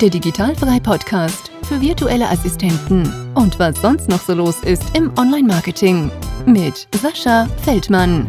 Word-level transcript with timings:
der 0.00 0.10
Digitalfrei 0.10 0.80
Podcast 0.80 1.52
für 1.68 1.80
virtuelle 1.80 2.28
Assistenten 2.28 3.32
und 3.34 3.60
was 3.60 3.80
sonst 3.80 4.08
noch 4.08 4.18
so 4.18 4.34
los 4.34 4.60
ist 4.64 4.96
im 4.96 5.12
Online-Marketing 5.16 6.10
mit 6.46 6.88
Sascha 6.96 7.46
Feldmann. 7.62 8.28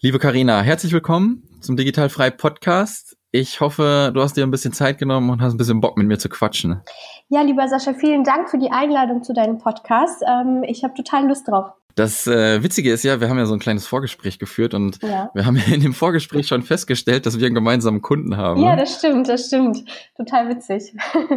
Liebe 0.00 0.18
Karina, 0.18 0.60
herzlich 0.60 0.92
willkommen 0.92 1.44
zum 1.60 1.76
Digitalfrei 1.76 2.30
Podcast. 2.30 3.16
Ich 3.30 3.60
hoffe, 3.60 4.10
du 4.12 4.20
hast 4.20 4.36
dir 4.36 4.44
ein 4.44 4.50
bisschen 4.50 4.72
Zeit 4.72 4.98
genommen 4.98 5.30
und 5.30 5.40
hast 5.40 5.54
ein 5.54 5.58
bisschen 5.58 5.80
Bock 5.80 5.96
mit 5.96 6.08
mir 6.08 6.18
zu 6.18 6.28
quatschen. 6.28 6.80
Ja, 7.28 7.42
lieber 7.42 7.68
Sascha, 7.68 7.94
vielen 7.94 8.24
Dank 8.24 8.50
für 8.50 8.58
die 8.58 8.72
Einladung 8.72 9.22
zu 9.22 9.34
deinem 9.34 9.58
Podcast. 9.58 10.24
Ähm, 10.26 10.64
ich 10.66 10.82
habe 10.82 10.94
total 10.94 11.28
Lust 11.28 11.46
drauf. 11.46 11.70
Das 11.96 12.26
äh, 12.26 12.62
Witzige 12.62 12.92
ist 12.92 13.04
ja, 13.04 13.20
wir 13.22 13.30
haben 13.30 13.38
ja 13.38 13.46
so 13.46 13.54
ein 13.54 13.58
kleines 13.58 13.86
Vorgespräch 13.86 14.38
geführt 14.38 14.74
und 14.74 15.02
ja. 15.02 15.30
wir 15.32 15.46
haben 15.46 15.56
ja 15.56 15.74
in 15.74 15.80
dem 15.80 15.94
Vorgespräch 15.94 16.46
schon 16.46 16.62
festgestellt, 16.62 17.24
dass 17.24 17.38
wir 17.38 17.46
einen 17.46 17.54
gemeinsamen 17.54 18.02
Kunden 18.02 18.36
haben. 18.36 18.62
Ja, 18.62 18.76
das 18.76 18.98
stimmt, 18.98 19.28
das 19.28 19.46
stimmt. 19.46 19.82
Total 20.16 20.48
witzig. 20.48 20.94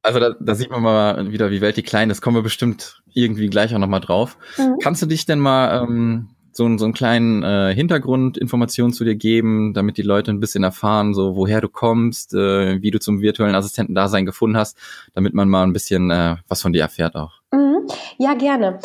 Also 0.00 0.20
da, 0.20 0.34
da 0.40 0.54
sieht 0.54 0.70
man 0.70 0.82
mal 0.82 1.32
wieder, 1.32 1.50
wie 1.50 1.60
Welt 1.60 1.76
die 1.76 1.82
klein 1.82 2.08
ist. 2.08 2.22
Kommen 2.22 2.36
wir 2.36 2.42
bestimmt 2.42 3.02
irgendwie 3.12 3.48
gleich 3.48 3.74
auch 3.74 3.78
nochmal 3.78 4.00
drauf. 4.00 4.38
Mhm. 4.56 4.76
Kannst 4.80 5.02
du 5.02 5.06
dich 5.06 5.26
denn 5.26 5.40
mal 5.40 5.82
ähm, 5.82 6.30
so, 6.52 6.78
so 6.78 6.84
einen 6.84 6.94
kleinen 6.94 7.42
äh, 7.42 7.74
Hintergrundinformation 7.74 8.92
zu 8.92 9.04
dir 9.04 9.16
geben, 9.16 9.74
damit 9.74 9.98
die 9.98 10.02
Leute 10.02 10.30
ein 10.30 10.40
bisschen 10.40 10.64
erfahren, 10.64 11.12
so 11.12 11.36
woher 11.36 11.60
du 11.60 11.68
kommst, 11.68 12.32
äh, 12.32 12.80
wie 12.80 12.90
du 12.90 12.98
zum 12.98 13.20
virtuellen 13.20 13.54
Assistenten-Dasein 13.54 14.24
gefunden 14.24 14.56
hast, 14.56 14.78
damit 15.14 15.34
man 15.34 15.48
mal 15.48 15.64
ein 15.64 15.72
bisschen 15.72 16.10
äh, 16.10 16.36
was 16.48 16.62
von 16.62 16.72
dir 16.72 16.82
erfährt 16.82 17.14
auch. 17.16 17.35
Mhm. 17.52 17.86
Ja, 18.18 18.34
gerne. 18.34 18.80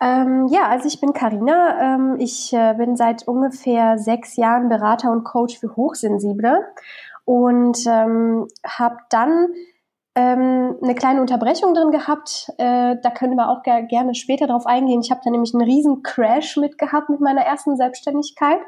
Ähm, 0.00 0.46
ja, 0.50 0.68
also 0.68 0.86
ich 0.86 1.00
bin 1.00 1.12
Karina. 1.12 1.94
Ähm, 1.94 2.16
ich 2.18 2.52
äh, 2.52 2.74
bin 2.74 2.96
seit 2.96 3.26
ungefähr 3.26 3.98
sechs 3.98 4.36
Jahren 4.36 4.68
Berater 4.68 5.10
und 5.10 5.24
Coach 5.24 5.58
für 5.58 5.74
Hochsensible 5.76 6.68
und 7.24 7.78
ähm, 7.86 8.48
habe 8.66 8.98
dann 9.10 9.48
ähm, 10.14 10.76
eine 10.82 10.94
kleine 10.94 11.20
Unterbrechung 11.22 11.72
drin 11.72 11.90
gehabt. 11.90 12.50
Äh, 12.58 12.96
da 13.02 13.10
können 13.10 13.34
wir 13.36 13.48
auch 13.48 13.62
ger 13.62 13.82
gerne 13.82 14.14
später 14.14 14.46
drauf 14.46 14.66
eingehen. 14.66 15.00
Ich 15.00 15.10
habe 15.10 15.22
da 15.24 15.30
nämlich 15.30 15.54
einen 15.54 15.64
riesen 15.64 16.02
Crash 16.02 16.56
mitgehabt 16.58 17.08
mit 17.08 17.20
meiner 17.20 17.42
ersten 17.42 17.76
Selbstständigkeit 17.76 18.60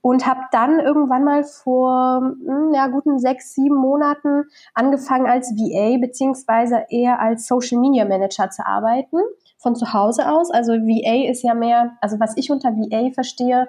und 0.00 0.26
habe 0.26 0.40
dann 0.52 0.78
irgendwann 0.78 1.24
mal 1.24 1.44
vor 1.44 2.20
hm, 2.20 2.72
ja, 2.74 2.86
guten 2.88 3.18
sechs, 3.18 3.54
sieben 3.54 3.76
Monaten 3.76 4.44
angefangen 4.74 5.26
als 5.26 5.50
VA 5.50 5.98
beziehungsweise 5.98 6.84
eher 6.88 7.20
als 7.20 7.46
Social 7.46 7.78
Media 7.78 8.04
Manager 8.04 8.50
zu 8.50 8.66
arbeiten 8.66 9.18
von 9.58 9.74
zu 9.74 9.92
Hause 9.92 10.30
aus. 10.30 10.50
Also 10.50 10.72
VA 10.72 11.30
ist 11.30 11.42
ja 11.42 11.54
mehr, 11.54 11.96
also 12.00 12.20
was 12.20 12.36
ich 12.36 12.50
unter 12.50 12.70
VA 12.70 13.12
verstehe, 13.12 13.66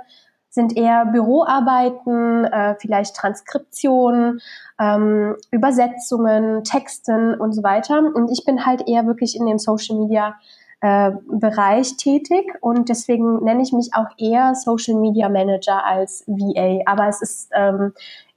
sind 0.50 0.76
eher 0.76 1.06
Büroarbeiten, 1.06 2.46
äh, 2.46 2.76
vielleicht 2.80 3.16
Transkriptionen, 3.16 4.42
ähm, 4.80 5.36
Übersetzungen, 5.52 6.64
Texten 6.64 7.36
und 7.36 7.54
so 7.54 7.62
weiter. 7.64 8.00
Und 8.00 8.32
ich 8.32 8.46
bin 8.46 8.66
halt 8.66 8.88
eher 8.88 9.06
wirklich 9.06 9.36
in 9.36 9.46
dem 9.46 9.60
Social 9.60 9.98
Media 9.98 10.36
äh, 10.82 11.12
Bereich 11.28 11.98
tätig 11.98 12.54
und 12.62 12.90
deswegen 12.90 13.44
nenne 13.44 13.62
ich 13.62 13.74
mich 13.74 13.90
auch 13.94 14.08
eher 14.18 14.56
Social 14.56 14.96
Media 14.96 15.30
Manager 15.30 15.86
als 15.86 16.24
VA. 16.28 16.82
Aber 16.86 17.08
es 17.08 17.22
ist, 17.22 17.50
ähm, 17.54 17.94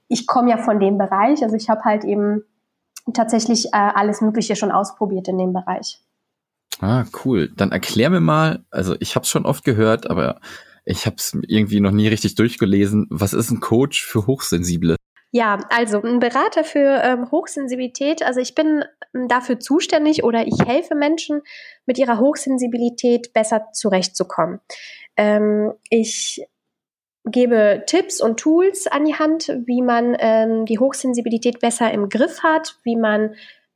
ich 0.07 0.27
komme 0.27 0.49
ja 0.49 0.57
von 0.57 0.79
dem 0.79 0.97
Bereich, 0.97 1.41
also 1.41 1.55
ich 1.55 1.69
habe 1.69 1.83
halt 1.83 2.03
eben 2.03 2.43
tatsächlich 3.13 3.67
äh, 3.67 3.69
alles 3.77 4.21
Mögliche 4.21 4.55
schon 4.55 4.71
ausprobiert 4.71 5.27
in 5.27 5.37
dem 5.37 5.53
Bereich. 5.53 5.99
Ah, 6.79 7.05
cool. 7.23 7.51
Dann 7.55 7.71
erklär 7.71 8.09
mir 8.09 8.19
mal, 8.19 8.65
also 8.71 8.95
ich 8.99 9.15
habe 9.15 9.23
es 9.23 9.29
schon 9.29 9.45
oft 9.45 9.63
gehört, 9.63 10.09
aber 10.09 10.39
ich 10.85 11.05
habe 11.05 11.15
es 11.17 11.37
irgendwie 11.47 11.79
noch 11.79 11.91
nie 11.91 12.07
richtig 12.07 12.35
durchgelesen. 12.35 13.07
Was 13.09 13.33
ist 13.33 13.51
ein 13.51 13.61
Coach 13.61 14.05
für 14.05 14.27
Hochsensible? 14.27 14.97
Ja, 15.35 15.57
also 15.69 15.99
ein 15.99 16.19
Berater 16.19 16.63
für 16.63 17.01
ähm, 17.03 17.31
Hochsensibilität. 17.31 18.21
Also 18.21 18.39
ich 18.39 18.53
bin 18.53 18.85
ähm, 19.15 19.27
dafür 19.27 19.59
zuständig 19.59 20.23
oder 20.23 20.45
ich 20.45 20.63
helfe 20.63 20.93
Menschen 20.93 21.41
mit 21.87 21.97
ihrer 21.97 22.19
Hochsensibilität 22.19 23.33
besser 23.33 23.69
zurechtzukommen. 23.73 24.59
Ähm, 25.17 25.73
ich 25.89 26.45
gebe 27.25 27.81
Tipps 27.87 28.21
und 28.21 28.39
Tools 28.39 28.85
an 28.85 29.05
die 29.05 29.15
Hand, 29.15 29.47
wie 29.65 29.81
man 29.81 30.15
ähm, 30.19 30.65
die 30.65 30.77
Hochsensibilität 30.77 31.59
besser 31.59 31.91
im 31.91 32.09
Griff 32.09 32.43
hat, 32.43 32.75
wie 32.83 32.95
man 32.95 33.33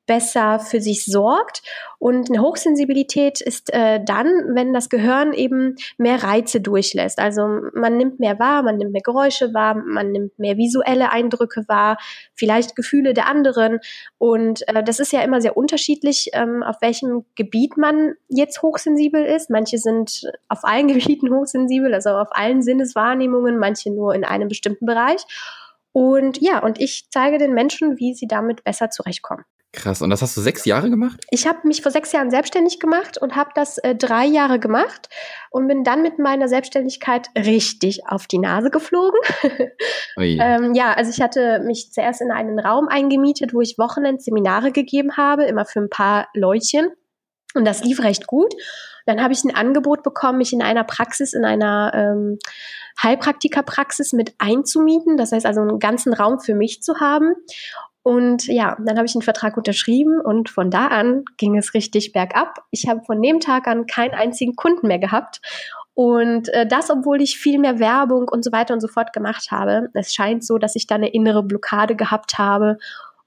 besser 0.08 0.60
für 0.60 0.82
sich 0.82 1.06
sorgt. 1.06 1.62
Und 2.00 2.30
eine 2.30 2.42
Hochsensibilität 2.42 3.42
ist 3.42 3.74
äh, 3.74 4.00
dann, 4.04 4.28
wenn 4.56 4.74
das 4.74 4.90
Gehirn 4.90 5.34
eben 5.34 5.76
mehr 5.98 6.24
Reize 6.24 6.62
durchlässt. 6.62 7.20
Also 7.20 7.48
man 7.74 7.98
nimmt 7.98 8.20
mehr 8.20 8.40
wahr, 8.40 8.64
man 8.64 8.78
nimmt 8.78 8.94
mehr 8.94 9.02
Geräusche 9.02 9.54
wahr, 9.54 9.76
man 9.76 10.12
nimmt 10.12 10.40
mehr 10.40 10.58
visuelle 10.58 11.12
Eindrücke 11.12 11.66
wahr, 11.68 11.98
vielleicht 12.34 12.76
Gefühle 12.76 13.14
der 13.14 13.28
anderen. 13.28 13.80
Und 14.18 14.68
äh, 14.68 14.84
das 14.84 15.00
ist 15.00 15.12
ja 15.12 15.22
immer 15.22 15.42
sehr 15.42 15.58
unterschiedlich, 15.58 16.30
ähm, 16.34 16.64
auf 16.64 16.78
welchem 16.82 17.26
Gebiet 17.36 17.78
man 17.78 18.14
jetzt 18.30 18.62
hochsensibel 18.62 19.24
ist. 19.24 19.50
Manche 19.50 19.78
sind 19.78 20.22
auf 20.48 20.64
allen 20.64 20.88
Gebieten 20.98 21.34
hochsensibel, 21.34 21.94
also 21.94 22.12
auf 22.12 22.30
allen 22.32 22.62
Sinneswahrnehmungen, 22.62 23.60
manche 23.60 23.92
nur 23.92 24.16
in 24.16 24.24
einem 24.24 24.48
bestimmten 24.48 24.86
Bereich. 24.86 25.24
Und 25.92 26.40
ja, 26.40 26.60
und 26.60 26.80
ich 26.80 27.08
zeige 27.10 27.40
den 27.40 27.54
Menschen, 27.54 27.98
wie 27.98 28.14
sie 28.14 28.28
damit 28.28 28.64
besser 28.64 28.92
zurechtkommen. 28.92 29.44
Krass. 29.78 30.02
Und 30.02 30.10
das 30.10 30.24
hast 30.24 30.36
du 30.36 30.42
sechs 30.42 30.66
Jahre 30.66 30.90
gemacht? 30.90 31.24
Ich 31.30 31.46
habe 31.46 31.60
mich 31.68 31.84
vor 31.84 31.92
sechs 31.92 32.12
Jahren 32.12 32.32
selbstständig 32.32 32.80
gemacht 32.80 33.20
und 33.20 33.36
habe 33.36 33.52
das 33.54 33.78
äh, 33.78 33.94
drei 33.94 34.26
Jahre 34.26 34.60
gemacht 34.60 35.08
und 35.52 35.68
bin 35.68 35.84
dann 35.84 36.02
mit 36.02 36.18
meiner 36.18 36.48
Selbstständigkeit 36.48 37.28
richtig 37.38 38.08
auf 38.08 38.26
die 38.26 38.40
Nase 38.40 38.72
geflogen. 38.72 39.20
ähm, 40.18 40.74
ja, 40.74 40.94
also 40.94 41.12
ich 41.12 41.22
hatte 41.22 41.60
mich 41.64 41.92
zuerst 41.92 42.22
in 42.22 42.32
einen 42.32 42.58
Raum 42.58 42.88
eingemietet, 42.88 43.54
wo 43.54 43.62
ich 43.62 43.78
Wochenendseminare 43.78 44.72
gegeben 44.72 45.16
habe, 45.16 45.44
immer 45.46 45.64
für 45.64 45.80
ein 45.80 45.92
paar 45.92 46.28
Leutchen. 46.34 46.90
Und 47.54 47.64
das 47.64 47.84
lief 47.84 48.02
recht 48.02 48.26
gut. 48.26 48.56
Dann 49.06 49.22
habe 49.22 49.34
ich 49.34 49.44
ein 49.44 49.56
Angebot 49.56 50.02
bekommen, 50.02 50.40
mich 50.40 50.54
in 50.54 50.64
einer 50.64 50.84
Praxis, 50.84 51.34
in 51.34 51.46
einer 51.46 51.92
ähm, 51.94 52.40
Heilpraktikerpraxis 53.02 54.12
mit 54.14 54.34
einzumieten. 54.40 55.18
Das 55.18 55.32
heißt 55.32 55.46
also 55.46 55.62
einen 55.62 55.80
ganzen 55.80 56.14
Raum 56.14 56.40
für 56.40 56.56
mich 56.56 56.82
zu 56.82 57.00
haben. 57.00 57.36
Und 58.08 58.48
ja, 58.48 58.78
dann 58.80 58.96
habe 58.96 59.06
ich 59.06 59.16
einen 59.16 59.22
Vertrag 59.22 59.58
unterschrieben 59.58 60.22
und 60.22 60.48
von 60.48 60.72
da 60.72 60.88
an 60.88 61.26
ging 61.36 61.58
es 61.58 61.74
richtig 61.74 62.14
bergab. 62.14 62.64
Ich 62.72 62.88
habe 62.88 63.04
von 63.04 63.22
dem 63.22 63.42
Tag 63.42 63.68
an 63.68 63.86
keinen 63.86 64.14
einzigen 64.14 64.56
Kunden 64.56 64.88
mehr 64.88 64.98
gehabt. 64.98 65.42
Und 65.94 66.48
äh, 66.54 66.66
das, 66.66 66.90
obwohl 66.90 67.22
ich 67.22 67.38
viel 67.38 67.60
mehr 67.60 67.80
Werbung 67.80 68.30
und 68.30 68.46
so 68.46 68.54
weiter 68.54 68.74
und 68.74 68.80
so 68.80 68.88
fort 68.88 69.12
gemacht 69.12 69.52
habe. 69.52 69.90
Es 69.94 70.14
scheint 70.14 70.46
so, 70.46 70.58
dass 70.58 70.78
ich 70.78 70.88
da 70.88 70.96
eine 70.96 71.10
innere 71.10 71.44
Blockade 71.44 71.98
gehabt 71.98 72.38
habe. 72.38 72.78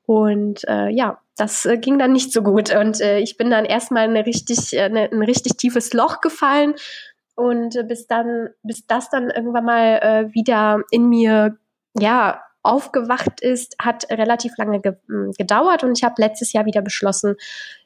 Und 0.06 0.66
äh, 0.66 0.88
ja, 0.88 1.18
das 1.36 1.66
äh, 1.66 1.76
ging 1.76 1.98
dann 1.98 2.12
nicht 2.12 2.32
so 2.32 2.40
gut. 2.40 2.74
Und 2.74 3.02
äh, 3.02 3.18
ich 3.18 3.36
bin 3.36 3.50
dann 3.50 3.66
erstmal 3.66 4.04
eine 4.04 4.24
richtig, 4.24 4.72
äh, 4.72 4.84
eine, 4.84 5.12
ein 5.12 5.22
richtig 5.22 5.58
tiefes 5.58 5.92
Loch 5.92 6.22
gefallen. 6.22 6.72
Und 7.34 7.76
äh, 7.76 7.82
bis 7.82 8.06
dann, 8.06 8.48
bis 8.62 8.86
das 8.86 9.10
dann 9.10 9.28
irgendwann 9.28 9.66
mal 9.66 9.98
äh, 10.00 10.34
wieder 10.34 10.80
in 10.90 11.06
mir, 11.10 11.58
ja, 11.98 12.40
aufgewacht 12.62 13.40
ist, 13.40 13.76
hat 13.80 14.10
relativ 14.10 14.56
lange 14.56 14.80
ge 14.80 14.94
hm, 15.06 15.32
gedauert 15.38 15.84
und 15.84 15.96
ich 15.96 16.04
habe 16.04 16.14
letztes 16.18 16.52
Jahr 16.52 16.66
wieder 16.66 16.82
beschlossen, 16.82 17.36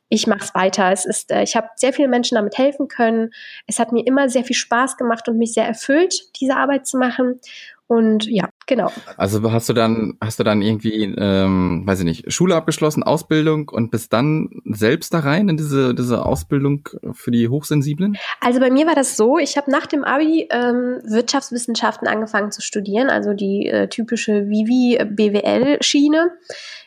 ich 0.09 0.27
mache 0.27 0.45
es 0.45 0.55
weiter. 0.55 0.93
Es 0.93 1.05
ist, 1.05 1.31
äh, 1.31 1.43
ich 1.43 1.57
habe 1.57 1.69
sehr 1.77 1.93
viele 1.93 2.09
Menschen 2.09 2.37
damit 2.37 2.59
helfen 2.59 2.89
können. 2.89 3.31
Es 3.67 3.79
hat 3.79 3.93
mir 3.93 4.07
immer 4.07 4.29
sehr 4.29 4.45
viel 4.45 4.57
Spaß 4.57 4.97
gemacht 4.97 5.29
und 5.29 5.39
mich 5.39 5.55
sehr 5.55 5.67
erfüllt, 5.67 6.15
diese 6.41 6.57
Arbeit 6.57 6.87
zu 6.87 6.99
machen. 6.99 7.41
Und 7.87 8.27
ja, 8.27 8.49
genau. 8.67 8.91
Also 9.17 9.51
hast 9.53 9.69
du 9.69 9.73
dann, 9.73 10.17
hast 10.21 10.39
du 10.39 10.45
dann 10.45 10.63
irgendwie, 10.63 11.05
ähm, 11.17 11.83
weiß 11.87 12.01
ich 12.01 12.05
nicht, 12.05 12.33
Schule 12.33 12.55
abgeschlossen, 12.57 13.03
Ausbildung 13.03 13.69
und 13.69 13.91
bist 13.91 14.13
dann 14.13 14.51
selbst 14.65 15.15
da 15.15 15.21
rein 15.21 15.49
in 15.49 15.57
diese, 15.57 15.95
diese 15.95 16.25
Ausbildung 16.25 16.89
für 17.13 17.31
die 17.31 17.49
Hochsensiblen? 17.49 18.17
Also 18.41 18.61
bei 18.61 18.71
mir 18.71 18.87
war 18.87 18.95
das 18.95 19.17
so, 19.17 19.39
ich 19.39 19.57
habe 19.57 19.71
nach 19.71 19.87
dem 19.87 20.05
Abi 20.05 20.49
ähm, 20.51 21.01
Wirtschaftswissenschaften 21.05 22.09
angefangen 22.09 22.53
zu 22.53 22.63
studieren, 22.63 23.11
also 23.11 23.35
die 23.35 23.67
äh, 23.67 23.89
typische 23.89 24.49
Vivi-BWL-Schiene. 24.49 26.31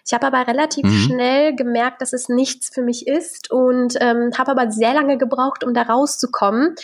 Ich 0.06 0.14
habe 0.14 0.28
aber 0.28 0.48
relativ 0.48 0.86
mhm. 0.86 0.98
schnell 0.98 1.56
gemerkt, 1.56 2.02
dass 2.02 2.14
es 2.14 2.30
nichts 2.30 2.70
für 2.74 2.82
mich 2.82 3.08
ist 3.08 3.52
und 3.52 3.96
ähm, 4.00 4.32
habe 4.38 4.52
aber 4.52 4.72
sehr 4.72 4.94
lange 4.94 5.18
gebraucht, 5.18 5.66
um 5.66 5.74
da 5.74 5.82
rauszukommen, 5.82 6.76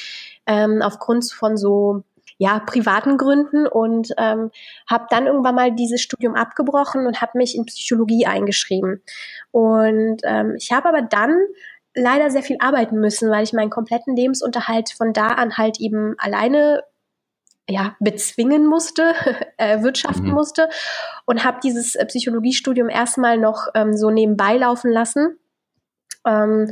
ähm, 0.46 0.82
aufgrund 0.82 1.32
von 1.32 1.56
so 1.56 2.04
ja, 2.44 2.60
privaten 2.60 3.18
Gründen 3.18 3.68
und 3.68 4.10
ähm, 4.18 4.52
habe 4.90 5.06
dann 5.10 5.28
irgendwann 5.28 5.56
mal 5.56 5.72
dieses 5.72 6.02
Studium 6.02 6.36
abgebrochen 6.36 7.08
und 7.08 7.22
habe 7.22 7.38
mich 7.38 7.56
in 7.56 7.66
Psychologie 7.66 8.26
eingeschrieben. 8.26 9.02
Und 9.52 10.18
ähm, 10.26 10.56
ich 10.58 10.74
habe 10.74 10.90
aber 10.90 11.04
dann 11.04 11.38
leider 11.96 12.30
sehr 12.30 12.44
viel 12.44 12.58
arbeiten 12.60 13.00
müssen, 13.00 13.32
weil 13.32 13.46
ich 13.46 13.54
meinen 13.54 13.70
kompletten 13.70 14.18
Lebensunterhalt 14.18 14.92
von 14.92 15.14
da 15.14 15.28
an 15.28 15.58
halt 15.58 15.80
eben 15.80 16.16
alleine 16.18 16.84
ja, 17.70 17.96
bezwingen 18.02 18.66
musste, 18.66 19.14
äh, 19.58 19.82
wirtschaften 19.82 20.28
mhm. 20.28 20.34
musste 20.34 20.68
und 21.26 21.46
habe 21.46 21.62
dieses 21.64 21.96
äh, 21.96 22.06
Psychologiestudium 22.06 22.90
erstmal 22.90 23.38
noch 23.38 23.68
ähm, 23.74 23.96
so 23.96 24.10
nebenbei 24.10 24.58
laufen 24.58 24.92
lassen. 24.92 25.40
Ähm, 26.28 26.70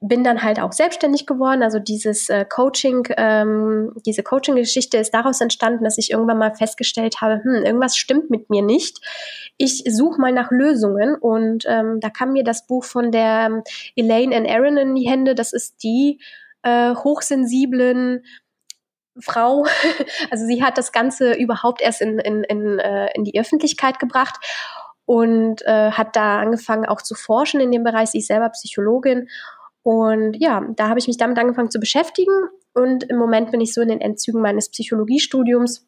bin 0.00 0.22
dann 0.22 0.42
halt 0.42 0.60
auch 0.60 0.72
selbstständig 0.72 1.26
geworden. 1.26 1.62
Also 1.62 1.80
dieses 1.80 2.28
äh, 2.28 2.44
Coaching, 2.44 3.08
ähm, 3.16 3.92
diese 4.06 4.22
Coaching-Geschichte 4.22 4.96
ist 4.96 5.12
daraus 5.12 5.40
entstanden, 5.40 5.82
dass 5.82 5.98
ich 5.98 6.12
irgendwann 6.12 6.38
mal 6.38 6.54
festgestellt 6.54 7.20
habe, 7.20 7.42
hm, 7.42 7.64
irgendwas 7.64 7.96
stimmt 7.96 8.30
mit 8.30 8.48
mir 8.48 8.62
nicht. 8.62 9.00
Ich 9.56 9.82
suche 9.88 10.20
mal 10.20 10.32
nach 10.32 10.52
Lösungen 10.52 11.16
und 11.16 11.64
ähm, 11.66 11.98
da 12.00 12.10
kam 12.10 12.32
mir 12.32 12.44
das 12.44 12.66
Buch 12.66 12.84
von 12.84 13.10
der 13.10 13.46
ähm, 13.46 13.62
Elaine 13.96 14.36
and 14.36 14.48
Aaron 14.48 14.76
in 14.76 14.94
die 14.94 15.08
Hände. 15.08 15.34
Das 15.34 15.52
ist 15.52 15.82
die 15.82 16.20
äh, 16.62 16.94
hochsensiblen 16.94 18.24
Frau. 19.18 19.66
Also 20.30 20.46
sie 20.46 20.62
hat 20.62 20.78
das 20.78 20.92
Ganze 20.92 21.32
überhaupt 21.32 21.80
erst 21.80 22.02
in, 22.02 22.20
in, 22.20 22.44
in, 22.44 22.78
äh, 22.78 23.08
in 23.14 23.24
die 23.24 23.38
Öffentlichkeit 23.38 23.98
gebracht 23.98 24.36
und 25.06 25.62
äh, 25.66 25.90
hat 25.90 26.14
da 26.14 26.38
angefangen 26.38 26.86
auch 26.86 27.02
zu 27.02 27.16
forschen 27.16 27.60
in 27.60 27.72
dem 27.72 27.82
Bereich. 27.82 28.10
Sie 28.10 28.18
ist 28.18 28.28
selber 28.28 28.50
Psychologin 28.50 29.28
und 29.82 30.34
ja, 30.38 30.66
da 30.76 30.88
habe 30.88 30.98
ich 30.98 31.06
mich 31.06 31.16
damit 31.16 31.38
angefangen 31.38 31.70
zu 31.70 31.80
beschäftigen 31.80 32.32
und 32.74 33.04
im 33.04 33.16
Moment 33.16 33.50
bin 33.50 33.60
ich 33.60 33.74
so 33.74 33.80
in 33.80 33.88
den 33.88 34.00
Endzügen 34.00 34.40
meines 34.40 34.70
Psychologiestudiums. 34.70 35.86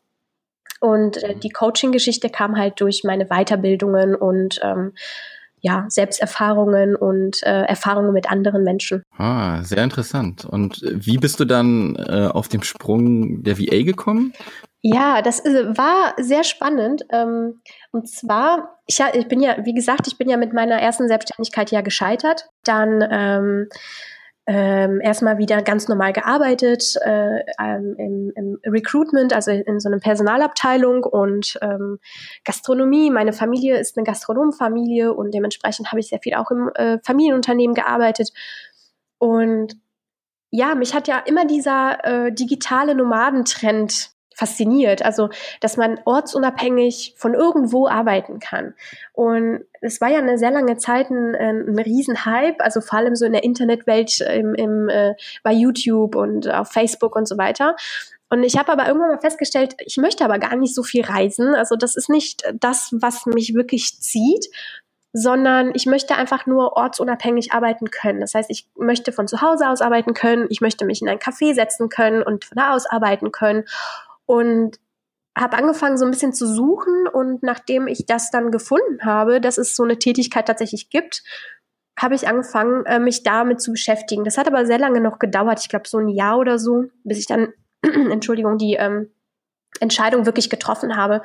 Und 0.80 1.22
äh, 1.22 1.36
die 1.36 1.50
Coaching-Geschichte 1.50 2.30
kam 2.30 2.56
halt 2.56 2.80
durch 2.80 3.02
meine 3.04 3.26
Weiterbildungen 3.26 4.14
und 4.14 4.60
ähm, 4.62 4.92
ja, 5.60 5.84
Selbsterfahrungen 5.88 6.96
und 6.96 7.42
äh, 7.42 7.64
Erfahrungen 7.64 8.12
mit 8.12 8.30
anderen 8.30 8.64
Menschen. 8.64 9.02
Ah, 9.16 9.62
sehr 9.62 9.84
interessant. 9.84 10.46
Und 10.46 10.80
wie 10.82 11.18
bist 11.18 11.38
du 11.38 11.44
dann 11.44 11.96
äh, 11.96 12.28
auf 12.32 12.48
dem 12.48 12.62
Sprung 12.62 13.42
der 13.42 13.58
VA 13.58 13.82
gekommen? 13.82 14.32
Ja, 14.80 15.20
das 15.20 15.44
äh, 15.44 15.76
war 15.76 16.14
sehr 16.18 16.44
spannend. 16.44 17.04
Ähm, 17.10 17.60
und 17.92 18.08
zwar, 18.08 18.79
ich, 18.90 19.00
ich 19.14 19.28
bin 19.28 19.40
ja, 19.40 19.56
wie 19.64 19.72
gesagt, 19.72 20.08
ich 20.08 20.18
bin 20.18 20.28
ja 20.28 20.36
mit 20.36 20.52
meiner 20.52 20.80
ersten 20.80 21.06
Selbstständigkeit 21.06 21.70
ja 21.70 21.80
gescheitert. 21.80 22.48
Dann 22.64 23.06
ähm, 23.08 23.68
ähm, 24.46 25.00
erstmal 25.00 25.38
wieder 25.38 25.62
ganz 25.62 25.86
normal 25.86 26.12
gearbeitet 26.12 26.96
äh, 27.04 27.44
ähm, 27.60 27.94
im, 27.98 28.32
im, 28.34 28.58
Recruitment, 28.66 29.32
also 29.32 29.52
in 29.52 29.78
so 29.78 29.88
einer 29.88 30.00
Personalabteilung 30.00 31.04
und 31.04 31.56
ähm, 31.62 32.00
Gastronomie. 32.44 33.10
Meine 33.10 33.32
Familie 33.32 33.78
ist 33.78 33.96
eine 33.96 34.04
Gastronomenfamilie 34.04 35.12
und 35.12 35.32
dementsprechend 35.32 35.92
habe 35.92 36.00
ich 36.00 36.08
sehr 36.08 36.18
viel 36.20 36.34
auch 36.34 36.50
im 36.50 36.68
äh, 36.74 36.98
Familienunternehmen 37.04 37.74
gearbeitet. 37.74 38.32
Und 39.18 39.76
ja, 40.50 40.74
mich 40.74 40.94
hat 40.94 41.06
ja 41.06 41.20
immer 41.20 41.44
dieser 41.44 42.04
äh, 42.04 42.32
digitale 42.32 42.96
Nomadentrend 42.96 44.10
fasziniert. 44.40 45.04
Also, 45.04 45.28
dass 45.60 45.76
man 45.76 46.00
ortsunabhängig 46.06 47.14
von 47.16 47.34
irgendwo 47.34 47.86
arbeiten 47.86 48.40
kann. 48.40 48.74
Und 49.12 49.64
es 49.82 50.00
war 50.00 50.08
ja 50.08 50.18
eine 50.18 50.38
sehr 50.38 50.50
lange 50.50 50.78
Zeit 50.78 51.10
ein, 51.10 51.34
ein 51.34 51.78
Riesenhype, 51.78 52.60
also 52.60 52.80
vor 52.80 52.98
allem 52.98 53.16
so 53.16 53.26
in 53.26 53.32
der 53.32 53.44
Internetwelt, 53.44 54.20
im, 54.20 54.54
im, 54.54 54.88
äh, 54.88 55.14
bei 55.42 55.52
YouTube 55.52 56.16
und 56.16 56.48
auf 56.48 56.72
Facebook 56.72 57.16
und 57.16 57.28
so 57.28 57.36
weiter. 57.36 57.76
Und 58.30 58.44
ich 58.44 58.56
habe 58.56 58.72
aber 58.72 58.86
irgendwann 58.86 59.10
mal 59.10 59.20
festgestellt, 59.20 59.74
ich 59.84 59.96
möchte 59.96 60.24
aber 60.24 60.38
gar 60.38 60.56
nicht 60.56 60.74
so 60.74 60.82
viel 60.82 61.04
reisen. 61.04 61.54
Also 61.54 61.76
das 61.76 61.96
ist 61.96 62.08
nicht 62.08 62.44
das, 62.54 62.90
was 62.92 63.26
mich 63.26 63.54
wirklich 63.54 64.00
zieht, 64.00 64.46
sondern 65.12 65.72
ich 65.74 65.86
möchte 65.86 66.14
einfach 66.14 66.46
nur 66.46 66.76
ortsunabhängig 66.76 67.52
arbeiten 67.52 67.90
können. 67.90 68.20
Das 68.20 68.34
heißt, 68.34 68.48
ich 68.48 68.68
möchte 68.76 69.12
von 69.12 69.26
zu 69.26 69.42
Hause 69.42 69.68
aus 69.68 69.80
arbeiten 69.80 70.14
können, 70.14 70.46
ich 70.48 70.60
möchte 70.60 70.84
mich 70.84 71.02
in 71.02 71.08
ein 71.08 71.18
Café 71.18 71.54
setzen 71.54 71.88
können 71.88 72.22
und 72.22 72.44
von 72.44 72.56
da 72.56 72.74
aus 72.74 72.86
arbeiten 72.86 73.32
können 73.32 73.64
und 74.30 74.78
habe 75.36 75.56
angefangen, 75.56 75.98
so 75.98 76.04
ein 76.04 76.12
bisschen 76.12 76.32
zu 76.32 76.46
suchen 76.46 77.08
und 77.12 77.42
nachdem 77.42 77.88
ich 77.88 78.06
das 78.06 78.30
dann 78.30 78.52
gefunden 78.52 79.04
habe, 79.04 79.40
dass 79.40 79.58
es 79.58 79.74
so 79.74 79.82
eine 79.82 79.98
Tätigkeit 79.98 80.46
tatsächlich 80.46 80.88
gibt, 80.88 81.24
habe 81.98 82.14
ich 82.14 82.28
angefangen, 82.28 82.86
äh, 82.86 83.00
mich 83.00 83.24
damit 83.24 83.60
zu 83.60 83.72
beschäftigen. 83.72 84.22
Das 84.22 84.38
hat 84.38 84.46
aber 84.46 84.66
sehr 84.66 84.78
lange 84.78 85.00
noch 85.00 85.18
gedauert, 85.18 85.58
ich 85.60 85.68
glaube 85.68 85.88
so 85.88 85.98
ein 85.98 86.08
Jahr 86.08 86.38
oder 86.38 86.60
so, 86.60 86.84
bis 87.02 87.18
ich 87.18 87.26
dann, 87.26 87.48
Entschuldigung, 87.82 88.56
die 88.56 88.74
ähm, 88.74 89.10
Entscheidung 89.80 90.26
wirklich 90.26 90.48
getroffen 90.48 90.96
habe, 90.96 91.22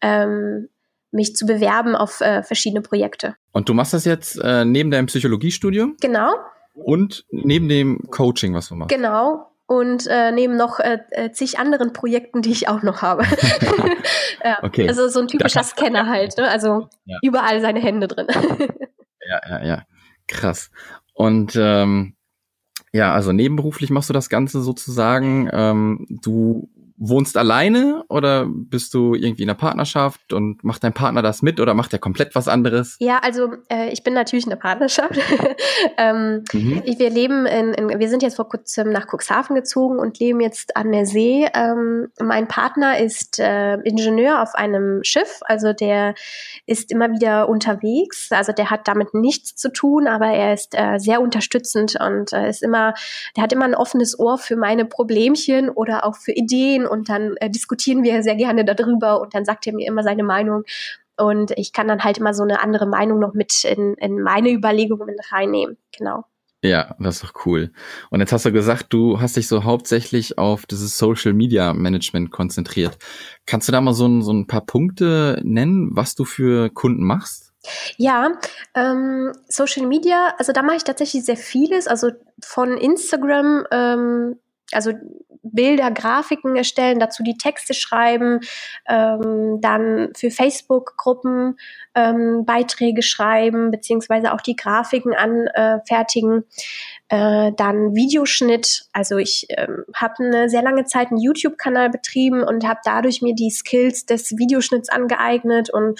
ähm, 0.00 0.68
mich 1.12 1.36
zu 1.36 1.46
bewerben 1.46 1.94
auf 1.94 2.20
äh, 2.20 2.42
verschiedene 2.42 2.82
Projekte. 2.82 3.36
Und 3.52 3.68
du 3.68 3.74
machst 3.74 3.94
das 3.94 4.04
jetzt 4.04 4.36
äh, 4.42 4.64
neben 4.64 4.90
deinem 4.90 5.06
Psychologiestudium? 5.06 5.96
Genau. 6.00 6.34
Und 6.74 7.24
neben 7.30 7.68
dem 7.68 8.10
Coaching, 8.10 8.52
was 8.52 8.68
du 8.68 8.74
machst? 8.74 8.92
Genau 8.94 9.48
und 9.68 10.06
äh, 10.06 10.32
neben 10.32 10.56
noch 10.56 10.80
äh, 10.80 10.98
äh, 11.10 11.30
zig 11.30 11.58
anderen 11.58 11.92
Projekten, 11.92 12.40
die 12.40 12.50
ich 12.50 12.68
auch 12.68 12.82
noch 12.82 13.02
habe. 13.02 13.24
ja, 14.44 14.58
okay. 14.62 14.88
Also 14.88 15.08
so 15.08 15.20
ein 15.20 15.28
typischer 15.28 15.62
Scanner 15.62 16.06
halt, 16.06 16.38
ne? 16.38 16.48
Also 16.48 16.88
ja. 17.04 17.18
überall 17.22 17.60
seine 17.60 17.78
Hände 17.78 18.08
drin. 18.08 18.26
ja, 19.28 19.40
ja, 19.48 19.64
ja. 19.64 19.82
Krass. 20.26 20.70
Und 21.12 21.54
ähm, 21.56 22.16
ja, 22.92 23.12
also 23.12 23.32
nebenberuflich 23.32 23.90
machst 23.90 24.08
du 24.08 24.14
das 24.14 24.30
Ganze 24.30 24.62
sozusagen. 24.62 25.50
Ähm, 25.52 26.06
du 26.08 26.70
wohnst 26.98 27.36
alleine 27.36 28.04
oder 28.08 28.46
bist 28.48 28.92
du 28.92 29.14
irgendwie 29.14 29.44
in 29.44 29.48
einer 29.48 29.58
Partnerschaft 29.58 30.32
und 30.32 30.64
macht 30.64 30.82
dein 30.82 30.92
Partner 30.92 31.22
das 31.22 31.42
mit 31.42 31.60
oder 31.60 31.74
macht 31.74 31.92
er 31.92 32.00
komplett 32.00 32.34
was 32.34 32.48
anderes? 32.48 32.96
Ja, 32.98 33.18
also 33.18 33.52
äh, 33.68 33.90
ich 33.90 34.02
bin 34.02 34.14
natürlich 34.14 34.46
in 34.46 34.52
einer 34.52 34.60
Partnerschaft. 34.60 35.18
ähm, 35.96 36.44
mhm. 36.52 36.82
Wir 36.84 37.10
leben 37.10 37.46
in, 37.46 37.74
in, 37.74 38.00
wir 38.00 38.08
sind 38.08 38.22
jetzt 38.22 38.36
vor 38.36 38.48
kurzem 38.48 38.90
nach 38.90 39.06
Cuxhaven 39.06 39.54
gezogen 39.54 39.98
und 39.98 40.18
leben 40.18 40.40
jetzt 40.40 40.76
an 40.76 40.90
der 40.90 41.06
See. 41.06 41.48
Ähm, 41.54 42.08
mein 42.20 42.48
Partner 42.48 42.98
ist 42.98 43.38
äh, 43.38 43.74
Ingenieur 43.82 44.42
auf 44.42 44.54
einem 44.54 45.04
Schiff, 45.04 45.38
also 45.42 45.72
der 45.72 46.14
ist 46.66 46.90
immer 46.90 47.10
wieder 47.12 47.48
unterwegs. 47.48 48.28
Also 48.32 48.52
der 48.52 48.70
hat 48.70 48.88
damit 48.88 49.14
nichts 49.14 49.54
zu 49.54 49.72
tun, 49.72 50.08
aber 50.08 50.26
er 50.26 50.54
ist 50.54 50.74
äh, 50.74 50.98
sehr 50.98 51.20
unterstützend 51.20 51.96
und 52.00 52.32
äh, 52.32 52.48
ist 52.48 52.62
immer, 52.62 52.94
der 53.36 53.44
hat 53.44 53.52
immer 53.52 53.66
ein 53.66 53.76
offenes 53.76 54.18
Ohr 54.18 54.38
für 54.38 54.56
meine 54.56 54.84
Problemchen 54.84 55.70
oder 55.70 56.04
auch 56.04 56.16
für 56.16 56.32
Ideen 56.32 56.87
und 56.88 57.08
dann 57.08 57.36
äh, 57.36 57.50
diskutieren 57.50 58.02
wir 58.02 58.22
sehr 58.22 58.36
gerne 58.36 58.64
darüber 58.64 59.20
und 59.20 59.34
dann 59.34 59.44
sagt 59.44 59.66
er 59.66 59.74
mir 59.74 59.86
immer 59.86 60.02
seine 60.02 60.24
Meinung. 60.24 60.64
Und 61.16 61.50
ich 61.56 61.72
kann 61.72 61.88
dann 61.88 62.04
halt 62.04 62.18
immer 62.18 62.32
so 62.32 62.44
eine 62.44 62.60
andere 62.60 62.86
Meinung 62.86 63.18
noch 63.18 63.34
mit 63.34 63.64
in, 63.64 63.94
in 63.94 64.20
meine 64.20 64.50
Überlegungen 64.50 65.06
mit 65.06 65.32
reinnehmen. 65.32 65.76
Genau. 65.96 66.24
Ja, 66.62 66.96
das 66.98 67.16
ist 67.16 67.24
doch 67.24 67.46
cool. 67.46 67.70
Und 68.10 68.18
jetzt 68.18 68.32
hast 68.32 68.44
du 68.44 68.52
gesagt, 68.52 68.86
du 68.90 69.20
hast 69.20 69.36
dich 69.36 69.46
so 69.46 69.62
hauptsächlich 69.62 70.38
auf 70.38 70.66
dieses 70.66 70.98
Social 70.98 71.32
Media 71.32 71.72
Management 71.72 72.32
konzentriert. 72.32 72.98
Kannst 73.46 73.68
du 73.68 73.72
da 73.72 73.80
mal 73.80 73.94
so 73.94 74.06
ein, 74.06 74.22
so 74.22 74.32
ein 74.32 74.48
paar 74.48 74.66
Punkte 74.66 75.40
nennen, 75.44 75.90
was 75.92 76.16
du 76.16 76.24
für 76.24 76.68
Kunden 76.70 77.04
machst? 77.04 77.52
Ja, 77.96 78.32
ähm, 78.74 79.32
Social 79.46 79.86
Media, 79.86 80.34
also 80.38 80.52
da 80.52 80.62
mache 80.62 80.76
ich 80.76 80.84
tatsächlich 80.84 81.24
sehr 81.24 81.36
vieles. 81.36 81.86
Also 81.86 82.10
von 82.42 82.76
Instagram, 82.76 83.64
ähm, 83.70 84.36
also 84.72 84.92
Bilder, 85.42 85.90
Grafiken 85.90 86.56
erstellen, 86.56 86.98
dazu 86.98 87.22
die 87.22 87.36
Texte 87.36 87.74
schreiben, 87.74 88.40
ähm, 88.88 89.60
dann 89.60 90.10
für 90.16 90.30
Facebook-Gruppen 90.30 91.58
ähm, 91.94 92.44
Beiträge 92.44 93.02
schreiben, 93.02 93.70
beziehungsweise 93.70 94.32
auch 94.32 94.40
die 94.40 94.56
Grafiken 94.56 95.14
anfertigen. 95.14 96.44
Äh, 97.08 97.52
dann 97.56 97.94
Videoschnitt. 97.94 98.84
Also 98.92 99.16
ich 99.16 99.46
ähm, 99.50 99.84
habe 99.94 100.22
eine 100.22 100.48
sehr 100.50 100.62
lange 100.62 100.84
Zeit 100.84 101.08
einen 101.08 101.20
YouTube-Kanal 101.20 101.88
betrieben 101.88 102.42
und 102.42 102.66
habe 102.66 102.80
dadurch 102.84 103.22
mir 103.22 103.34
die 103.34 103.50
Skills 103.50 104.04
des 104.04 104.36
Videoschnitts 104.36 104.90
angeeignet 104.90 105.70
und 105.70 105.98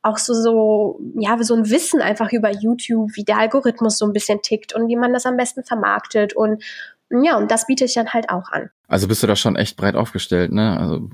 auch 0.00 0.18
so, 0.18 0.34
so, 0.34 1.00
ja, 1.18 1.36
so 1.42 1.54
ein 1.56 1.68
Wissen 1.68 2.00
einfach 2.00 2.32
über 2.32 2.50
YouTube, 2.50 3.10
wie 3.14 3.24
der 3.24 3.38
Algorithmus 3.38 3.98
so 3.98 4.06
ein 4.06 4.12
bisschen 4.12 4.40
tickt 4.40 4.72
und 4.72 4.88
wie 4.88 4.96
man 4.96 5.12
das 5.12 5.26
am 5.26 5.36
besten 5.36 5.64
vermarktet 5.64 6.34
und 6.34 6.62
ja, 7.10 7.36
und 7.36 7.50
das 7.50 7.66
biete 7.66 7.84
ich 7.84 7.94
dann 7.94 8.12
halt 8.12 8.30
auch 8.30 8.50
an. 8.50 8.70
Also 8.88 9.08
bist 9.08 9.22
du 9.22 9.26
da 9.26 9.36
schon 9.36 9.56
echt 9.56 9.76
breit 9.76 9.94
aufgestellt, 9.96 10.52
ne? 10.52 10.78
Also 10.78 11.08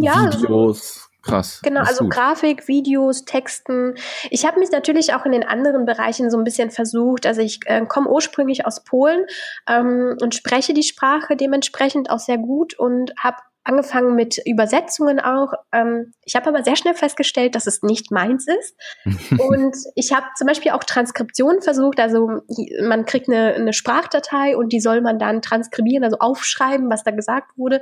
ja, 0.00 0.32
Videos, 0.32 1.08
krass. 1.22 1.60
Genau, 1.62 1.80
also 1.80 2.04
gut. 2.04 2.12
Grafik, 2.12 2.68
Videos, 2.68 3.24
Texten. 3.24 3.94
Ich 4.30 4.44
habe 4.44 4.58
mich 4.58 4.70
natürlich 4.70 5.14
auch 5.14 5.24
in 5.24 5.32
den 5.32 5.44
anderen 5.44 5.86
Bereichen 5.86 6.30
so 6.30 6.36
ein 6.36 6.44
bisschen 6.44 6.70
versucht. 6.70 7.26
Also 7.26 7.40
ich 7.40 7.60
äh, 7.64 7.84
komme 7.86 8.10
ursprünglich 8.10 8.66
aus 8.66 8.84
Polen 8.84 9.24
ähm, 9.66 10.16
und 10.20 10.34
spreche 10.34 10.74
die 10.74 10.82
Sprache 10.82 11.36
dementsprechend 11.36 12.10
auch 12.10 12.18
sehr 12.18 12.38
gut 12.38 12.78
und 12.78 13.12
habe 13.18 13.38
angefangen 13.64 14.14
mit 14.14 14.38
Übersetzungen 14.44 15.20
auch. 15.20 15.52
Ähm, 15.72 16.12
ich 16.24 16.34
habe 16.34 16.48
aber 16.48 16.64
sehr 16.64 16.76
schnell 16.76 16.94
festgestellt, 16.94 17.54
dass 17.54 17.66
es 17.66 17.82
nicht 17.82 18.10
meins 18.10 18.46
ist. 18.48 18.76
und 19.40 19.76
ich 19.94 20.12
habe 20.12 20.26
zum 20.36 20.46
Beispiel 20.46 20.72
auch 20.72 20.84
Transkription 20.84 21.62
versucht. 21.62 22.00
Also 22.00 22.40
man 22.82 23.04
kriegt 23.06 23.28
eine, 23.28 23.54
eine 23.54 23.72
Sprachdatei 23.72 24.56
und 24.56 24.72
die 24.72 24.80
soll 24.80 25.00
man 25.00 25.18
dann 25.18 25.42
transkribieren, 25.42 26.04
also 26.04 26.18
aufschreiben, 26.18 26.90
was 26.90 27.04
da 27.04 27.12
gesagt 27.12 27.56
wurde. 27.56 27.80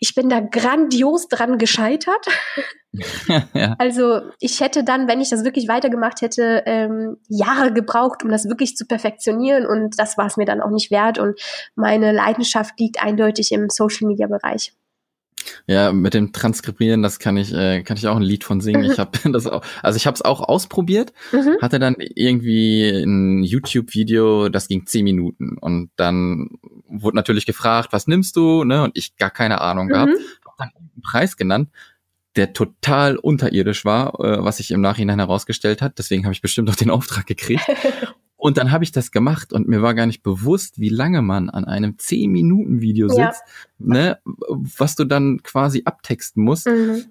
Ich 0.00 0.14
bin 0.14 0.28
da 0.28 0.40
grandios 0.40 1.28
dran 1.28 1.58
gescheitert. 1.58 2.26
ja. 3.54 3.76
Also 3.78 4.22
ich 4.40 4.60
hätte 4.60 4.84
dann, 4.84 5.06
wenn 5.06 5.20
ich 5.20 5.30
das 5.30 5.44
wirklich 5.44 5.68
weitergemacht 5.68 6.22
hätte, 6.22 6.62
ähm, 6.66 7.18
Jahre 7.28 7.72
gebraucht, 7.72 8.24
um 8.24 8.30
das 8.30 8.46
wirklich 8.46 8.76
zu 8.76 8.86
perfektionieren. 8.86 9.66
Und 9.66 9.98
das 9.98 10.16
war 10.16 10.26
es 10.26 10.36
mir 10.36 10.46
dann 10.46 10.60
auch 10.60 10.70
nicht 10.70 10.90
wert. 10.90 11.18
Und 11.18 11.38
meine 11.74 12.12
Leidenschaft 12.12 12.80
liegt 12.80 13.02
eindeutig 13.02 13.52
im 13.52 13.68
Social-Media-Bereich. 13.68 14.72
Ja, 15.66 15.92
mit 15.92 16.14
dem 16.14 16.32
Transkribieren, 16.32 17.02
das 17.02 17.18
kann 17.18 17.36
ich, 17.36 17.52
äh, 17.52 17.82
kann 17.82 17.96
ich 17.96 18.06
auch 18.06 18.16
ein 18.16 18.22
Lied 18.22 18.44
von 18.44 18.60
singen. 18.60 18.82
Mhm. 18.82 18.90
Ich 18.92 18.98
habe 18.98 19.18
das 19.30 19.46
auch, 19.46 19.62
also 19.82 19.96
ich 19.96 20.06
habe 20.06 20.14
es 20.14 20.22
auch 20.22 20.40
ausprobiert, 20.40 21.12
mhm. 21.32 21.56
hatte 21.60 21.78
dann 21.78 21.96
irgendwie 21.98 22.88
ein 22.88 23.42
YouTube-Video, 23.42 24.48
das 24.48 24.68
ging 24.68 24.86
zehn 24.86 25.04
Minuten 25.04 25.56
und 25.58 25.90
dann 25.96 26.50
wurde 26.88 27.16
natürlich 27.16 27.46
gefragt, 27.46 27.92
was 27.92 28.06
nimmst 28.06 28.36
du, 28.36 28.64
ne? 28.64 28.82
Und 28.84 28.96
ich 28.96 29.16
gar 29.16 29.30
keine 29.30 29.60
Ahnung 29.60 29.86
mhm. 29.86 29.90
gehabt, 29.90 30.12
hab 30.44 30.56
dann 30.56 30.70
einen 30.76 31.02
Preis 31.02 31.36
genannt, 31.36 31.70
der 32.36 32.52
total 32.52 33.16
unterirdisch 33.16 33.84
war, 33.84 34.18
äh, 34.20 34.44
was 34.44 34.58
sich 34.58 34.70
im 34.70 34.80
Nachhinein 34.80 35.18
herausgestellt 35.18 35.82
hat. 35.82 35.98
Deswegen 35.98 36.24
habe 36.24 36.32
ich 36.32 36.42
bestimmt 36.42 36.70
auch 36.70 36.76
den 36.76 36.90
Auftrag 36.90 37.26
gekriegt. 37.26 37.64
Und 38.40 38.56
dann 38.56 38.72
habe 38.72 38.84
ich 38.84 38.90
das 38.90 39.10
gemacht 39.10 39.52
und 39.52 39.68
mir 39.68 39.82
war 39.82 39.92
gar 39.92 40.06
nicht 40.06 40.22
bewusst, 40.22 40.80
wie 40.80 40.88
lange 40.88 41.20
man 41.20 41.50
an 41.50 41.66
einem 41.66 41.96
10-Minuten-Video 41.96 43.08
sitzt, 43.08 43.20
ja. 43.20 43.34
ne, 43.78 44.18
was 44.24 44.96
du 44.96 45.04
dann 45.04 45.42
quasi 45.42 45.82
abtexten 45.84 46.42
musst, 46.42 46.66
mhm. 46.66 47.04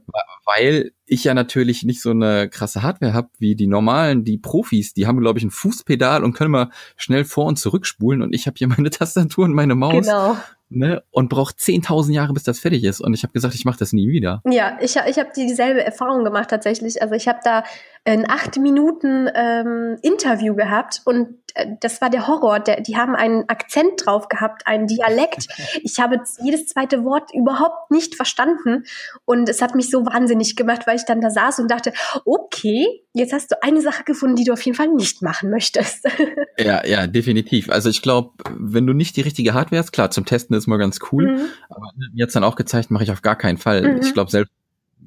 weil 0.45 0.91
ich 1.05 1.23
ja 1.23 1.35
natürlich 1.35 1.83
nicht 1.83 2.01
so 2.01 2.09
eine 2.09 2.49
krasse 2.49 2.81
Hardware 2.81 3.13
habe 3.13 3.29
wie 3.37 3.55
die 3.55 3.67
normalen, 3.67 4.23
die 4.23 4.39
Profis, 4.39 4.95
die 4.95 5.05
haben, 5.05 5.19
glaube 5.19 5.37
ich, 5.37 5.45
ein 5.45 5.51
Fußpedal 5.51 6.23
und 6.23 6.33
können 6.33 6.49
mal 6.49 6.71
schnell 6.97 7.25
vor 7.25 7.45
und 7.45 7.59
zurückspulen 7.59 8.23
und 8.23 8.33
ich 8.33 8.47
habe 8.47 8.55
hier 8.57 8.67
meine 8.67 8.89
Tastatur 8.89 9.45
und 9.45 9.53
meine 9.53 9.75
Maus. 9.75 10.07
Genau 10.07 10.35
ne, 10.69 11.03
und 11.11 11.29
braucht 11.29 11.57
10.000 11.57 12.13
Jahre, 12.13 12.33
bis 12.33 12.43
das 12.43 12.59
fertig 12.59 12.83
ist. 12.83 13.01
Und 13.01 13.13
ich 13.13 13.23
habe 13.23 13.33
gesagt, 13.33 13.55
ich 13.55 13.65
mache 13.65 13.79
das 13.79 13.93
nie 13.93 14.09
wieder. 14.09 14.41
Ja, 14.45 14.77
ich, 14.81 14.95
ich 14.95 15.19
habe 15.19 15.29
dieselbe 15.35 15.83
Erfahrung 15.83 16.23
gemacht 16.23 16.49
tatsächlich. 16.49 17.01
Also 17.01 17.15
ich 17.15 17.27
habe 17.27 17.39
da 17.43 17.63
ein 18.05 18.29
acht 18.29 18.57
Minuten 18.57 19.29
ähm, 19.33 19.97
Interview 20.01 20.55
gehabt 20.55 21.01
und 21.05 21.35
das 21.81 22.01
war 22.01 22.09
der 22.09 22.27
Horror. 22.27 22.59
Der, 22.59 22.81
die 22.81 22.97
haben 22.97 23.15
einen 23.15 23.47
Akzent 23.47 24.05
drauf 24.05 24.27
gehabt, 24.27 24.67
einen 24.67 24.87
Dialekt. 24.87 25.47
Ich 25.81 25.99
habe 25.99 26.21
jedes 26.43 26.67
zweite 26.67 27.03
Wort 27.03 27.31
überhaupt 27.33 27.91
nicht 27.91 28.15
verstanden 28.15 28.83
und 29.25 29.47
es 29.49 29.61
hat 29.61 29.75
mich 29.75 29.89
so 29.89 30.05
wahnsinnig 30.05 30.55
gemacht, 30.55 30.87
weil 30.87 30.97
ich 30.97 31.05
dann 31.05 31.21
da 31.21 31.29
saß 31.29 31.59
und 31.59 31.69
dachte, 31.69 31.93
okay, 32.25 33.03
jetzt 33.13 33.33
hast 33.33 33.51
du 33.51 33.61
eine 33.63 33.81
Sache 33.81 34.03
gefunden, 34.03 34.35
die 34.35 34.43
du 34.43 34.53
auf 34.53 34.61
jeden 34.61 34.75
Fall 34.75 34.89
nicht 34.89 35.21
machen 35.21 35.49
möchtest. 35.49 36.07
Ja, 36.59 36.85
ja, 36.85 37.07
definitiv. 37.07 37.69
Also 37.69 37.89
ich 37.89 38.01
glaube, 38.01 38.31
wenn 38.57 38.85
du 38.85 38.91
nicht 38.91 39.15
die 39.15 39.21
richtige 39.21 39.53
Hardware 39.53 39.81
hast, 39.81 39.93
klar, 39.93 40.11
zum 40.11 40.25
Testen 40.25 40.57
ist 40.57 40.67
mal 40.67 40.75
ganz 40.75 40.99
cool, 41.11 41.37
mhm. 41.37 41.45
aber 41.69 41.91
jetzt 42.13 42.35
dann 42.35 42.43
auch 42.43 42.57
gezeigt, 42.57 42.91
mache 42.91 43.05
ich 43.05 43.11
auf 43.11 43.21
gar 43.21 43.37
keinen 43.37 43.57
Fall. 43.57 43.81
Mhm. 43.81 44.01
Ich 44.01 44.13
glaube, 44.13 44.29
selbst 44.29 44.51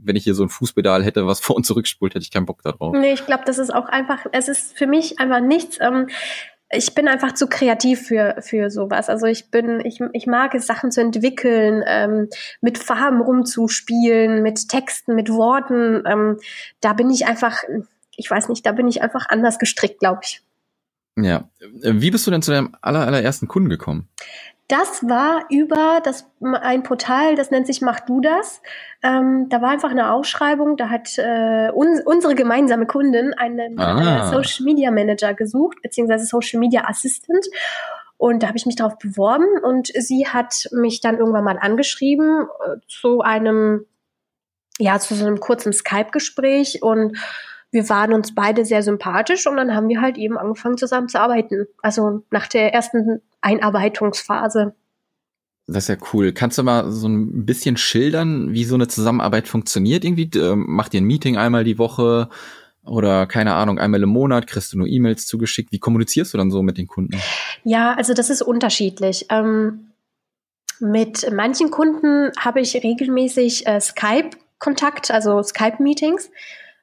wenn 0.05 0.17
ich 0.17 0.25
hier 0.25 0.35
so 0.35 0.43
ein 0.43 0.49
Fußpedal 0.49 1.05
hätte, 1.05 1.27
was 1.27 1.41
vor 1.45 1.57
und 1.57 1.65
zurück 1.65 1.87
spult, 1.87 2.15
hätte 2.15 2.23
ich 2.23 2.31
keinen 2.31 2.47
Bock 2.47 2.63
darauf. 2.63 2.95
Nee, 2.97 3.13
ich 3.13 3.27
glaube, 3.27 3.45
das 3.47 3.59
ist 3.59 3.73
auch 3.73 3.87
einfach, 3.87 4.27
es 4.33 4.49
ist 4.49 4.77
für 4.77 4.87
mich 4.87 5.19
einfach 5.19 5.41
nichts. 5.41 5.79
Ähm, 5.81 6.09
ich 6.75 6.95
bin 6.95 7.07
einfach 7.07 7.33
zu 7.33 7.47
kreativ 7.49 8.07
für, 8.07 8.37
für 8.41 8.71
sowas. 8.71 9.11
Also 9.11 9.27
ich 9.27 9.51
bin, 9.51 9.81
ich, 9.85 10.01
ich 10.13 10.27
mag 10.27 10.55
es, 10.55 10.67
Sachen 10.67 10.91
zu 10.91 11.03
entwickeln, 11.03 11.85
ähm, 11.87 12.29
mit 12.63 12.79
Farben 12.79 13.21
rumzuspielen, 13.21 14.43
mit 14.43 14.69
Texten, 14.69 15.15
mit 15.15 15.29
Worten. 15.29 16.03
Ähm, 16.07 16.39
da 16.81 16.95
bin 16.95 17.11
ich 17.11 17.27
einfach, 17.27 17.63
ich 18.17 18.31
weiß 18.31 18.49
nicht, 18.49 18.65
da 18.65 18.73
bin 18.73 18.89
ich 18.89 19.03
einfach 19.03 19.29
anders 19.29 19.59
gestrickt, 19.59 20.01
glaube 20.01 20.21
ich. 20.25 20.43
Ja. 21.17 21.51
Wie 21.83 22.11
bist 22.11 22.27
du 22.27 22.31
denn 22.31 22.41
zu 22.41 22.53
deinem 22.53 22.75
aller, 22.81 23.07
allerersten 23.07 23.49
Kunden 23.49 23.69
gekommen? 23.69 24.09
Das 24.73 25.07
war 25.07 25.45
über 25.51 26.01
das, 26.03 26.25
ein 26.41 26.83
Portal, 26.83 27.37
das 27.37 27.51
nennt 27.51 27.67
sich 27.67 27.83
Mach 27.83 28.01
du 28.01 28.23
das. 28.23 28.63
Ähm, 29.03 29.51
da 29.51 29.61
war 29.61 29.69
einfach 29.69 29.91
eine 29.91 30.11
Ausschreibung, 30.11 30.79
da 30.79 30.89
hat 30.89 31.19
äh, 31.19 31.71
un, 31.75 32.01
unsere 32.07 32.35
gemeinsame 32.35 32.87
Kundin 32.87 33.35
einen 33.35 33.79
ah. 33.79 34.29
äh, 34.29 34.31
Social 34.31 34.65
Media 34.65 34.91
Manager 34.91 35.35
gesucht, 35.35 35.83
beziehungsweise 35.83 36.25
Social 36.25 36.59
Media 36.59 36.89
Assistant. 36.89 37.45
Und 38.17 38.43
da 38.43 38.47
habe 38.47 38.57
ich 38.57 38.65
mich 38.65 38.77
darauf 38.77 38.97
beworben 38.97 39.45
und 39.63 39.89
sie 39.89 40.27
hat 40.27 40.71
mich 40.73 41.03
dann 41.03 41.19
irgendwann 41.19 41.45
mal 41.45 41.59
angeschrieben 41.61 42.47
äh, 42.65 42.79
zu 42.89 43.21
einem, 43.21 43.85
ja, 44.79 44.99
zu 44.99 45.15
so 45.15 45.27
einem 45.27 45.39
kurzen 45.39 45.75
Skype-Gespräch 45.75 46.83
und 46.83 47.19
wir 47.73 47.89
waren 47.89 48.13
uns 48.13 48.35
beide 48.35 48.65
sehr 48.65 48.83
sympathisch 48.83 49.47
und 49.47 49.57
dann 49.57 49.75
haben 49.75 49.89
wir 49.89 50.01
halt 50.01 50.19
eben 50.19 50.37
angefangen 50.37 50.77
zusammen 50.77 51.09
zu 51.09 51.19
arbeiten. 51.19 51.67
Also 51.81 52.23
nach 52.31 52.47
der 52.47 52.73
ersten 52.73 53.23
Einarbeitungsphase. 53.41 54.75
Das 55.67 55.85
ist 55.85 55.89
ja 55.89 55.97
cool. 56.13 56.33
Kannst 56.33 56.59
du 56.59 56.63
mal 56.63 56.91
so 56.91 57.09
ein 57.09 57.47
bisschen 57.47 57.79
schildern, 57.79 58.53
wie 58.53 58.65
so 58.65 58.75
eine 58.75 58.89
Zusammenarbeit 58.89 59.49
funktioniert? 59.49 60.05
Irgendwie 60.05 60.31
ähm, 60.39 60.67
macht 60.69 60.93
ihr 60.93 61.01
ein 61.01 61.07
Meeting 61.07 61.39
einmal 61.39 61.65
die 61.65 61.79
Woche 61.79 62.29
oder 62.85 63.27
keine 63.27 63.55
Ahnung, 63.55 63.79
einmal 63.79 64.03
im 64.03 64.09
Monat 64.09 64.49
kriegst 64.49 64.73
du 64.73 64.79
nur 64.79 64.89
E-Mails 64.89 65.27
zugeschickt. 65.27 65.73
Wie 65.73 65.79
kommunizierst 65.79 66.35
du 66.35 66.39
dann 66.39 66.51
so 66.51 66.63
mit 66.63 66.79
den 66.79 66.89
Kunden? 66.89 67.17
Ja, 67.65 67.95
also 67.95 68.13
das 68.13 68.29
ist 68.29 68.43
unterschiedlich. 68.43 69.27
Ähm, 69.31 69.93
mit 70.81 71.33
manchen 71.33 71.71
Kunden 71.71 72.33
habe 72.39 72.61
ich 72.61 72.75
regelmäßig 72.75 73.67
äh, 73.67 73.81
Skype-Kontakt, 73.81 75.11
also 75.11 75.43
Skype-Meetings. 75.43 76.29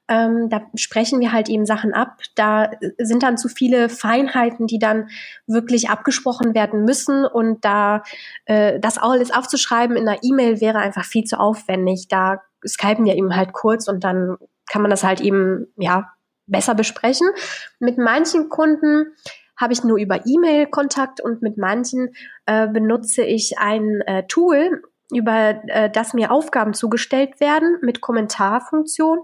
Ähm, 0.10 0.50
da 0.50 0.62
sprechen 0.76 1.20
wir 1.20 1.32
halt 1.32 1.48
eben 1.48 1.66
Sachen 1.66 1.94
ab. 1.94 2.18
Da 2.36 2.72
sind 2.98 3.24
dann 3.24 3.38
zu 3.38 3.48
viele 3.48 3.88
Feinheiten, 3.88 4.68
die 4.68 4.80
dann 4.80 5.10
wirklich 5.48 5.90
abgesprochen 5.90 6.56
werden 6.56 6.84
müssen. 6.84 7.26
Und 7.26 7.64
da 7.64 8.04
äh, 8.46 8.80
das 8.80 8.98
alles 8.98 9.32
aufzuschreiben 9.32 9.96
in 9.96 10.08
einer 10.08 10.20
E-Mail 10.24 10.60
wäre 10.60 10.80
einfach 10.80 11.06
viel 11.06 11.24
zu 11.24 11.40
aufwendig. 11.40 12.08
Da 12.10 12.42
skypen 12.68 13.06
wir 13.06 13.16
eben 13.16 13.36
halt 13.36 13.54
kurz 13.54 13.88
und 13.88 14.04
dann 14.04 14.38
kann 14.70 14.82
man 14.82 14.92
das 14.92 15.04
halt 15.04 15.22
eben 15.22 15.68
ja 15.78 16.12
besser 16.48 16.76
besprechen. 16.76 17.30
Mit 17.80 17.98
manchen 17.98 18.50
Kunden 18.50 19.14
habe 19.56 19.74
ich 19.74 19.84
nur 19.84 20.00
über 20.00 20.26
E-Mail 20.26 20.68
Kontakt 20.68 21.22
und 21.22 21.42
mit 21.42 21.58
manchen 21.58 22.14
äh, 22.46 22.68
benutze 22.68 23.24
ich 23.24 23.60
ein 23.60 24.02
äh, 24.02 24.26
Tool, 24.28 24.82
über 25.12 25.62
äh, 25.68 25.90
das 25.90 26.14
mir 26.14 26.32
Aufgaben 26.32 26.74
zugestellt 26.74 27.40
werden 27.40 27.78
mit 27.82 28.00
Kommentarfunktion 28.02 29.20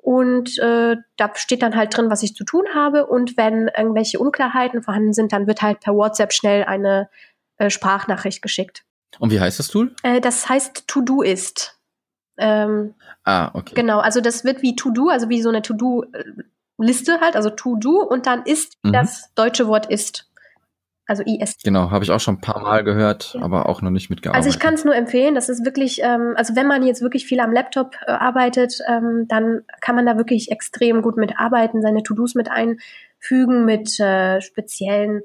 und 0.00 0.58
äh, 0.58 0.96
da 1.16 1.30
steht 1.34 1.62
dann 1.62 1.76
halt 1.76 1.96
drin, 1.96 2.10
was 2.10 2.22
ich 2.22 2.34
zu 2.34 2.44
tun 2.44 2.64
habe. 2.74 3.06
Und 3.06 3.36
wenn 3.36 3.68
irgendwelche 3.76 4.18
Unklarheiten 4.18 4.82
vorhanden 4.82 5.12
sind, 5.12 5.32
dann 5.32 5.46
wird 5.46 5.60
halt 5.60 5.80
per 5.80 5.94
WhatsApp 5.94 6.32
schnell 6.32 6.64
eine 6.64 7.10
äh, 7.58 7.68
Sprachnachricht 7.68 8.40
geschickt. 8.40 8.84
Und 9.18 9.30
wie 9.30 9.40
heißt 9.40 9.58
das 9.58 9.68
Tool? 9.68 9.94
Äh, 10.02 10.20
das 10.20 10.48
heißt 10.48 10.86
To-Do 10.86 11.22
ist. 11.22 11.78
Ähm, 12.38 12.94
ah, 13.24 13.50
okay. 13.54 13.74
Genau, 13.74 13.98
also 13.98 14.20
das 14.20 14.44
wird 14.44 14.62
wie 14.62 14.76
To-Do, 14.76 15.08
also 15.08 15.28
wie 15.28 15.42
so 15.42 15.48
eine 15.48 15.62
To-Do-Liste 15.62 17.20
halt, 17.20 17.34
also 17.34 17.50
To-Do 17.50 18.00
und 18.00 18.26
dann 18.26 18.44
ist 18.44 18.78
mhm. 18.84 18.92
das 18.92 19.34
deutsche 19.34 19.66
Wort 19.66 19.86
ist. 19.86 20.27
Also 21.08 21.24
IS. 21.24 21.56
Genau, 21.64 21.90
habe 21.90 22.04
ich 22.04 22.10
auch 22.10 22.20
schon 22.20 22.34
ein 22.34 22.40
paar 22.42 22.60
Mal 22.60 22.84
gehört, 22.84 23.32
ja. 23.32 23.40
aber 23.40 23.66
auch 23.66 23.80
noch 23.80 23.88
nicht 23.88 24.10
mitgearbeitet. 24.10 24.44
Also 24.44 24.54
ich 24.54 24.60
kann 24.62 24.74
es 24.74 24.84
nur 24.84 24.94
empfehlen, 24.94 25.34
das 25.34 25.48
ist 25.48 25.64
wirklich, 25.64 26.02
ähm, 26.02 26.34
also 26.36 26.54
wenn 26.54 26.66
man 26.66 26.82
jetzt 26.82 27.00
wirklich 27.00 27.24
viel 27.24 27.40
am 27.40 27.50
Laptop 27.50 27.94
äh, 28.06 28.10
arbeitet, 28.10 28.80
ähm, 28.86 29.24
dann 29.26 29.62
kann 29.80 29.96
man 29.96 30.04
da 30.04 30.18
wirklich 30.18 30.50
extrem 30.50 31.00
gut 31.00 31.16
mitarbeiten, 31.16 31.80
seine 31.80 32.02
To-Dos 32.02 32.34
mit 32.34 32.50
einfügen, 32.50 33.64
mit 33.64 33.98
äh, 33.98 34.42
speziellen 34.42 35.22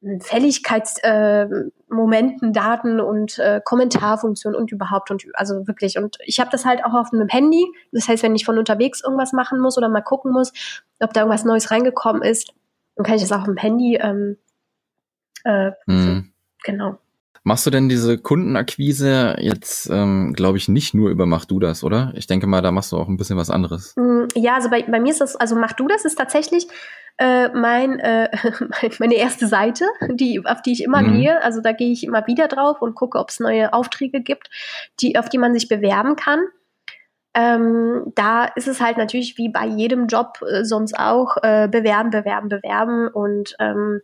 hm, 0.00 0.20
Fälligkeitsmomenten, 0.20 2.50
äh, 2.50 2.52
Daten 2.52 3.00
und 3.00 3.40
äh, 3.40 3.60
Kommentarfunktionen 3.64 4.56
und 4.56 4.70
überhaupt 4.70 5.10
und 5.10 5.24
also 5.34 5.66
wirklich. 5.66 5.98
Und 5.98 6.18
ich 6.24 6.38
habe 6.38 6.50
das 6.52 6.64
halt 6.64 6.84
auch 6.84 6.94
auf 6.94 7.10
dem 7.10 7.26
Handy. 7.26 7.66
Das 7.90 8.06
heißt, 8.06 8.22
wenn 8.22 8.36
ich 8.36 8.44
von 8.44 8.58
unterwegs 8.58 9.02
irgendwas 9.02 9.32
machen 9.32 9.58
muss 9.58 9.76
oder 9.76 9.88
mal 9.88 10.02
gucken 10.02 10.30
muss, 10.30 10.52
ob 11.00 11.12
da 11.12 11.22
irgendwas 11.22 11.44
Neues 11.44 11.72
reingekommen 11.72 12.22
ist, 12.22 12.52
dann 12.94 13.04
kann 13.04 13.16
ich 13.16 13.22
das 13.22 13.32
auch 13.32 13.40
auf 13.40 13.46
dem 13.46 13.56
Handy 13.56 13.98
ähm, 14.00 14.36
äh, 15.46 15.72
mhm. 15.86 16.32
Genau. 16.64 16.98
Machst 17.44 17.64
du 17.64 17.70
denn 17.70 17.88
diese 17.88 18.18
Kundenakquise 18.18 19.36
jetzt, 19.38 19.88
ähm, 19.88 20.32
glaube 20.32 20.58
ich, 20.58 20.68
nicht 20.68 20.94
nur 20.94 21.10
über 21.10 21.26
Mach 21.26 21.44
du 21.44 21.60
das, 21.60 21.84
oder? 21.84 22.12
Ich 22.16 22.26
denke 22.26 22.48
mal, 22.48 22.60
da 22.60 22.72
machst 22.72 22.90
du 22.90 22.96
auch 22.96 23.06
ein 23.06 23.16
bisschen 23.16 23.36
was 23.36 23.50
anderes. 23.50 23.94
Mm, 23.96 24.24
ja, 24.34 24.56
also 24.56 24.68
bei, 24.68 24.82
bei 24.82 24.98
mir 24.98 25.12
ist 25.12 25.20
das, 25.20 25.36
also 25.36 25.54
Mach 25.54 25.72
du 25.72 25.86
das 25.86 26.04
ist 26.04 26.16
tatsächlich 26.16 26.66
äh, 27.18 27.48
mein, 27.50 28.00
äh, 28.00 28.30
meine 28.98 29.14
erste 29.14 29.46
Seite, 29.46 29.84
die, 30.10 30.44
auf 30.44 30.60
die 30.62 30.72
ich 30.72 30.82
immer 30.82 31.02
mhm. 31.02 31.18
gehe. 31.18 31.42
Also 31.42 31.60
da 31.60 31.70
gehe 31.70 31.92
ich 31.92 32.02
immer 32.02 32.26
wieder 32.26 32.48
drauf 32.48 32.82
und 32.82 32.96
gucke, 32.96 33.16
ob 33.16 33.30
es 33.30 33.38
neue 33.38 33.72
Aufträge 33.72 34.22
gibt, 34.22 34.50
die, 35.00 35.16
auf 35.16 35.28
die 35.28 35.38
man 35.38 35.54
sich 35.54 35.68
bewerben 35.68 36.16
kann. 36.16 36.40
Ähm, 37.32 38.12
da 38.14 38.46
ist 38.46 38.66
es 38.66 38.80
halt 38.80 38.96
natürlich 38.96 39.36
wie 39.36 39.50
bei 39.50 39.66
jedem 39.66 40.06
Job 40.06 40.40
äh, 40.42 40.64
sonst 40.64 40.98
auch 40.98 41.36
äh, 41.42 41.68
bewerben, 41.70 42.10
bewerben, 42.10 42.48
bewerben 42.48 43.08
und 43.08 43.54
ähm, 43.60 44.00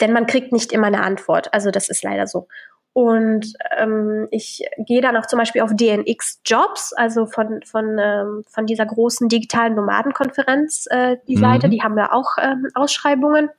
denn 0.00 0.12
man 0.12 0.26
kriegt 0.26 0.52
nicht 0.52 0.72
immer 0.72 0.86
eine 0.86 1.02
Antwort. 1.02 1.52
Also 1.52 1.70
das 1.70 1.88
ist 1.88 2.02
leider 2.02 2.26
so. 2.26 2.48
Und 2.94 3.54
ähm, 3.76 4.28
ich 4.30 4.64
gehe 4.78 5.00
dann 5.00 5.16
auch 5.16 5.26
zum 5.26 5.40
Beispiel 5.40 5.62
auf 5.62 5.74
DNX 5.74 6.40
Jobs, 6.44 6.92
also 6.92 7.26
von, 7.26 7.60
von, 7.64 7.98
ähm, 7.98 8.44
von 8.48 8.66
dieser 8.66 8.86
großen 8.86 9.28
digitalen 9.28 9.74
Nomadenkonferenz, 9.74 10.86
äh, 10.90 11.16
die 11.26 11.36
mhm. 11.36 11.40
Seite, 11.40 11.68
die 11.68 11.82
haben 11.82 11.98
ja 11.98 12.12
auch 12.12 12.36
ähm, 12.40 12.68
Ausschreibungen. 12.74 13.50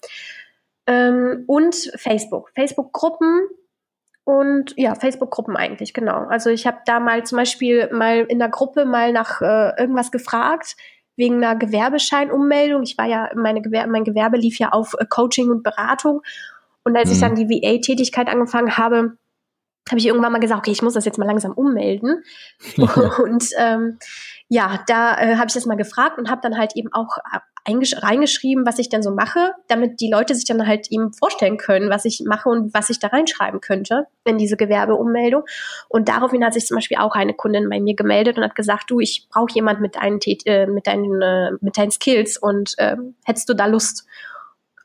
Ähm, 0.87 1.43
und 1.47 1.75
Facebook, 1.97 2.51
Facebook-Gruppen 2.55 3.47
und 4.23 4.73
ja, 4.77 4.95
Facebook-Gruppen 4.95 5.57
eigentlich, 5.57 5.93
genau. 5.93 6.25
Also 6.27 6.49
ich 6.49 6.65
habe 6.65 6.77
da 6.85 7.01
mal 7.01 7.25
zum 7.25 7.37
Beispiel 7.37 7.89
mal 7.91 8.19
in 8.29 8.39
der 8.39 8.49
Gruppe 8.49 8.85
mal 8.85 9.11
nach 9.11 9.41
äh, 9.41 9.79
irgendwas 9.79 10.11
gefragt, 10.11 10.77
wegen 11.15 11.43
einer 11.43 11.55
Gewerbescheinummeldung. 11.55 12.83
Ich 12.83 12.97
war 12.97 13.05
ja, 13.05 13.29
meine 13.35 13.61
Gewerbe, 13.61 13.91
mein 13.91 14.03
Gewerbe 14.03 14.37
lief 14.37 14.59
ja 14.59 14.69
auf 14.69 14.95
äh, 14.97 15.05
Coaching 15.05 15.49
und 15.49 15.63
Beratung. 15.63 16.21
Und 16.83 16.95
als 16.95 17.09
mhm. 17.09 17.13
ich 17.13 17.19
dann 17.21 17.35
die 17.35 17.49
VA-Tätigkeit 17.49 18.27
angefangen 18.27 18.77
habe, 18.77 19.17
habe 19.89 19.99
ich 19.99 20.07
irgendwann 20.07 20.31
mal 20.31 20.39
gesagt, 20.39 20.59
okay, 20.59 20.71
ich 20.71 20.81
muss 20.81 20.93
das 20.93 21.05
jetzt 21.05 21.17
mal 21.17 21.25
langsam 21.25 21.51
ummelden. 21.51 22.23
und 22.77 23.49
ähm, 23.57 23.99
ja, 24.49 24.83
da 24.87 25.17
äh, 25.17 25.35
habe 25.37 25.47
ich 25.47 25.53
das 25.53 25.65
mal 25.65 25.75
gefragt 25.75 26.17
und 26.17 26.29
habe 26.29 26.41
dann 26.41 26.57
halt 26.57 26.75
eben 26.75 26.93
auch 26.93 27.17
reingeschrieben, 27.67 28.65
was 28.65 28.77
ich 28.77 28.89
dann 28.89 29.01
so 29.01 29.11
mache, 29.11 29.53
damit 29.67 29.99
die 29.99 30.09
Leute 30.09 30.35
sich 30.35 30.45
dann 30.45 30.67
halt 30.67 30.91
eben 30.91 31.13
vorstellen 31.13 31.57
können, 31.57 31.89
was 31.89 32.05
ich 32.05 32.23
mache 32.25 32.49
und 32.49 32.73
was 32.73 32.89
ich 32.89 32.99
da 32.99 33.07
reinschreiben 33.07 33.59
könnte 33.59 34.05
in 34.23 34.37
diese 34.37 34.55
Gewerbeummeldung. 34.55 35.43
Und 35.89 36.07
daraufhin 36.07 36.45
hat 36.45 36.53
sich 36.53 36.67
zum 36.67 36.75
Beispiel 36.75 36.97
auch 36.97 37.15
eine 37.15 37.33
Kundin 37.33 37.67
bei 37.69 37.79
mir 37.79 37.95
gemeldet 37.95 38.37
und 38.37 38.43
hat 38.43 38.55
gesagt, 38.55 38.91
du, 38.91 38.99
ich 38.99 39.27
brauche 39.31 39.53
jemand 39.53 39.81
mit 39.81 39.95
deinen, 39.95 40.19
äh, 40.45 40.67
mit 40.67 40.85
deinen, 40.85 41.21
äh, 41.21 41.51
mit 41.61 41.77
deinen 41.77 41.91
Skills 41.91 42.37
und 42.37 42.75
äh, 42.77 42.97
hättest 43.25 43.49
du 43.49 43.55
da 43.55 43.65
Lust? 43.65 44.05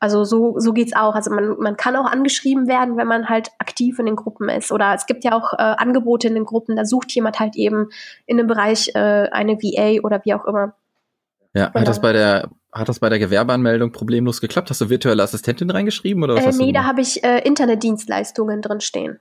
Also 0.01 0.23
so, 0.23 0.55
so 0.57 0.73
geht's 0.73 0.95
auch. 0.95 1.13
Also 1.13 1.29
man, 1.29 1.59
man 1.59 1.77
kann 1.77 1.95
auch 1.95 2.05
angeschrieben 2.05 2.67
werden, 2.67 2.97
wenn 2.97 3.07
man 3.07 3.29
halt 3.29 3.51
aktiv 3.59 3.99
in 3.99 4.07
den 4.07 4.15
Gruppen 4.15 4.49
ist. 4.49 4.71
Oder 4.71 4.95
es 4.95 5.05
gibt 5.05 5.23
ja 5.23 5.33
auch 5.33 5.53
äh, 5.53 5.61
Angebote 5.61 6.27
in 6.27 6.33
den 6.33 6.43
Gruppen, 6.43 6.75
da 6.75 6.85
sucht 6.85 7.11
jemand 7.13 7.39
halt 7.39 7.55
eben 7.55 7.89
in 8.25 8.37
dem 8.37 8.47
Bereich 8.47 8.89
äh, 8.95 9.29
eine 9.31 9.57
VA 9.57 10.01
oder 10.03 10.21
wie 10.25 10.33
auch 10.33 10.45
immer. 10.45 10.73
Ja, 11.53 11.67
genau. 11.67 11.81
hat 11.81 11.87
das 11.87 12.01
bei 12.01 12.13
der 12.13 12.49
hat 12.73 12.89
das 12.89 12.99
bei 12.99 13.09
der 13.09 13.19
Gewerbeanmeldung 13.19 13.91
problemlos 13.91 14.41
geklappt? 14.41 14.71
Hast 14.71 14.81
du 14.81 14.89
virtuelle 14.89 15.21
Assistentin 15.21 15.69
reingeschrieben 15.69 16.23
oder 16.23 16.35
was? 16.35 16.59
Äh, 16.59 16.63
nee, 16.63 16.71
da 16.71 16.85
habe 16.85 17.01
ich 17.01 17.23
äh, 17.23 17.39
Internetdienstleistungen 17.39 18.61
drin 18.63 18.81
stehen. 18.81 19.19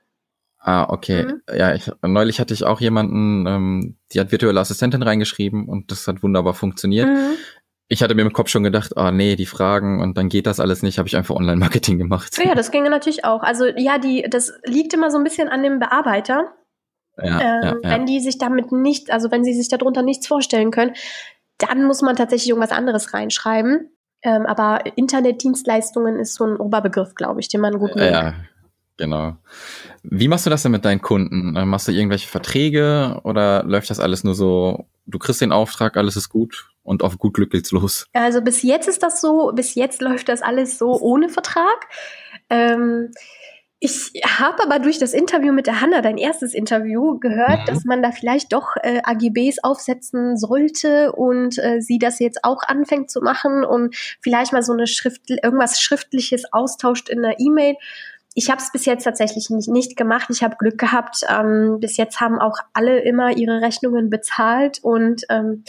Ah, 0.63 0.87
okay. 0.89 1.25
Mhm. 1.25 1.43
Ja, 1.55 1.75
ich, 1.75 1.91
neulich 2.03 2.39
hatte 2.39 2.55
ich 2.55 2.65
auch 2.65 2.81
jemanden, 2.81 3.47
ähm, 3.47 3.97
die 4.13 4.21
hat 4.21 4.31
virtuelle 4.31 4.61
Assistentin 4.61 5.03
reingeschrieben 5.03 5.69
und 5.69 5.91
das 5.91 6.07
hat 6.07 6.23
wunderbar 6.23 6.55
funktioniert. 6.55 7.09
Mhm. 7.09 7.35
Ich 7.93 8.05
hatte 8.05 8.15
mir 8.15 8.23
im 8.23 8.33
Kopf 8.33 8.49
schon 8.51 8.63
gedacht, 8.63 8.97
ah 8.97 9.11
nee, 9.11 9.35
die 9.35 9.47
Fragen 9.47 10.01
und 10.01 10.17
dann 10.17 10.29
geht 10.29 10.47
das 10.47 10.61
alles 10.61 10.85
nicht, 10.85 10.99
habe 10.99 11.09
ich 11.09 11.17
einfach 11.17 11.35
Online-Marketing 11.35 11.99
gemacht. 11.99 12.39
Ja, 12.39 12.55
das 12.55 12.71
ginge 12.71 12.89
natürlich 12.89 13.25
auch. 13.25 13.43
Also 13.43 13.67
ja, 13.67 13.99
die, 13.99 14.25
das 14.31 14.53
liegt 14.65 14.95
immer 14.95 15.11
so 15.11 15.19
ein 15.19 15.25
bisschen 15.25 15.49
an 15.49 15.65
dem 15.65 15.81
Bearbeiter. 15.81 16.55
Ja, 17.19 17.25
ähm, 17.25 17.41
ja, 17.41 17.63
ja. 17.65 17.77
Wenn 17.83 18.07
die 18.07 18.21
sich 18.21 18.39
damit 18.39 18.71
nicht, 18.71 19.11
also 19.11 19.33
wenn 19.33 19.43
sie 19.43 19.55
sich 19.55 19.69
darunter 19.69 20.03
nichts 20.03 20.29
vorstellen 20.29 20.71
können, 20.71 20.93
dann 21.59 21.83
muss 21.85 22.01
man 22.01 22.15
tatsächlich 22.15 22.51
irgendwas 22.51 22.71
anderes 22.71 23.13
reinschreiben. 23.13 23.91
Ähm, 24.23 24.47
aber 24.47 24.85
Internetdienstleistungen 24.97 26.17
ist 26.21 26.37
so 26.37 26.45
ein 26.45 26.59
Oberbegriff, 26.59 27.17
glaube 27.17 27.41
ich, 27.41 27.49
den 27.49 27.61
man 27.61 27.77
gut 27.77 27.97
nimmt. 27.97 28.09
Ja, 28.13 28.35
genau. 28.99 29.37
Wie 30.05 30.29
machst 30.29 30.47
du 30.47 30.51
das 30.51 30.63
denn 30.63 30.71
mit 30.71 30.85
deinen 30.85 31.03
Kunden? 31.03 31.55
Machst 31.69 31.89
du 31.89 31.93
irgendwelche 31.93 32.29
Verträge 32.29 33.19
oder 33.25 33.65
läuft 33.65 33.91
das 33.91 33.99
alles 33.99 34.23
nur 34.23 34.37
so, 34.37 34.87
du 35.07 35.19
kriegst 35.19 35.41
den 35.41 35.51
Auftrag, 35.51 35.97
alles 35.97 36.15
ist 36.15 36.29
gut 36.29 36.70
und 36.83 37.03
auf 37.03 37.19
gut 37.19 37.35
Glück 37.35 37.51
geht's 37.51 37.73
los? 37.73 38.07
Also 38.13 38.43
bis 38.43 38.63
jetzt 38.63 38.89
ist 38.89 39.03
das 39.03 39.21
so, 39.21 39.53
bis 39.55 39.75
jetzt 39.75 40.01
läuft 40.01 40.29
das 40.29 40.43
alles 40.43 40.79
so 40.79 40.99
ohne 41.01 41.29
Vertrag. 41.29 41.87
Ähm, 42.49 43.11
ich 43.83 44.13
habe 44.27 44.63
aber 44.63 44.79
durch 44.79 44.99
das 44.99 45.15
Interview 45.15 45.55
mit 45.55 45.67
der 45.67 45.81
Hanna, 45.81 46.03
dein 46.03 46.19
erstes 46.19 46.53
Interview, 46.53 47.19
gehört, 47.19 47.61
mhm. 47.61 47.65
dass 47.65 47.85
man 47.87 48.03
da 48.03 48.13
vielleicht 48.13 48.53
doch 48.53 48.77
äh, 48.83 49.01
AGBs 49.03 49.65
aufsetzen 49.65 50.37
sollte 50.37 51.13
und 51.13 51.59
äh, 51.59 51.81
sie 51.81 51.99
das 51.99 52.19
jetzt 52.19 52.45
auch 52.45 52.63
anfängt 52.63 53.11
zu 53.11 53.23
machen 53.23 53.65
und 53.65 53.97
vielleicht 54.21 54.53
mal 54.53 54.63
so 54.63 54.75
eine 54.75 54.87
Schrift, 54.87 55.31
irgendwas 55.31 55.81
Schriftliches 55.81 56.53
austauscht 56.53 57.09
in 57.09 57.23
der 57.23 57.41
E-Mail. 57.41 57.77
Ich 58.35 58.51
habe 58.51 58.61
es 58.61 58.71
bis 58.71 58.85
jetzt 58.85 59.05
tatsächlich 59.05 59.49
nicht, 59.49 59.69
nicht 59.69 59.97
gemacht. 59.97 60.29
Ich 60.29 60.43
habe 60.43 60.57
Glück 60.57 60.77
gehabt. 60.77 61.23
Ähm, 61.29 61.79
bis 61.81 61.97
jetzt 61.97 62.21
haben 62.21 62.39
auch 62.39 62.59
alle 62.75 63.01
immer 63.01 63.35
ihre 63.35 63.63
Rechnungen 63.63 64.11
bezahlt 64.11 64.79
und 64.83 65.23
ähm, 65.31 65.65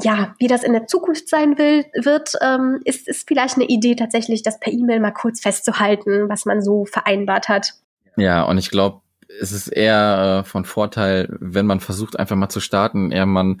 ja, 0.00 0.34
wie 0.38 0.46
das 0.46 0.62
in 0.62 0.72
der 0.72 0.86
Zukunft 0.86 1.28
sein 1.28 1.58
will, 1.58 1.84
wird, 1.94 2.34
ähm, 2.40 2.80
ist, 2.84 3.08
ist 3.08 3.26
vielleicht 3.26 3.56
eine 3.56 3.66
Idee 3.66 3.96
tatsächlich, 3.96 4.42
das 4.42 4.60
per 4.60 4.72
E-Mail 4.72 5.00
mal 5.00 5.10
kurz 5.10 5.40
festzuhalten, 5.40 6.28
was 6.28 6.44
man 6.44 6.62
so 6.62 6.84
vereinbart 6.84 7.48
hat. 7.48 7.74
Ja, 8.16 8.44
und 8.44 8.58
ich 8.58 8.70
glaube, 8.70 9.00
es 9.40 9.52
ist 9.52 9.68
eher 9.68 10.42
äh, 10.44 10.48
von 10.48 10.64
Vorteil, 10.64 11.36
wenn 11.40 11.66
man 11.66 11.80
versucht, 11.80 12.18
einfach 12.18 12.36
mal 12.36 12.48
zu 12.48 12.60
starten, 12.60 13.10
eher 13.10 13.26
man 13.26 13.60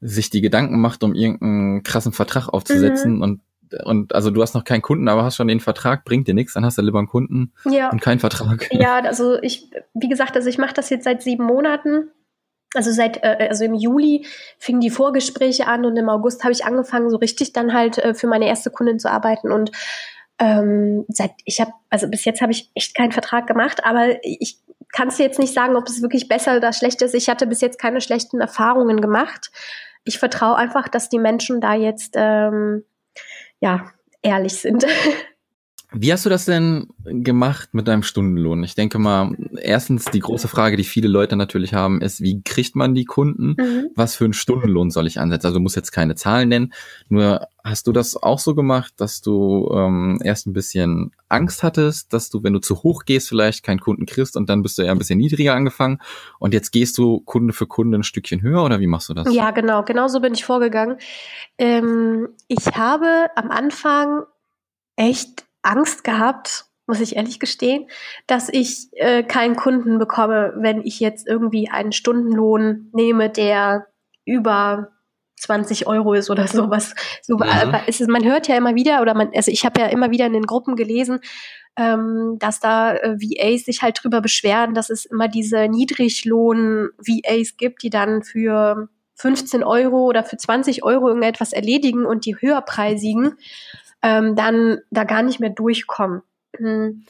sich 0.00 0.30
die 0.30 0.40
Gedanken 0.40 0.80
macht, 0.80 1.02
um 1.02 1.14
irgendeinen 1.14 1.82
krassen 1.82 2.12
Vertrag 2.12 2.48
aufzusetzen 2.48 3.16
mhm. 3.16 3.22
und 3.22 3.40
und 3.82 4.14
also 4.14 4.30
du 4.30 4.40
hast 4.40 4.54
noch 4.54 4.62
keinen 4.62 4.82
Kunden, 4.82 5.08
aber 5.08 5.24
hast 5.24 5.34
schon 5.34 5.48
den 5.48 5.58
Vertrag, 5.58 6.04
bringt 6.04 6.28
dir 6.28 6.34
nichts, 6.34 6.52
dann 6.52 6.64
hast 6.64 6.78
du 6.78 6.82
lieber 6.82 6.98
einen 6.98 7.08
Kunden 7.08 7.52
ja. 7.64 7.90
und 7.90 8.00
keinen 8.00 8.20
Vertrag. 8.20 8.68
Ja, 8.70 8.98
also 9.04 9.40
ich, 9.42 9.68
wie 9.94 10.08
gesagt, 10.08 10.36
also 10.36 10.48
ich 10.48 10.58
mache 10.58 10.74
das 10.74 10.90
jetzt 10.90 11.04
seit 11.04 11.22
sieben 11.22 11.44
Monaten 11.44 12.10
also 12.74 12.90
seit, 12.90 13.22
äh, 13.22 13.48
also 13.48 13.64
im 13.64 13.74
Juli 13.74 14.26
fingen 14.58 14.80
die 14.80 14.90
Vorgespräche 14.90 15.66
an 15.66 15.84
und 15.84 15.96
im 15.96 16.08
August 16.08 16.42
habe 16.42 16.52
ich 16.52 16.64
angefangen, 16.64 17.10
so 17.10 17.16
richtig 17.16 17.52
dann 17.52 17.72
halt 17.72 17.98
äh, 17.98 18.14
für 18.14 18.26
meine 18.26 18.46
erste 18.46 18.70
Kundin 18.70 18.98
zu 18.98 19.10
arbeiten 19.10 19.52
und 19.52 19.70
ähm, 20.38 21.04
seit 21.08 21.30
ich 21.44 21.60
habe, 21.60 21.72
also 21.90 22.08
bis 22.08 22.24
jetzt 22.24 22.40
habe 22.40 22.52
ich 22.52 22.70
echt 22.74 22.96
keinen 22.96 23.12
Vertrag 23.12 23.46
gemacht, 23.46 23.84
aber 23.84 24.16
ich 24.22 24.58
kann 24.92 25.08
es 25.08 25.18
jetzt 25.18 25.38
nicht 25.38 25.54
sagen, 25.54 25.76
ob 25.76 25.88
es 25.88 26.02
wirklich 26.02 26.28
besser 26.28 26.56
oder 26.56 26.72
schlecht 26.72 27.02
ist. 27.02 27.14
Ich 27.14 27.28
hatte 27.28 27.46
bis 27.46 27.60
jetzt 27.60 27.80
keine 27.80 28.00
schlechten 28.00 28.40
Erfahrungen 28.40 29.00
gemacht. 29.00 29.50
Ich 30.04 30.18
vertraue 30.18 30.56
einfach, 30.56 30.88
dass 30.88 31.08
die 31.08 31.18
Menschen 31.18 31.60
da 31.60 31.74
jetzt 31.74 32.14
ähm, 32.16 32.84
ja 33.60 33.90
ehrlich 34.22 34.60
sind. 34.60 34.86
Wie 35.96 36.12
hast 36.12 36.26
du 36.26 36.30
das 36.30 36.44
denn 36.44 36.88
gemacht 37.04 37.68
mit 37.72 37.86
deinem 37.86 38.02
Stundenlohn? 38.02 38.64
Ich 38.64 38.74
denke 38.74 38.98
mal, 38.98 39.32
erstens 39.56 40.06
die 40.06 40.18
große 40.18 40.48
Frage, 40.48 40.76
die 40.76 40.84
viele 40.84 41.06
Leute 41.06 41.36
natürlich 41.36 41.72
haben, 41.72 42.00
ist, 42.00 42.20
wie 42.20 42.42
kriegt 42.42 42.74
man 42.74 42.94
die 42.94 43.04
Kunden? 43.04 43.54
Mhm. 43.58 43.90
Was 43.94 44.16
für 44.16 44.24
einen 44.24 44.32
Stundenlohn 44.32 44.90
soll 44.90 45.06
ich 45.06 45.20
ansetzen? 45.20 45.46
Also 45.46 45.58
du 45.58 45.62
musst 45.62 45.76
jetzt 45.76 45.92
keine 45.92 46.16
Zahlen 46.16 46.48
nennen. 46.48 46.72
Nur 47.08 47.46
hast 47.62 47.86
du 47.86 47.92
das 47.92 48.20
auch 48.20 48.40
so 48.40 48.54
gemacht, 48.54 48.94
dass 48.96 49.20
du 49.20 49.70
ähm, 49.72 50.18
erst 50.22 50.46
ein 50.46 50.52
bisschen 50.52 51.12
Angst 51.28 51.62
hattest, 51.62 52.12
dass 52.12 52.28
du, 52.28 52.42
wenn 52.42 52.52
du 52.52 52.58
zu 52.58 52.82
hoch 52.82 53.04
gehst, 53.04 53.28
vielleicht 53.28 53.62
keinen 53.62 53.80
Kunden 53.80 54.04
kriegst 54.04 54.36
und 54.36 54.48
dann 54.48 54.62
bist 54.62 54.76
du 54.78 54.82
eher 54.82 54.92
ein 54.92 54.98
bisschen 54.98 55.18
niedriger 55.18 55.54
angefangen 55.54 55.98
und 56.38 56.54
jetzt 56.54 56.72
gehst 56.72 56.98
du 56.98 57.20
Kunde 57.20 57.52
für 57.52 57.66
Kunde 57.66 57.98
ein 57.98 58.02
Stückchen 58.02 58.42
höher 58.42 58.64
oder 58.64 58.80
wie 58.80 58.86
machst 58.86 59.08
du 59.08 59.14
das? 59.14 59.32
Ja, 59.32 59.52
genau, 59.52 59.84
genau 59.84 60.08
so 60.08 60.20
bin 60.20 60.34
ich 60.34 60.44
vorgegangen. 60.44 60.98
Ähm, 61.56 62.28
ich 62.48 62.66
habe 62.76 63.28
am 63.36 63.50
Anfang 63.50 64.24
echt 64.96 65.44
Angst 65.64 66.04
gehabt, 66.04 66.66
muss 66.86 67.00
ich 67.00 67.16
ehrlich 67.16 67.40
gestehen, 67.40 67.88
dass 68.26 68.48
ich 68.50 68.88
äh, 68.92 69.22
keinen 69.22 69.56
Kunden 69.56 69.98
bekomme, 69.98 70.52
wenn 70.56 70.82
ich 70.82 71.00
jetzt 71.00 71.26
irgendwie 71.26 71.70
einen 71.70 71.92
Stundenlohn 71.92 72.90
nehme, 72.92 73.30
der 73.30 73.86
über 74.26 74.90
20 75.40 75.86
Euro 75.86 76.14
ist 76.14 76.30
oder 76.30 76.46
sowas. 76.46 76.94
So, 77.22 77.36
mhm. 77.36 77.74
ist, 77.86 78.06
man 78.08 78.24
hört 78.24 78.48
ja 78.48 78.56
immer 78.56 78.74
wieder, 78.74 79.00
oder 79.00 79.14
man, 79.14 79.30
also 79.34 79.50
ich 79.50 79.64
habe 79.64 79.80
ja 79.80 79.86
immer 79.86 80.10
wieder 80.10 80.26
in 80.26 80.32
den 80.32 80.46
Gruppen 80.46 80.76
gelesen, 80.76 81.20
ähm, 81.76 82.36
dass 82.38 82.60
da 82.60 82.94
äh, 82.94 83.16
VAs 83.18 83.64
sich 83.64 83.82
halt 83.82 83.98
drüber 84.02 84.20
beschweren, 84.20 84.74
dass 84.74 84.90
es 84.90 85.04
immer 85.06 85.28
diese 85.28 85.68
Niedriglohn-VAs 85.68 87.56
gibt, 87.56 87.82
die 87.82 87.90
dann 87.90 88.22
für 88.22 88.88
15 89.16 89.64
Euro 89.64 90.04
oder 90.06 90.24
für 90.24 90.36
20 90.36 90.84
Euro 90.84 91.08
irgendetwas 91.08 91.52
erledigen 91.52 92.04
und 92.04 92.26
die 92.26 92.36
höherpreisigen 92.36 93.36
ähm, 94.04 94.36
dann 94.36 94.82
da 94.90 95.04
gar 95.04 95.22
nicht 95.22 95.40
mehr 95.40 95.50
durchkommen. 95.50 96.22
Hm. 96.56 97.04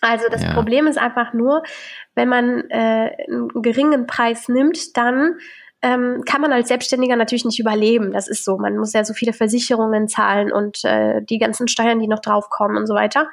Also 0.00 0.26
das 0.30 0.44
ja. 0.44 0.54
Problem 0.54 0.86
ist 0.86 0.96
einfach 0.96 1.34
nur, 1.34 1.64
wenn 2.14 2.28
man 2.28 2.70
äh, 2.70 3.10
einen 3.26 3.48
geringen 3.60 4.06
Preis 4.06 4.48
nimmt, 4.48 4.96
dann 4.96 5.38
ähm, 5.82 6.22
kann 6.24 6.40
man 6.40 6.52
als 6.52 6.68
Selbstständiger 6.68 7.16
natürlich 7.16 7.44
nicht 7.44 7.58
überleben. 7.58 8.12
Das 8.12 8.28
ist 8.28 8.44
so. 8.44 8.56
Man 8.56 8.76
muss 8.78 8.92
ja 8.92 9.04
so 9.04 9.12
viele 9.12 9.32
Versicherungen 9.32 10.06
zahlen 10.06 10.52
und 10.52 10.84
äh, 10.84 11.20
die 11.22 11.38
ganzen 11.38 11.66
Steuern, 11.66 11.98
die 11.98 12.06
noch 12.06 12.20
draufkommen 12.20 12.76
und 12.76 12.86
so 12.86 12.94
weiter. 12.94 13.28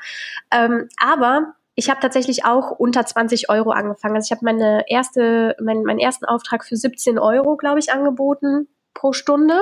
Ähm, 0.51 0.89
aber 0.99 1.53
ich 1.75 1.89
habe 1.91 1.99
tatsächlich 1.99 2.45
auch 2.45 2.71
unter 2.71 3.05
20 3.05 3.49
Euro 3.49 3.69
angefangen. 3.69 4.15
Also 4.15 4.27
ich 4.27 4.31
habe 4.31 4.45
meine 4.45 4.85
erste, 4.87 5.55
mein, 5.61 5.83
meinen 5.83 5.99
ersten 5.99 6.25
Auftrag 6.25 6.65
für 6.65 6.75
17 6.75 7.19
Euro, 7.19 7.55
glaube 7.57 7.79
ich, 7.79 7.91
angeboten 7.91 8.67
pro 8.95 9.13
Stunde. 9.13 9.61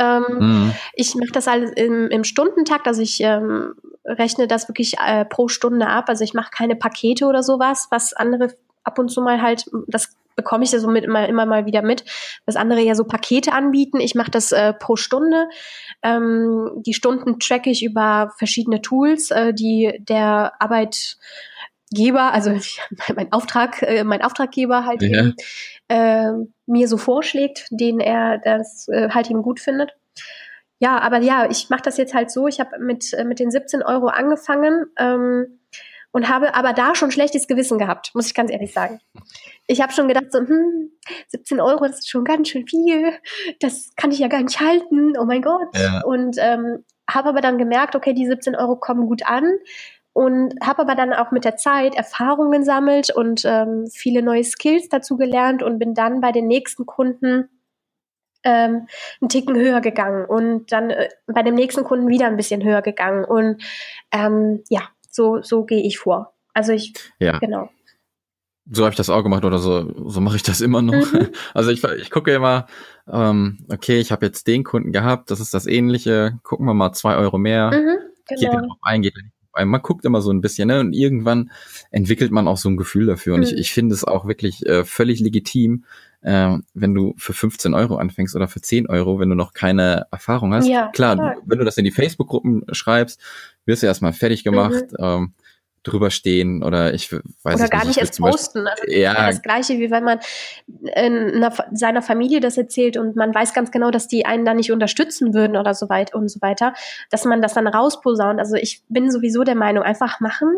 Ähm, 0.00 0.24
mhm. 0.38 0.74
Ich 0.94 1.14
mache 1.14 1.32
das 1.32 1.46
alles 1.46 1.70
im, 1.72 2.08
im, 2.08 2.24
Stundentakt, 2.24 2.86
also 2.86 3.02
ich 3.02 3.20
ähm, 3.20 3.74
rechne 4.04 4.48
das 4.48 4.68
wirklich 4.68 4.94
äh, 4.98 5.24
pro 5.26 5.48
Stunde 5.48 5.86
ab. 5.86 6.06
Also 6.08 6.24
ich 6.24 6.32
mache 6.32 6.50
keine 6.50 6.74
Pakete 6.74 7.26
oder 7.26 7.42
sowas, 7.42 7.88
was 7.90 8.14
andere 8.14 8.54
ab 8.82 8.98
und 8.98 9.10
zu 9.10 9.20
mal 9.20 9.42
halt, 9.42 9.70
das 9.86 10.16
bekomme 10.36 10.64
ich 10.64 10.72
ja 10.72 10.78
so 10.78 10.88
mit 10.88 11.04
immer, 11.04 11.28
immer 11.28 11.44
mal 11.44 11.66
wieder 11.66 11.82
mit, 11.82 12.04
was 12.46 12.56
andere 12.56 12.80
ja 12.80 12.94
so 12.94 13.04
Pakete 13.04 13.52
anbieten. 13.52 14.00
Ich 14.00 14.14
mache 14.14 14.30
das 14.30 14.52
äh, 14.52 14.72
pro 14.72 14.96
Stunde. 14.96 15.48
Ähm, 16.02 16.70
die 16.76 16.94
Stunden 16.94 17.38
tracke 17.38 17.68
ich 17.68 17.84
über 17.84 18.32
verschiedene 18.38 18.80
Tools, 18.80 19.30
äh, 19.30 19.52
die 19.52 19.92
der 19.98 20.54
Arbeitgeber, 20.58 22.32
also 22.32 22.58
mein 23.14 23.32
Auftrag, 23.32 23.82
äh, 23.82 24.02
mein 24.04 24.22
Auftraggeber 24.22 24.86
halt 24.86 25.02
ja. 25.02 25.08
eben, 25.08 25.34
äh, 25.90 26.32
mir 26.66 26.88
so 26.88 26.96
vorschlägt, 26.96 27.66
den 27.70 28.00
er 28.00 28.38
das 28.38 28.88
äh, 28.88 29.10
halt 29.10 29.28
ihm 29.28 29.42
gut 29.42 29.60
findet. 29.60 29.90
Ja, 30.78 30.98
aber 30.98 31.18
ja, 31.18 31.50
ich 31.50 31.68
mache 31.68 31.82
das 31.82 31.98
jetzt 31.98 32.14
halt 32.14 32.30
so. 32.30 32.46
Ich 32.46 32.60
habe 32.60 32.78
mit, 32.78 33.12
äh, 33.12 33.24
mit 33.24 33.38
den 33.38 33.50
17 33.50 33.82
Euro 33.82 34.06
angefangen 34.06 34.86
ähm, 34.96 35.60
und 36.12 36.28
habe 36.28 36.54
aber 36.54 36.72
da 36.72 36.94
schon 36.94 37.10
schlechtes 37.10 37.48
Gewissen 37.48 37.78
gehabt, 37.78 38.12
muss 38.14 38.26
ich 38.26 38.34
ganz 38.34 38.50
ehrlich 38.50 38.72
sagen. 38.72 39.00
Ich 39.66 39.82
habe 39.82 39.92
schon 39.92 40.08
gedacht, 40.08 40.32
so, 40.32 40.38
hm, 40.38 40.90
17 41.28 41.60
Euro, 41.60 41.86
das 41.86 41.98
ist 41.98 42.10
schon 42.10 42.24
ganz 42.24 42.48
schön 42.48 42.66
viel. 42.66 43.12
Das 43.58 43.90
kann 43.96 44.10
ich 44.10 44.20
ja 44.20 44.28
gar 44.28 44.42
nicht 44.42 44.60
halten. 44.60 45.18
Oh 45.18 45.24
mein 45.24 45.42
Gott. 45.42 45.68
Ja. 45.74 46.02
Und 46.02 46.36
ähm, 46.38 46.84
habe 47.10 47.28
aber 47.28 47.40
dann 47.40 47.58
gemerkt, 47.58 47.94
okay, 47.96 48.14
die 48.14 48.26
17 48.26 48.54
Euro 48.54 48.76
kommen 48.76 49.06
gut 49.06 49.26
an. 49.26 49.58
Und 50.12 50.54
habe 50.62 50.82
aber 50.82 50.94
dann 50.94 51.12
auch 51.12 51.30
mit 51.30 51.44
der 51.44 51.56
Zeit 51.56 51.94
Erfahrungen 51.94 52.60
gesammelt 52.60 53.14
und 53.14 53.42
ähm, 53.44 53.86
viele 53.92 54.22
neue 54.22 54.44
Skills 54.44 54.88
dazu 54.88 55.16
gelernt 55.16 55.62
und 55.62 55.78
bin 55.78 55.94
dann 55.94 56.20
bei 56.20 56.32
den 56.32 56.46
nächsten 56.46 56.84
Kunden 56.86 57.48
ähm, 58.42 58.86
einen 59.20 59.28
Ticken 59.28 59.56
höher 59.56 59.80
gegangen 59.80 60.24
und 60.24 60.72
dann 60.72 60.90
äh, 60.90 61.08
bei 61.26 61.42
dem 61.42 61.54
nächsten 61.54 61.84
Kunden 61.84 62.08
wieder 62.08 62.26
ein 62.26 62.36
bisschen 62.36 62.64
höher 62.64 62.82
gegangen 62.82 63.24
und 63.24 63.62
ähm, 64.12 64.64
ja, 64.68 64.82
so 65.10 65.42
so 65.42 65.64
gehe 65.64 65.82
ich 65.82 65.98
vor. 65.98 66.34
Also 66.54 66.72
ich 66.72 66.94
ja. 67.18 67.38
genau. 67.38 67.68
So 68.72 68.84
habe 68.84 68.92
ich 68.92 68.96
das 68.96 69.10
auch 69.10 69.22
gemacht 69.22 69.44
oder 69.44 69.58
so 69.58 70.08
so 70.08 70.20
mache 70.20 70.36
ich 70.36 70.42
das 70.42 70.60
immer 70.60 70.82
noch. 70.82 71.12
Mhm. 71.12 71.28
Also 71.54 71.70
ich 71.70 71.84
ich 71.84 72.10
gucke 72.10 72.32
immer, 72.32 72.66
ähm, 73.06 73.58
okay, 73.70 74.00
ich 74.00 74.10
habe 74.10 74.26
jetzt 74.26 74.46
den 74.46 74.64
Kunden 74.64 74.92
gehabt, 74.92 75.30
das 75.30 75.40
ist 75.40 75.54
das 75.54 75.66
Ähnliche, 75.66 76.38
gucken 76.42 76.66
wir 76.66 76.74
mal 76.74 76.92
zwei 76.92 77.16
Euro 77.16 77.38
mehr. 77.38 77.70
Mhm, 77.70 77.98
genau. 78.26 78.40
Geht 78.40 78.52
darauf 78.52 78.78
ein, 78.82 79.02
geht 79.02 79.16
nicht 79.16 79.39
man 79.54 79.82
guckt 79.82 80.04
immer 80.04 80.20
so 80.20 80.30
ein 80.30 80.40
bisschen, 80.40 80.68
ne? 80.68 80.80
Und 80.80 80.92
irgendwann 80.92 81.50
entwickelt 81.90 82.30
man 82.30 82.48
auch 82.48 82.56
so 82.56 82.68
ein 82.68 82.76
Gefühl 82.76 83.06
dafür. 83.06 83.34
Und 83.34 83.40
mhm. 83.40 83.46
ich, 83.46 83.52
ich 83.54 83.72
finde 83.72 83.94
es 83.94 84.04
auch 84.04 84.26
wirklich 84.26 84.64
äh, 84.66 84.84
völlig 84.84 85.20
legitim, 85.20 85.84
äh, 86.22 86.58
wenn 86.74 86.94
du 86.94 87.14
für 87.16 87.32
15 87.32 87.74
Euro 87.74 87.96
anfängst 87.96 88.36
oder 88.36 88.48
für 88.48 88.60
10 88.60 88.88
Euro, 88.88 89.18
wenn 89.18 89.28
du 89.28 89.34
noch 89.34 89.52
keine 89.52 90.06
Erfahrung 90.10 90.54
hast. 90.54 90.68
Ja, 90.68 90.90
klar, 90.92 91.16
klar. 91.16 91.36
wenn 91.44 91.58
du 91.58 91.64
das 91.64 91.78
in 91.78 91.84
die 91.84 91.90
Facebook-Gruppen 91.90 92.64
schreibst, 92.72 93.20
wirst 93.64 93.82
du 93.82 93.86
erstmal 93.86 94.12
fertig 94.12 94.44
gemacht. 94.44 94.84
Mhm. 94.92 95.04
Ähm, 95.04 95.32
drüber 95.82 96.10
stehen 96.10 96.62
oder 96.62 96.92
ich 96.92 97.12
weiß 97.12 97.60
oder 97.60 97.68
gar 97.68 97.78
nicht, 97.78 97.88
nicht 97.88 97.98
erst 97.98 98.18
posten. 98.18 98.66
Also 98.66 98.84
ja. 98.86 99.26
Das 99.26 99.40
gleiche 99.40 99.78
wie 99.78 99.90
wenn 99.90 100.04
man 100.04 100.20
in 100.68 101.42
einer, 101.42 101.52
seiner 101.72 102.02
Familie 102.02 102.40
das 102.40 102.58
erzählt 102.58 102.96
und 102.96 103.16
man 103.16 103.34
weiß 103.34 103.54
ganz 103.54 103.70
genau, 103.70 103.90
dass 103.90 104.06
die 104.06 104.26
einen 104.26 104.44
da 104.44 104.54
nicht 104.54 104.72
unterstützen 104.72 105.32
würden 105.32 105.56
oder 105.56 105.74
so 105.74 105.88
weit 105.88 106.14
und 106.14 106.28
so 106.28 106.40
weiter, 106.42 106.74
dass 107.10 107.24
man 107.24 107.40
das 107.40 107.54
dann 107.54 107.66
rausposaunt. 107.66 108.38
Also 108.38 108.56
ich 108.56 108.82
bin 108.88 109.10
sowieso 109.10 109.42
der 109.42 109.54
Meinung, 109.54 109.82
einfach 109.82 110.20
machen 110.20 110.54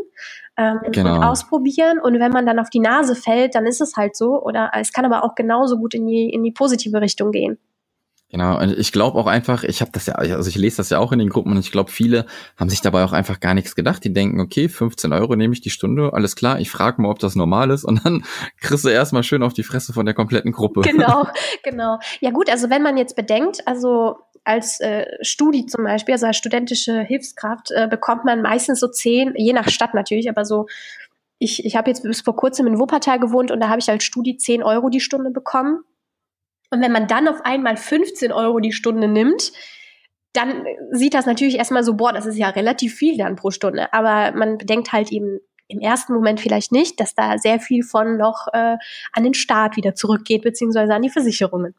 ähm, 0.57 0.81
genau. 0.91 1.17
und 1.17 1.25
ausprobieren 1.25 2.01
und 2.01 2.19
wenn 2.19 2.33
man 2.33 2.45
dann 2.45 2.59
auf 2.59 2.71
die 2.71 2.81
Nase 2.81 3.15
fällt, 3.15 3.55
dann 3.55 3.67
ist 3.67 3.81
es 3.81 3.97
halt 3.97 4.17
so. 4.17 4.43
Oder 4.43 4.73
es 4.79 4.93
kann 4.93 5.05
aber 5.05 5.25
auch 5.25 5.35
genauso 5.35 5.79
gut 5.79 5.95
in 5.95 6.07
die 6.07 6.31
in 6.31 6.43
die 6.43 6.53
positive 6.53 7.01
Richtung 7.01 7.31
gehen. 7.31 7.59
Genau, 8.33 8.59
und 8.59 8.79
ich 8.79 8.93
glaube 8.93 9.19
auch 9.19 9.27
einfach, 9.27 9.63
ich 9.63 9.83
habe 9.83 9.91
das 9.93 10.07
ja, 10.07 10.15
also 10.15 10.49
ich 10.49 10.57
lese 10.57 10.79
das 10.79 10.89
ja 10.89 10.99
auch 10.99 11.13
in 11.13 11.19
den 11.19 11.29
Gruppen 11.29 11.53
und 11.53 11.59
ich 11.59 11.71
glaube, 11.71 11.91
viele 11.91 12.25
haben 12.57 12.71
sich 12.71 12.81
dabei 12.81 13.05
auch 13.05 13.13
einfach 13.13 13.41
gar 13.41 13.53
nichts 13.53 13.75
gedacht. 13.75 14.03
Die 14.05 14.13
denken, 14.13 14.41
okay, 14.41 14.71
15 14.71 15.13
Euro 15.13 15.37
nehme 15.37 15.53
ich 15.53 15.61
die 15.61 15.69
Stunde, 15.69 16.15
alles 16.15 16.35
klar, 16.35 16.59
ich 16.59 16.71
frage 16.71 17.03
mal, 17.03 17.11
ob 17.11 17.19
das 17.19 17.37
normal 17.37 17.71
ist 17.71 17.85
und 17.85 18.07
dann 18.07 18.25
kriegst 18.63 18.87
du 18.87 18.89
erstmal 18.89 19.23
schön 19.23 19.43
auf 19.43 19.53
die 19.53 19.63
Fresse 19.63 19.93
von 19.93 20.07
der 20.07 20.15
kompletten 20.15 20.51
Gruppe. 20.51 20.81
Genau, 20.81 21.27
genau. 21.63 21.99
Ja 22.21 22.31
gut, 22.31 22.49
also 22.49 22.71
wenn 22.71 22.83
man 22.83 22.97
jetzt 22.97 23.17
bedenkt, 23.17 23.69
also 23.69 24.17
als 24.45 24.81
äh, 24.81 25.05
Studi 25.21 25.67
zum 25.67 25.85
Beispiel, 25.85 26.15
also 26.15 26.25
als 26.25 26.39
studentische 26.39 27.03
Hilfskraft, 27.03 27.71
äh, 27.71 27.87
bekommt 27.87 28.25
man 28.25 28.41
meistens 28.41 28.81
so 28.81 28.89
zehn, 28.89 29.35
je 29.37 29.53
nach 29.53 29.69
Stadt 29.69 29.93
natürlich, 29.93 30.31
aber 30.31 30.47
so 30.47 30.67
ich, 31.39 31.67
ich 31.67 31.77
habe 31.77 31.91
jetzt 31.91 32.03
bis 32.03 32.23
vor 32.23 32.37
kurzem 32.37 32.67
in 32.67 32.79
Wuppertal 32.79 33.19
gewohnt 33.19 33.51
und 33.51 33.61
da 33.61 33.69
habe 33.69 33.81
ich 33.81 33.91
als 33.91 34.05
Studi 34.05 34.37
10 34.37 34.63
Euro 34.63 34.89
die 34.89 35.01
Stunde 35.01 35.31
bekommen. 35.31 35.81
Und 36.73 36.81
wenn 36.81 36.91
man 36.91 37.07
dann 37.07 37.29
auf 37.29 37.45
einmal 37.45 37.77
15 37.77 38.33
Euro 38.33 38.59
die 38.59 38.73
Stunde 38.73 39.07
nimmt, 39.07 39.53
dann 40.33 40.65
sieht 40.91 41.13
das 41.13 41.27
natürlich 41.27 41.57
erstmal 41.57 41.85
so, 41.85 41.95
boah, 41.95 42.15
das 42.15 42.25
ist 42.25 42.39
ja 42.39 42.49
relativ 42.49 42.95
viel 42.95 43.19
dann 43.19 43.37
pro 43.37 43.51
Stunde. 43.51 43.93
Aber 43.93 44.35
man 44.35 44.57
bedenkt 44.57 44.91
halt 44.91 45.13
eben 45.13 45.41
im 45.69 45.81
ersten 45.81 46.15
Moment 46.15 46.41
vielleicht 46.41 46.73
nicht, 46.73 46.99
dass 46.99 47.15
da 47.15 47.37
sehr 47.37 47.61
viel 47.61 47.83
von 47.83 48.17
noch 48.17 48.47
äh, 48.55 48.79
an 49.13 49.23
den 49.23 49.35
Staat 49.35 49.77
wieder 49.77 49.95
zurückgeht, 49.95 50.43
beziehungsweise 50.43 50.95
an 50.95 51.03
die 51.03 51.11
Versicherungen. 51.11 51.75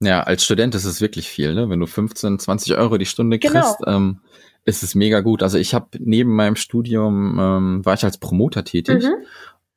Ja, 0.00 0.24
als 0.24 0.44
Student 0.44 0.74
ist 0.74 0.86
es 0.86 1.00
wirklich 1.00 1.28
viel, 1.28 1.54
ne? 1.54 1.70
Wenn 1.70 1.78
du 1.78 1.86
15, 1.86 2.40
20 2.40 2.76
Euro 2.78 2.98
die 2.98 3.06
Stunde 3.06 3.38
genau. 3.38 3.60
kriegst, 3.60 3.78
genau. 3.78 3.96
ähm, 3.96 4.20
ist 4.64 4.82
es 4.82 4.96
mega 4.96 5.20
gut. 5.20 5.44
Also 5.44 5.56
ich 5.56 5.72
habe 5.72 5.86
neben 6.00 6.34
meinem 6.34 6.56
Studium 6.56 7.38
ähm, 7.38 7.84
war 7.84 7.94
ich 7.94 8.04
als 8.04 8.18
Promoter 8.18 8.64
tätig 8.64 9.04
mhm. 9.04 9.24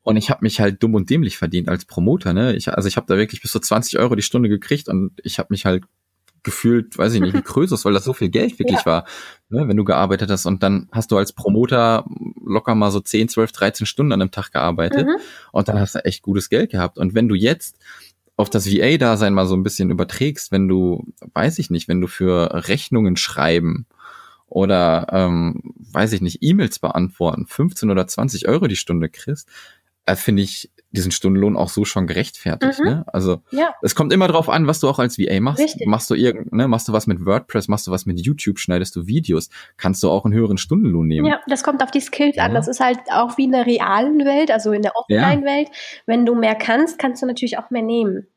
Und 0.04 0.18
ich 0.18 0.30
habe 0.30 0.44
mich 0.44 0.60
halt 0.60 0.84
dumm 0.84 0.96
und 0.96 1.10
dämlich 1.10 1.38
verdient 1.38 1.70
als 1.70 1.86
Promoter, 1.86 2.34
ne? 2.34 2.56
Ich, 2.56 2.74
also 2.74 2.88
ich 2.88 2.98
habe 2.98 3.08
da 3.08 3.18
wirklich 3.18 3.42
bis 3.42 3.52
zu 3.52 3.60
20 3.60 4.00
Euro 4.00 4.16
die 4.16 4.22
Stunde 4.22 4.50
gekriegt 4.50 4.89
und 4.89 5.12
ich 5.24 5.39
habe 5.39 5.48
mich 5.52 5.66
halt 5.66 5.84
gefühlt, 6.44 6.98
weiß 6.98 7.13
ich 7.13 7.22
nicht, 7.22 7.34
wie 7.34 7.42
Krösus, 7.42 7.86
weil 7.86 7.94
das 7.94 8.04
so 8.04 8.13
viel 8.13 8.30
Geld 8.30 8.60
wirklich 8.60 8.80
ja. 8.80 8.86
war, 8.86 9.06
ne, 9.50 9.68
wenn 9.68 9.78
du 9.78 9.86
gearbeitet 9.86 10.30
hast. 10.30 10.46
Und 10.46 10.62
dann 10.62 10.89
hast 10.92 11.12
du 11.12 11.18
als 11.18 11.32
Promoter 11.32 12.06
locker 12.46 12.76
mal 12.76 12.92
so 12.92 13.00
10, 13.00 13.30
12, 13.30 13.52
13 13.54 13.88
Stunden 13.88 14.12
an 14.12 14.22
einem 14.22 14.32
Tag 14.32 14.52
gearbeitet 14.52 15.08
mhm. 15.08 15.16
und 15.54 15.68
dann 15.70 15.80
hast 15.80 15.96
du 15.96 16.06
echt 16.06 16.22
gutes 16.22 16.50
Geld 16.50 16.72
gehabt. 16.72 16.98
Und 16.98 17.16
wenn 17.16 17.30
du 17.30 17.36
jetzt 17.36 17.78
auf 18.36 18.50
das 18.50 18.70
VA-Dasein 18.70 19.34
mal 19.34 19.46
so 19.46 19.56
ein 19.56 19.63
bisschen 19.63 19.89
überträgst, 19.89 20.52
wenn 20.52 20.68
du, 20.68 21.06
weiß 21.34 21.60
ich 21.60 21.70
nicht, 21.70 21.88
wenn 21.88 22.02
du 22.02 22.08
für 22.08 22.68
Rechnungen 22.68 23.16
schreiben 23.16 23.86
oder, 24.48 25.08
ähm, 25.12 25.62
weiß 25.92 26.13
ich 26.13 26.22
nicht, 26.22 26.39
E-Mails 26.42 26.80
beantworten, 26.80 27.46
15 27.48 27.89
oder 27.89 28.06
20 28.06 28.48
Euro 28.48 28.68
die 28.68 28.76
Stunde 28.76 29.10
kriegst, 29.10 29.48
äh, 30.06 30.16
finde 30.16 30.44
ich 30.44 30.70
diesen 30.92 31.12
Stundenlohn 31.12 31.58
auch 31.58 31.70
so 31.70 31.86
schon 31.86 32.06
gerechtfertigt. 32.06 32.80
Mhm. 32.80 32.86
Ne? 32.86 33.04
Also 33.08 33.42
ja. 33.52 33.74
es 33.82 33.96
kommt 33.96 34.13
immer 34.13 34.28
drauf 34.28 34.48
an, 34.48 34.68
was 34.68 34.80
du 34.80 34.88
auch 34.88 35.00
als 35.00 35.18
VA 35.18 35.39
machst. 35.39 35.62
Richtig. 35.62 35.88
Machst 35.88 36.10
du 36.10 36.13
irgend, 36.13 36.54
ne, 36.54 36.68
machst 36.68 36.88
du 36.88 36.94
was 36.94 37.08
mit 37.08 37.26
WordPress, 37.26 37.68
machst 37.68 37.88
du 37.88 37.92
was 37.92 38.06
mit 38.06 38.20
YouTube, 38.20 38.60
schneidest 38.60 38.96
du 38.96 39.08
Videos, 39.08 39.50
kannst 39.78 40.04
du 40.04 40.10
auch 40.10 40.24
einen 40.24 40.34
höheren 40.36 40.58
Stundenlohn 40.58 41.08
nehmen. 41.08 41.28
Ja, 41.28 41.42
das 41.48 41.63
kommt 41.63 41.82
auf 41.82 41.89
die 41.89 42.00
Skills 42.00 42.36
ja. 42.36 42.44
an. 42.44 42.54
Das 42.54 42.68
ist 42.68 42.80
halt 42.80 43.00
auch 43.12 43.38
wie 43.38 43.46
in 43.46 43.52
der 43.52 43.66
realen 43.66 44.24
Welt, 44.24 44.52
also 44.52 44.72
in 44.72 44.84
der 44.84 44.96
Offline-Welt. 44.96 45.70
Wenn 46.06 46.26
du 46.26 46.36
mehr 46.36 46.56
kannst, 46.56 47.00
kannst 47.00 47.24
du 47.24 47.26
natürlich 47.26 47.58
auch 47.58 47.72
mehr 47.72 47.82
nehmen. 47.82 48.28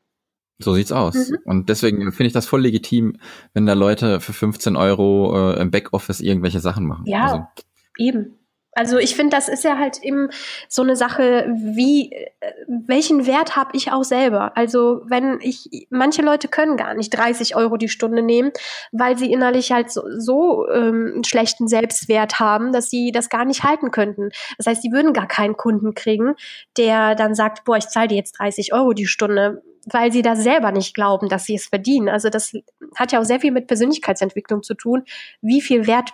So 0.59 0.73
sieht's 0.73 0.91
aus. 0.91 1.29
Mhm. 1.29 1.37
Und 1.45 1.69
deswegen 1.69 2.11
finde 2.11 2.27
ich 2.27 2.33
das 2.33 2.47
voll 2.47 2.61
legitim, 2.61 3.17
wenn 3.53 3.67
da 3.67 3.73
Leute 3.73 4.19
für 4.19 4.33
15 4.33 4.75
Euro 4.75 5.51
äh, 5.51 5.61
im 5.61 5.69
Backoffice 5.69 6.21
irgendwelche 6.21 6.59
Sachen 6.59 6.87
machen. 6.87 7.05
Ja, 7.05 7.25
also. 7.25 7.47
eben. 7.99 8.39
Also 8.77 8.99
ich 8.99 9.15
finde, 9.15 9.35
das 9.35 9.49
ist 9.49 9.63
ja 9.63 9.79
halt 9.79 10.03
eben 10.03 10.29
so 10.69 10.83
eine 10.83 10.95
Sache, 10.95 11.47
wie 11.49 12.13
welchen 12.67 13.25
Wert 13.25 13.55
habe 13.55 13.71
ich 13.73 13.91
auch 13.91 14.03
selber? 14.03 14.55
Also 14.55 15.01
wenn 15.07 15.39
ich, 15.41 15.87
manche 15.89 16.21
Leute 16.21 16.47
können 16.47 16.77
gar 16.77 16.93
nicht 16.93 17.09
30 17.09 17.55
Euro 17.55 17.77
die 17.77 17.89
Stunde 17.89 18.21
nehmen, 18.21 18.51
weil 18.91 19.17
sie 19.17 19.33
innerlich 19.33 19.71
halt 19.71 19.91
so, 19.91 20.03
so 20.15 20.69
ähm, 20.69 21.11
einen 21.15 21.23
schlechten 21.23 21.67
Selbstwert 21.67 22.39
haben, 22.39 22.71
dass 22.71 22.91
sie 22.91 23.11
das 23.11 23.29
gar 23.29 23.45
nicht 23.45 23.63
halten 23.63 23.89
könnten. 23.89 24.29
Das 24.59 24.67
heißt, 24.67 24.83
sie 24.83 24.91
würden 24.91 25.11
gar 25.11 25.27
keinen 25.27 25.57
Kunden 25.57 25.95
kriegen, 25.95 26.35
der 26.77 27.15
dann 27.15 27.33
sagt, 27.33 27.65
boah, 27.65 27.77
ich 27.77 27.87
zahle 27.87 28.09
dir 28.09 28.17
jetzt 28.17 28.39
30 28.39 28.73
Euro 28.73 28.93
die 28.93 29.07
Stunde 29.07 29.63
weil 29.89 30.11
sie 30.11 30.21
da 30.21 30.35
selber 30.35 30.73
nicht 30.73 30.93
glauben, 30.93 31.29
dass 31.29 31.45
sie 31.45 31.55
es 31.55 31.67
verdienen. 31.67 32.09
Also 32.09 32.29
das 32.29 32.51
hat 32.97 33.13
ja 33.13 33.21
auch 33.21 33.23
sehr 33.23 33.39
viel 33.39 33.51
mit 33.51 33.67
Persönlichkeitsentwicklung 33.67 34.61
zu 34.61 34.73
tun. 34.73 35.03
Wie 35.41 35.61
viel 35.61 35.87
Wert 35.87 36.11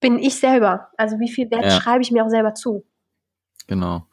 bin 0.00 0.18
ich 0.18 0.36
selber. 0.36 0.88
Also 0.96 1.18
wie 1.18 1.30
viel 1.30 1.50
Wert 1.50 1.64
ja. 1.64 1.70
schreibe 1.70 2.02
ich 2.02 2.10
mir 2.10 2.24
auch 2.24 2.30
selber 2.30 2.54
zu. 2.54 2.84
Genau. 3.66 4.06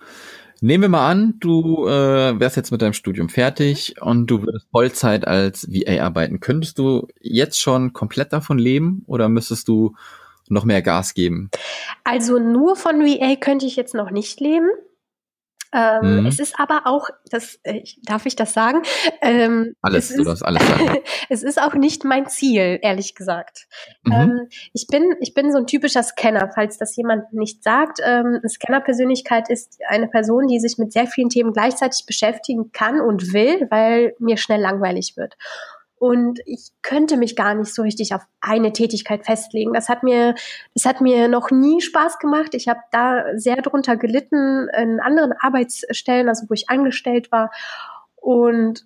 Nehmen 0.60 0.84
wir 0.84 0.90
mal 0.90 1.10
an, 1.10 1.36
du 1.40 1.88
äh, 1.88 2.40
wärst 2.40 2.58
jetzt 2.58 2.72
mit 2.72 2.82
deinem 2.82 2.94
Studium 2.94 3.30
fertig 3.30 4.02
und 4.02 4.26
du 4.28 4.42
würdest 4.42 4.68
Vollzeit 4.72 5.28
als 5.28 5.68
VA 5.70 6.04
arbeiten. 6.04 6.40
Könntest 6.40 6.80
du 6.80 7.08
jetzt 7.20 7.60
schon 7.60 7.94
komplett 7.94 8.34
davon 8.34 8.58
leben 8.58 9.04
oder 9.06 9.30
müsstest 9.30 9.68
du 9.68 9.96
noch 10.50 10.66
mehr 10.66 10.82
Gas 10.82 11.14
geben? 11.14 11.52
Also 12.04 12.40
nur 12.40 12.76
von 12.76 13.02
VA 13.02 13.36
könnte 13.36 13.68
ich 13.68 13.76
jetzt 13.76 13.94
noch 13.94 14.10
nicht 14.10 14.40
leben. 14.40 14.70
Ähm, 15.78 16.22
mhm. 16.22 16.26
Es 16.26 16.40
ist 16.40 16.60
aber 16.60 16.82
auch, 16.86 17.08
das, 17.30 17.60
äh, 17.64 17.84
darf 18.04 18.26
ich 18.26 18.36
das 18.36 18.54
sagen? 18.54 18.82
Ähm, 19.22 19.76
alles, 19.82 20.10
du 20.10 20.24
darfst 20.24 20.44
alles 20.44 20.68
sagen. 20.68 20.98
es 21.30 21.44
ist 21.44 21.62
auch 21.62 21.76
nicht 21.76 22.04
mein 22.04 22.28
Ziel, 22.28 22.80
ehrlich 22.82 23.14
gesagt. 23.14 23.68
Mhm. 24.04 24.12
Ähm, 24.12 24.48
ich, 24.74 24.88
bin, 24.88 25.04
ich 25.22 25.36
bin 25.36 25.52
so 25.52 25.60
ein 25.60 25.68
typischer 25.68 26.02
Scanner, 26.02 26.50
falls 26.54 26.80
das 26.80 26.96
jemand 26.96 27.32
nicht 27.32 27.64
sagt. 27.64 28.00
Ähm, 28.04 28.40
eine 28.40 28.50
Scanner-Persönlichkeit 28.50 29.50
ist 29.50 29.78
eine 29.88 30.08
Person, 30.08 30.48
die 30.48 30.60
sich 30.60 30.80
mit 30.80 30.92
sehr 30.92 31.06
vielen 31.06 31.30
Themen 31.30 31.54
gleichzeitig 31.54 32.06
beschäftigen 32.08 32.72
kann 32.72 33.00
und 33.00 33.34
will, 33.34 33.68
weil 33.70 34.16
mir 34.18 34.38
schnell 34.38 34.62
langweilig 34.62 35.14
wird. 35.16 35.36
Und 36.00 36.40
ich 36.46 36.70
könnte 36.84 37.18
mich 37.18 37.36
gar 37.36 37.56
nicht 37.56 37.74
so 37.74 37.82
richtig 37.82 38.14
auf 38.14 38.22
eine 38.40 38.72
Tätigkeit 38.72 39.26
festlegen. 39.26 39.74
Das 39.74 39.90
hat 39.90 40.04
mir, 40.04 40.36
das 40.76 40.86
hat 40.86 41.02
mir 41.02 41.28
noch 41.28 41.50
nie 41.50 41.82
Spaß 41.82 42.20
gemacht. 42.20 42.54
Ich 42.54 42.68
habe 42.68 42.80
da 42.92 43.26
sehr 43.36 43.58
drunter 43.58 43.98
gelitten 43.98 44.70
in 44.78 45.00
anderen 45.00 45.34
Arbeitsstellen, 45.40 46.30
also 46.30 46.46
wo 46.50 46.54
ich 46.54 46.70
angestellt 46.70 47.32
war. 47.32 47.52
Und 48.16 48.86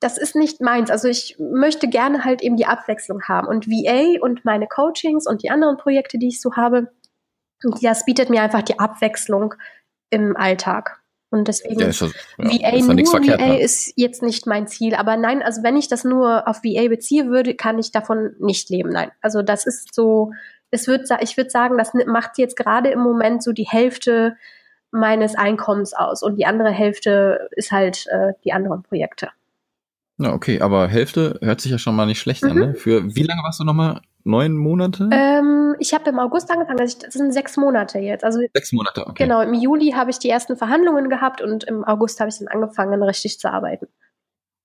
das 0.00 0.18
ist 0.18 0.36
nicht 0.36 0.60
meins. 0.60 0.90
Also 0.90 1.08
ich 1.08 1.36
möchte 1.38 1.88
gerne 1.88 2.24
halt 2.24 2.42
eben 2.42 2.56
die 2.56 2.66
Abwechslung 2.66 3.22
haben. 3.22 3.48
Und 3.48 3.66
VA 3.66 4.20
und 4.20 4.44
meine 4.44 4.66
Coachings 4.66 5.26
und 5.26 5.42
die 5.42 5.50
anderen 5.50 5.78
Projekte, 5.78 6.18
die 6.18 6.28
ich 6.28 6.40
so 6.40 6.56
habe, 6.56 6.92
das 7.80 8.04
bietet 8.04 8.30
mir 8.30 8.42
einfach 8.42 8.62
die 8.62 8.78
Abwechslung 8.78 9.54
im 10.10 10.36
Alltag. 10.36 10.97
Und 11.30 11.46
deswegen, 11.46 11.80
ja, 11.80 11.86
das, 11.88 12.00
ja, 12.00 12.08
VA 12.38 12.94
nur 12.94 13.06
verkehrt, 13.06 13.40
VA 13.40 13.46
ne? 13.48 13.60
ist 13.60 13.92
jetzt 13.96 14.22
nicht 14.22 14.46
mein 14.46 14.66
Ziel. 14.66 14.94
Aber 14.94 15.16
nein, 15.16 15.42
also 15.42 15.62
wenn 15.62 15.76
ich 15.76 15.88
das 15.88 16.04
nur 16.04 16.48
auf 16.48 16.64
VA 16.64 16.88
beziehe 16.88 17.26
würde, 17.26 17.54
kann 17.54 17.78
ich 17.78 17.92
davon 17.92 18.34
nicht 18.38 18.70
leben. 18.70 18.90
Nein. 18.90 19.10
Also 19.20 19.42
das 19.42 19.66
ist 19.66 19.94
so, 19.94 20.32
es 20.70 20.86
wird, 20.86 21.08
ich 21.20 21.36
würde 21.36 21.50
sagen, 21.50 21.76
das 21.76 21.92
macht 22.06 22.38
jetzt 22.38 22.56
gerade 22.56 22.90
im 22.90 23.00
Moment 23.00 23.42
so 23.42 23.52
die 23.52 23.66
Hälfte 23.66 24.36
meines 24.90 25.34
Einkommens 25.34 25.92
aus. 25.92 26.22
Und 26.22 26.36
die 26.36 26.46
andere 26.46 26.70
Hälfte 26.70 27.48
ist 27.52 27.72
halt 27.72 28.06
äh, 28.08 28.32
die 28.44 28.52
anderen 28.52 28.82
Projekte. 28.82 29.28
Ja, 30.18 30.32
okay, 30.32 30.60
aber 30.60 30.88
Hälfte 30.88 31.38
hört 31.42 31.60
sich 31.60 31.70
ja 31.70 31.78
schon 31.78 31.94
mal 31.94 32.06
nicht 32.06 32.20
schlecht 32.20 32.42
mhm. 32.42 32.50
an. 32.50 32.58
Ne? 32.58 32.74
Für 32.74 33.14
wie 33.14 33.22
lange 33.22 33.42
warst 33.42 33.60
du 33.60 33.64
nochmal? 33.64 34.00
Neun 34.24 34.56
Monate? 34.56 35.08
Ähm, 35.12 35.74
ich 35.78 35.94
habe 35.94 36.10
im 36.10 36.18
August 36.18 36.50
angefangen, 36.50 36.80
also 36.80 36.98
das 37.02 37.14
sind 37.14 37.32
sechs 37.32 37.56
Monate 37.56 37.98
jetzt. 37.98 38.24
Also 38.24 38.40
sechs 38.52 38.72
Monate, 38.72 39.06
okay. 39.06 39.24
Genau, 39.24 39.40
im 39.40 39.54
Juli 39.54 39.92
habe 39.92 40.10
ich 40.10 40.18
die 40.18 40.28
ersten 40.28 40.56
Verhandlungen 40.56 41.08
gehabt 41.08 41.40
und 41.40 41.64
im 41.64 41.84
August 41.84 42.20
habe 42.20 42.28
ich 42.28 42.38
dann 42.38 42.48
angefangen, 42.48 43.02
richtig 43.02 43.38
zu 43.38 43.50
arbeiten. 43.50 43.86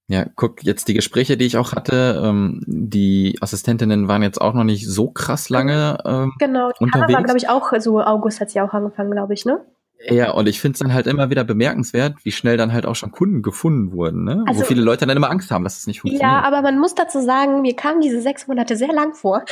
Ja, 0.08 0.26
guck, 0.36 0.64
jetzt 0.64 0.90
die 0.90 0.94
Gespräche, 0.94 1.38
die 1.38 1.46
ich 1.46 1.58
auch 1.58 1.72
hatte, 1.72 2.22
ähm, 2.24 2.62
die 2.68 3.38
Assistentinnen 3.40 4.08
waren 4.10 4.22
jetzt 4.22 4.42
auch 4.42 4.54
noch 4.54 4.66
nicht 4.66 4.86
so 4.86 5.10
krass 5.10 5.50
lange 5.50 5.98
ähm, 6.06 6.34
genau, 6.40 6.72
die 6.72 6.84
unterwegs. 6.84 7.14
war, 7.14 7.24
glaube 7.24 7.38
ich, 7.38 7.50
auch 7.50 7.72
so 7.80 8.02
August 8.02 8.42
hat 8.42 8.50
sie 8.50 8.60
auch 8.60 8.74
angefangen, 8.74 9.12
glaube 9.12 9.34
ich, 9.34 9.46
ne? 9.46 9.66
Ja, 10.10 10.32
und 10.32 10.48
ich 10.48 10.60
finde 10.60 10.74
es 10.74 10.80
dann 10.80 10.94
halt 10.94 11.08
immer 11.08 11.30
wieder 11.30 11.44
bemerkenswert, 11.44 12.16
wie 12.24 12.32
schnell 12.32 12.58
dann 12.58 12.74
halt 12.74 12.86
auch 12.86 12.96
schon 12.96 13.12
Kunden 13.12 13.42
gefunden 13.42 13.94
wurden, 13.94 14.24
ne? 14.24 14.44
Also, 14.48 14.62
wo 14.62 14.66
viele 14.66 14.82
Leute 14.82 15.06
dann 15.06 15.16
immer 15.16 15.30
Angst 15.30 15.50
haben, 15.50 15.64
dass 15.64 15.78
es 15.78 15.88
nicht 15.88 16.02
funktioniert. 16.02 16.30
Ja, 16.30 16.42
aber 16.42 16.62
man 16.62 16.78
muss 16.78 16.94
dazu 16.96 17.22
sagen, 17.22 17.62
mir 17.62 17.76
kamen 17.76 18.02
diese 18.02 18.22
sechs 18.22 18.48
Monate 18.48 18.76
sehr 18.76 18.92
lang 18.92 19.14
vor. 19.14 19.46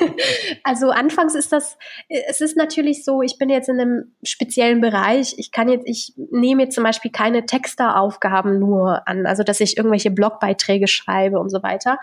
also 0.64 0.90
anfangs 0.90 1.34
ist 1.34 1.52
das, 1.52 1.76
es 2.08 2.40
ist 2.40 2.56
natürlich 2.56 3.04
so, 3.04 3.22
ich 3.22 3.38
bin 3.38 3.50
jetzt 3.50 3.68
in 3.68 3.80
einem 3.80 4.12
speziellen 4.22 4.80
Bereich. 4.80 5.34
Ich 5.36 5.52
kann 5.52 5.68
jetzt, 5.68 5.86
ich 5.86 6.14
nehme 6.30 6.62
jetzt 6.64 6.74
zum 6.74 6.84
Beispiel 6.84 7.10
keine 7.10 7.44
Texteraufgaben 7.44 8.58
nur 8.58 9.06
an, 9.06 9.26
also 9.26 9.42
dass 9.42 9.60
ich 9.60 9.76
irgendwelche 9.76 10.10
Blogbeiträge 10.10 10.88
schreibe 10.88 11.38
und 11.38 11.50
so 11.50 11.62
weiter. 11.62 11.98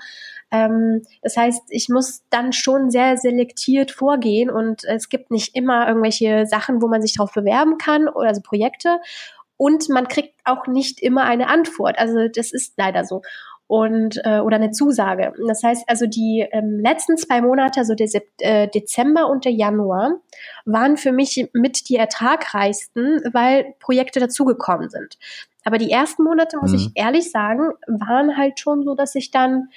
Ähm, 0.52 1.04
das 1.22 1.38
heißt, 1.38 1.64
ich 1.70 1.90
muss 1.90 2.24
dann 2.30 2.54
schon 2.54 2.90
sehr 2.90 3.18
selektiert 3.18 3.92
vorgehen 3.92 4.50
und 4.50 4.84
es 4.84 5.10
gibt 5.10 5.32
nicht 5.32 5.56
immer 5.56 5.88
irgendwelche 5.88 6.46
Sachen, 6.48 6.82
wo 6.82 6.88
man 6.88 7.02
sich 7.02 7.14
darauf 7.14 7.34
bewerben 7.34 7.78
kann 7.80 8.08
oder 8.08 8.36
so 8.36 8.42
Projekte. 8.42 9.00
Und 9.58 9.90
man 9.90 10.08
kriegt 10.08 10.36
auch 10.46 10.68
nicht 10.68 11.02
immer 11.02 11.24
eine 11.24 11.48
Antwort. 11.48 11.98
Also 11.98 12.28
das 12.28 12.54
ist 12.54 12.76
leider 12.78 13.04
so 13.04 13.22
und 13.70 14.20
äh, 14.24 14.40
oder 14.40 14.56
eine 14.56 14.72
Zusage. 14.72 15.32
Das 15.48 15.62
heißt 15.62 15.88
also 15.88 16.08
die 16.08 16.44
ähm, 16.52 16.80
letzten 16.80 17.18
zwei 17.18 17.40
Monate, 17.40 17.82
also 17.82 17.94
der 17.94 18.08
Sep 18.08 18.28
äh, 18.40 18.68
Dezember 18.68 19.30
und 19.30 19.46
der 19.46 19.52
Januar, 19.52 20.14
waren 20.66 20.98
für 20.98 21.12
mich 21.12 21.50
mit 21.54 21.88
die 21.88 21.96
ertragreichsten, 21.98 23.22
weil 23.32 23.76
Projekte 23.80 24.20
dazugekommen 24.20 24.90
sind. 24.90 25.20
Aber 25.66 25.78
die 25.78 25.92
ersten 25.92 26.24
Monate, 26.24 26.58
muss 26.58 26.72
mhm. 26.72 26.78
ich 26.78 26.92
ehrlich 26.96 27.30
sagen, 27.30 27.74
waren 27.86 28.38
halt 28.38 28.60
schon 28.60 28.84
so, 28.84 28.96
dass 28.96 29.14
ich 29.14 29.30
dann 29.30 29.70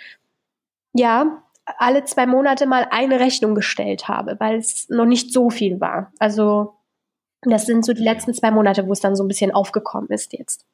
ja, 0.95 1.43
alle 1.65 2.05
zwei 2.05 2.27
Monate 2.27 2.67
mal 2.67 2.89
eine 2.91 3.21
Rechnung 3.21 3.55
gestellt 3.55 4.09
habe, 4.09 4.37
weil 4.41 4.57
es 4.57 4.89
noch 4.89 5.05
nicht 5.05 5.35
so 5.35 5.51
viel 5.51 5.83
war. 5.83 6.13
Also 6.19 6.75
das 7.43 7.67
sind 7.67 7.85
so 7.85 7.93
die 7.93 8.03
letzten 8.03 8.35
zwei 8.35 8.51
Monate, 8.51 8.87
wo 8.87 8.93
es 8.93 9.01
dann 9.01 9.17
so 9.17 9.25
ein 9.25 9.29
bisschen 9.29 9.51
aufgekommen 9.51 10.09
ist 10.11 10.33
jetzt. 10.33 10.65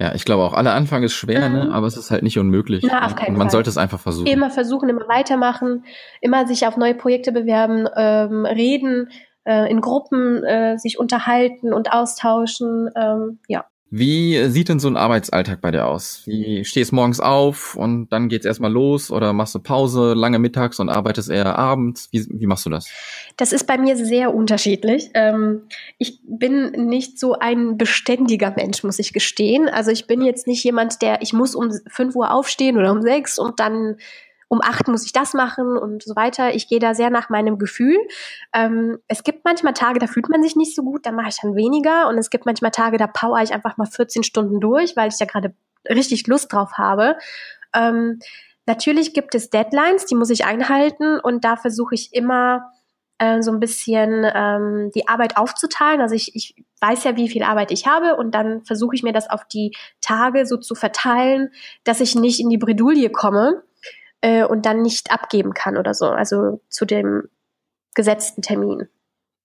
Ja, 0.00 0.14
ich 0.14 0.24
glaube 0.24 0.44
auch, 0.44 0.54
aller 0.54 0.74
Anfang 0.74 1.02
ist 1.02 1.14
schwer, 1.14 1.48
ne? 1.48 1.64
Mhm. 1.64 1.72
aber 1.72 1.86
es 1.86 1.96
ist 1.96 2.10
halt 2.10 2.22
nicht 2.22 2.38
unmöglich. 2.38 2.84
Na, 2.86 3.04
auf 3.04 3.16
keinen 3.16 3.32
Und 3.32 3.38
man 3.38 3.48
Fall. 3.48 3.52
sollte 3.52 3.70
es 3.70 3.76
einfach 3.76 3.98
versuchen. 3.98 4.28
Immer 4.28 4.50
versuchen, 4.50 4.88
immer 4.88 5.08
weitermachen, 5.08 5.84
immer 6.20 6.46
sich 6.46 6.66
auf 6.66 6.76
neue 6.76 6.94
Projekte 6.94 7.32
bewerben, 7.32 7.88
ähm, 7.96 8.46
reden, 8.46 9.10
äh, 9.44 9.68
in 9.68 9.80
Gruppen 9.80 10.44
äh, 10.44 10.78
sich 10.78 10.98
unterhalten 10.98 11.72
und 11.72 11.92
austauschen. 11.92 12.90
Ähm, 12.94 13.40
ja. 13.48 13.64
Wie 13.90 14.44
sieht 14.50 14.68
denn 14.68 14.80
so 14.80 14.88
ein 14.88 14.98
Arbeitsalltag 14.98 15.62
bei 15.62 15.70
dir 15.70 15.86
aus? 15.86 16.22
Wie 16.26 16.64
stehst 16.64 16.92
morgens 16.92 17.20
auf 17.20 17.74
und 17.74 18.12
dann 18.12 18.28
geht's 18.28 18.44
erstmal 18.44 18.70
los 18.70 19.10
oder 19.10 19.32
machst 19.32 19.54
du 19.54 19.60
Pause 19.60 20.12
lange 20.12 20.38
mittags 20.38 20.78
und 20.78 20.90
arbeitest 20.90 21.30
eher 21.30 21.58
abends? 21.58 22.08
Wie, 22.12 22.26
wie 22.28 22.46
machst 22.46 22.66
du 22.66 22.70
das? 22.70 22.86
Das 23.38 23.52
ist 23.52 23.68
bei 23.68 23.78
mir 23.78 23.96
sehr 23.96 24.34
unterschiedlich. 24.34 25.10
Ähm, 25.14 25.68
ich 25.96 26.20
bin 26.24 26.72
nicht 26.72 27.20
so 27.20 27.34
ein 27.38 27.78
beständiger 27.78 28.50
Mensch, 28.50 28.82
muss 28.82 28.98
ich 28.98 29.12
gestehen. 29.12 29.68
Also 29.68 29.92
ich 29.92 30.08
bin 30.08 30.22
jetzt 30.22 30.48
nicht 30.48 30.64
jemand, 30.64 31.00
der, 31.02 31.22
ich 31.22 31.32
muss 31.32 31.54
um 31.54 31.70
5 31.70 32.16
Uhr 32.16 32.32
aufstehen 32.32 32.76
oder 32.76 32.90
um 32.90 33.00
6 33.00 33.38
und 33.38 33.60
dann 33.60 33.96
um 34.48 34.60
acht 34.62 34.88
muss 34.88 35.04
ich 35.04 35.12
das 35.12 35.34
machen 35.34 35.76
und 35.76 36.02
so 36.02 36.16
weiter. 36.16 36.54
Ich 36.54 36.68
gehe 36.68 36.80
da 36.80 36.94
sehr 36.94 37.10
nach 37.10 37.28
meinem 37.28 37.58
Gefühl. 37.58 37.96
Ähm, 38.52 38.98
es 39.06 39.22
gibt 39.22 39.44
manchmal 39.44 39.74
Tage, 39.74 40.00
da 40.00 40.06
fühlt 40.06 40.28
man 40.28 40.42
sich 40.42 40.56
nicht 40.56 40.74
so 40.74 40.82
gut, 40.82 41.06
da 41.06 41.12
mache 41.12 41.28
ich 41.28 41.38
dann 41.40 41.54
weniger. 41.54 42.08
Und 42.08 42.18
es 42.18 42.30
gibt 42.30 42.44
manchmal 42.44 42.72
Tage, 42.72 42.96
da 42.96 43.06
power 43.06 43.40
ich 43.40 43.52
einfach 43.52 43.76
mal 43.76 43.86
14 43.86 44.24
Stunden 44.24 44.58
durch, 44.58 44.96
weil 44.96 45.10
ich 45.10 45.18
da 45.18 45.26
gerade 45.26 45.54
richtig 45.88 46.26
Lust 46.26 46.52
drauf 46.52 46.72
habe. 46.72 47.16
Ähm, 47.72 48.18
natürlich 48.66 49.14
gibt 49.14 49.36
es 49.36 49.50
Deadlines, 49.50 50.06
die 50.06 50.16
muss 50.16 50.30
ich 50.30 50.44
einhalten 50.44 51.20
und 51.20 51.44
da 51.44 51.56
versuche 51.56 51.94
ich 51.94 52.12
immer 52.14 52.72
äh, 53.18 53.42
so 53.42 53.50
ein 53.50 53.60
bisschen 53.60 54.24
ähm, 54.34 54.90
die 54.94 55.08
Arbeit 55.08 55.36
aufzuteilen. 55.36 56.00
Also 56.00 56.14
ich, 56.14 56.34
ich 56.34 56.64
weiß 56.80 57.04
ja, 57.04 57.16
wie 57.16 57.28
viel 57.28 57.42
Arbeit 57.42 57.70
ich 57.70 57.86
habe 57.86 58.16
und 58.16 58.34
dann 58.34 58.64
versuche 58.64 58.94
ich 58.94 59.02
mir 59.02 59.12
das 59.12 59.28
auf 59.28 59.44
die 59.46 59.74
Tage 60.00 60.46
so 60.46 60.56
zu 60.56 60.74
verteilen, 60.74 61.50
dass 61.84 62.00
ich 62.00 62.14
nicht 62.14 62.40
in 62.40 62.48
die 62.48 62.58
Bredouille 62.58 63.10
komme 63.10 63.62
äh, 64.20 64.44
und 64.44 64.66
dann 64.66 64.82
nicht 64.82 65.10
abgeben 65.10 65.54
kann 65.54 65.76
oder 65.76 65.94
so, 65.94 66.06
also 66.06 66.60
zu 66.68 66.84
dem 66.84 67.28
gesetzten 67.94 68.42
Termin. 68.42 68.88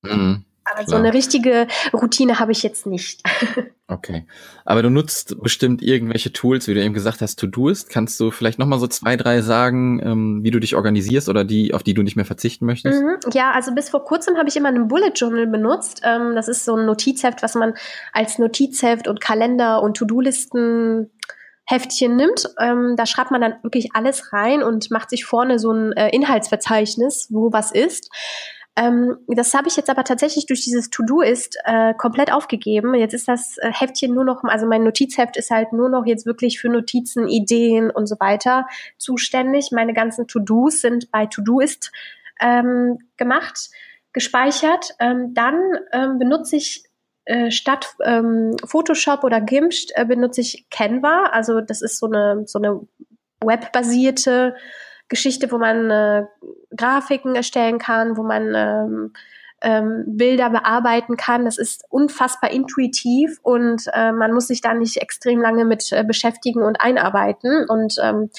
Mhm, 0.03 0.45
Aber 0.65 0.83
klar. 0.83 0.87
so 0.87 0.95
eine 0.95 1.13
richtige 1.13 1.67
Routine 1.93 2.39
habe 2.39 2.51
ich 2.51 2.63
jetzt 2.63 2.85
nicht. 2.85 3.21
okay. 3.87 4.25
Aber 4.65 4.81
du 4.81 4.89
nutzt 4.89 5.41
bestimmt 5.41 5.81
irgendwelche 5.81 6.31
Tools, 6.31 6.67
wie 6.67 6.73
du 6.73 6.81
eben 6.81 6.93
gesagt 6.93 7.21
hast, 7.21 7.37
To-Doist. 7.37 7.89
Kannst 7.89 8.19
du 8.19 8.31
vielleicht 8.31 8.59
nochmal 8.59 8.79
so 8.79 8.87
zwei, 8.87 9.17
drei 9.17 9.41
sagen, 9.41 10.01
ähm, 10.03 10.43
wie 10.43 10.51
du 10.51 10.59
dich 10.59 10.75
organisierst 10.75 11.29
oder 11.29 11.43
die, 11.43 11.73
auf 11.73 11.83
die 11.83 11.93
du 11.93 12.01
nicht 12.01 12.15
mehr 12.15 12.25
verzichten 12.25 12.65
möchtest? 12.65 13.01
Mhm. 13.01 13.17
Ja, 13.33 13.51
also 13.51 13.73
bis 13.73 13.89
vor 13.89 14.05
kurzem 14.05 14.37
habe 14.37 14.49
ich 14.49 14.55
immer 14.55 14.69
einen 14.69 14.87
Bullet 14.87 15.11
Journal 15.15 15.47
benutzt. 15.47 16.01
Ähm, 16.03 16.35
das 16.35 16.47
ist 16.47 16.65
so 16.65 16.75
ein 16.75 16.85
Notizheft, 16.85 17.43
was 17.43 17.55
man 17.55 17.73
als 18.13 18.39
Notizheft 18.39 19.07
und 19.07 19.19
Kalender 19.19 19.81
und 19.81 19.97
To-Do-Listen 19.97 21.09
Heftchen 21.65 22.15
nimmt. 22.15 22.49
Ähm, 22.59 22.95
da 22.97 23.05
schreibt 23.05 23.31
man 23.31 23.41
dann 23.41 23.55
wirklich 23.63 23.89
alles 23.93 24.33
rein 24.33 24.63
und 24.63 24.91
macht 24.91 25.09
sich 25.09 25.25
vorne 25.25 25.59
so 25.59 25.71
ein 25.71 25.93
äh, 25.93 26.09
Inhaltsverzeichnis, 26.09 27.27
wo 27.31 27.53
was 27.53 27.71
ist. 27.71 28.09
Ähm, 28.75 29.17
das 29.27 29.53
habe 29.53 29.67
ich 29.67 29.75
jetzt 29.75 29.89
aber 29.89 30.03
tatsächlich 30.03 30.47
durch 30.47 30.63
dieses 30.63 30.89
To-Do 30.89 31.21
ist 31.21 31.57
äh, 31.63 31.93
komplett 31.93 32.31
aufgegeben. 32.31 32.95
Jetzt 32.95 33.13
ist 33.13 33.27
das 33.27 33.57
äh, 33.59 33.71
Heftchen 33.71 34.15
nur 34.15 34.23
noch, 34.23 34.43
also 34.43 34.65
mein 34.65 34.83
Notizheft 34.83 35.37
ist 35.37 35.51
halt 35.51 35.73
nur 35.73 35.89
noch 35.89 36.05
jetzt 36.05 36.25
wirklich 36.25 36.59
für 36.59 36.69
Notizen, 36.69 37.27
Ideen 37.27 37.91
und 37.91 38.07
so 38.07 38.15
weiter 38.19 38.65
zuständig. 38.97 39.69
Meine 39.71 39.93
ganzen 39.93 40.27
To-Dos 40.27 40.81
sind 40.81 41.11
bei 41.11 41.27
To-Do 41.27 41.59
ist 41.59 41.91
ähm, 42.41 42.97
gemacht, 43.17 43.69
gespeichert. 44.11 44.95
Ähm, 44.99 45.35
dann 45.35 45.59
ähm, 45.91 46.17
benutze 46.17 46.55
ich 46.55 46.83
äh, 47.25 47.51
statt 47.51 47.95
ähm, 48.03 48.55
Photoshop 48.65 49.23
oder 49.23 49.39
GIMP 49.39 49.71
äh, 49.93 50.05
benutze 50.05 50.41
ich 50.41 50.65
Canva. 50.71 51.25
Also 51.31 51.61
das 51.61 51.83
ist 51.83 51.99
so 51.99 52.07
eine, 52.07 52.43
so 52.47 52.57
eine 52.57 52.81
webbasierte 53.39 54.55
Geschichte, 55.13 55.51
wo 55.51 55.57
man 55.57 55.89
äh, 55.89 56.25
Grafiken 56.75 57.35
erstellen 57.35 57.77
kann, 57.77 58.17
wo 58.17 58.23
man 58.23 58.53
ähm, 58.55 59.13
ähm, 59.61 60.03
Bilder 60.07 60.49
bearbeiten 60.49 61.15
kann. 61.15 61.45
Das 61.45 61.57
ist 61.57 61.85
unfassbar 61.89 62.51
intuitiv 62.51 63.39
und 63.43 63.83
äh, 63.93 64.11
man 64.11 64.33
muss 64.33 64.47
sich 64.47 64.61
da 64.61 64.73
nicht 64.73 64.97
extrem 64.97 65.41
lange 65.41 65.65
mit 65.65 65.91
äh, 65.91 66.03
beschäftigen 66.03 66.63
und 66.63 66.81
einarbeiten. 66.81 67.69
Und 67.69 67.95
ähm, 68.03 68.29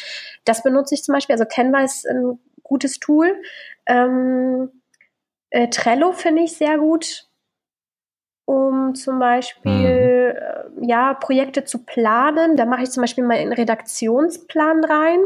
das 0.45 0.63
benutze 0.63 0.95
ich 0.95 1.03
zum 1.03 1.15
Beispiel. 1.15 1.35
Also 1.35 1.47
Canva 1.47 1.81
ist 1.81 2.07
ein 2.07 2.39
gutes 2.63 2.99
Tool. 2.99 3.35
Ähm, 3.87 4.71
äh, 5.51 5.69
Trello 5.69 6.13
finde 6.13 6.43
ich 6.43 6.57
sehr 6.57 6.79
gut 6.79 7.29
um 8.47 8.95
zum 8.95 9.19
Beispiel 9.19 9.73
mhm. 9.73 10.83
Äh, 10.83 10.87
ja 10.87 11.15
Projekte 11.15 11.65
zu 11.65 11.85
planen. 11.85 12.57
Da 12.57 12.67
mache 12.67 12.83
ich 12.83 12.91
zum 12.91 13.03
Beispiel 13.03 13.25
mal 13.25 13.39
einen 13.39 13.53
Redaktionsplan 13.53 14.85
rein, 14.85 15.21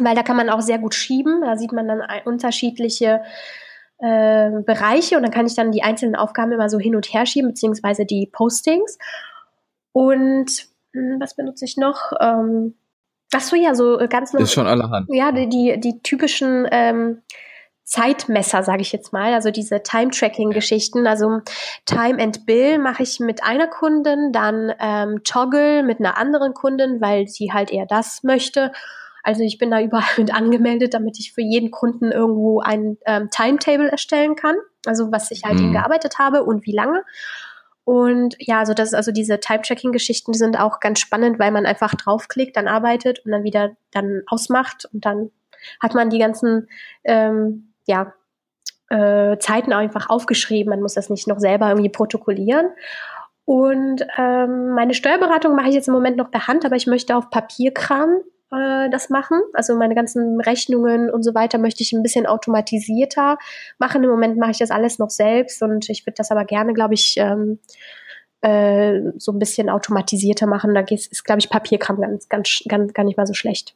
weil 0.00 0.14
da 0.14 0.22
kann 0.22 0.36
man 0.36 0.50
auch 0.50 0.60
sehr 0.60 0.78
gut 0.78 0.94
schieben. 0.94 1.40
Da 1.42 1.56
sieht 1.56 1.72
man 1.72 1.88
dann 1.88 2.02
unterschiedliche 2.24 3.22
äh, 3.98 4.50
Bereiche 4.64 5.16
und 5.16 5.22
dann 5.22 5.32
kann 5.32 5.46
ich 5.46 5.54
dann 5.54 5.72
die 5.72 5.82
einzelnen 5.82 6.16
Aufgaben 6.16 6.52
immer 6.52 6.68
so 6.68 6.78
hin 6.78 6.96
und 6.96 7.12
her 7.12 7.26
schieben, 7.26 7.50
beziehungsweise 7.50 8.04
die 8.04 8.28
Postings. 8.30 8.98
Und 9.92 10.68
hm, 10.92 11.16
was 11.20 11.34
benutze 11.34 11.64
ich 11.64 11.76
noch? 11.76 12.12
Ähm, 12.20 12.74
ach 13.34 13.40
so, 13.40 13.56
ja, 13.56 13.74
so 13.74 13.98
ganz 14.08 14.32
noch. 14.32 14.40
Ist 14.40 14.52
schon 14.52 14.66
allerhand. 14.66 15.08
Ja, 15.12 15.32
die, 15.32 15.48
die, 15.48 15.80
die 15.80 16.00
typischen 16.02 16.68
ähm, 16.70 17.22
Zeitmesser, 17.88 18.62
sage 18.62 18.82
ich 18.82 18.92
jetzt 18.92 19.14
mal, 19.14 19.32
also 19.32 19.50
diese 19.50 19.82
Time-Tracking-Geschichten. 19.82 21.06
Also 21.06 21.40
Time 21.86 22.22
and 22.22 22.44
Bill 22.44 22.78
mache 22.78 23.02
ich 23.02 23.18
mit 23.18 23.42
einer 23.42 23.66
Kundin, 23.66 24.30
dann 24.30 24.72
ähm, 24.78 25.24
Toggle 25.24 25.82
mit 25.82 25.98
einer 25.98 26.18
anderen 26.18 26.52
Kundin, 26.52 27.00
weil 27.00 27.28
sie 27.28 27.50
halt 27.50 27.72
eher 27.72 27.86
das 27.86 28.22
möchte. 28.22 28.72
Also 29.28 29.42
ich 29.42 29.58
bin 29.58 29.70
da 29.70 29.80
überall 29.82 30.16
mit 30.16 30.34
angemeldet, 30.34 30.94
damit 30.94 31.18
ich 31.18 31.34
für 31.34 31.42
jeden 31.42 31.70
Kunden 31.70 32.10
irgendwo 32.10 32.60
ein 32.60 32.96
ähm, 33.04 33.28
Timetable 33.30 33.90
erstellen 33.90 34.36
kann, 34.36 34.56
also 34.86 35.12
was 35.12 35.30
ich 35.30 35.44
halt 35.44 35.60
mhm. 35.60 35.72
gearbeitet 35.72 36.18
habe 36.18 36.44
und 36.44 36.64
wie 36.64 36.72
lange. 36.72 37.04
Und 37.84 38.36
ja, 38.38 38.58
also 38.58 38.72
das, 38.74 38.94
also 38.94 39.12
diese 39.12 39.38
Time-Tracking-Geschichten 39.38 40.32
sind 40.32 40.58
auch 40.58 40.80
ganz 40.80 41.00
spannend, 41.00 41.38
weil 41.38 41.50
man 41.50 41.66
einfach 41.66 41.94
draufklickt, 41.94 42.56
dann 42.56 42.68
arbeitet 42.68 43.24
und 43.24 43.32
dann 43.32 43.44
wieder 43.44 43.76
dann 43.92 44.22
ausmacht 44.26 44.86
und 44.92 45.04
dann 45.04 45.30
hat 45.82 45.94
man 45.94 46.08
die 46.08 46.18
ganzen 46.18 46.68
ähm, 47.04 47.74
ja, 47.86 48.14
äh, 48.88 49.38
Zeiten 49.38 49.72
einfach 49.72 50.08
aufgeschrieben. 50.08 50.70
Man 50.70 50.80
muss 50.80 50.94
das 50.94 51.10
nicht 51.10 51.28
noch 51.28 51.38
selber 51.38 51.68
irgendwie 51.68 51.90
protokollieren. 51.90 52.68
Und 53.44 54.06
ähm, 54.16 54.70
meine 54.70 54.94
Steuerberatung 54.94 55.54
mache 55.54 55.68
ich 55.68 55.74
jetzt 55.74 55.88
im 55.88 55.94
Moment 55.94 56.16
noch 56.16 56.30
per 56.30 56.46
Hand, 56.46 56.64
aber 56.66 56.76
ich 56.76 56.86
möchte 56.86 57.16
auf 57.16 57.30
Papierkram 57.30 58.20
äh, 58.50 58.90
das 58.90 59.10
machen. 59.10 59.40
Also 59.52 59.76
meine 59.76 59.94
ganzen 59.94 60.40
Rechnungen 60.40 61.10
und 61.10 61.22
so 61.22 61.34
weiter 61.34 61.58
möchte 61.58 61.82
ich 61.82 61.92
ein 61.92 62.02
bisschen 62.02 62.26
automatisierter 62.26 63.38
machen. 63.78 64.02
Im 64.04 64.10
Moment 64.10 64.38
mache 64.38 64.52
ich 64.52 64.58
das 64.58 64.70
alles 64.70 64.98
noch 64.98 65.10
selbst 65.10 65.62
und 65.62 65.88
ich 65.90 66.06
würde 66.06 66.16
das 66.16 66.30
aber 66.30 66.44
gerne, 66.44 66.72
glaube 66.72 66.94
ich, 66.94 67.16
ähm, 67.18 67.58
äh, 68.40 69.00
so 69.16 69.32
ein 69.32 69.38
bisschen 69.38 69.68
automatisierter 69.68 70.46
machen. 70.46 70.74
Da 70.74 70.80
ist, 70.80 71.24
glaube 71.24 71.40
ich, 71.40 71.50
Papierkram 71.50 72.00
ganz, 72.00 72.28
ganz, 72.28 72.62
ganz, 72.68 72.92
gar 72.94 73.04
nicht 73.04 73.16
mal 73.16 73.26
so 73.26 73.34
schlecht. 73.34 73.74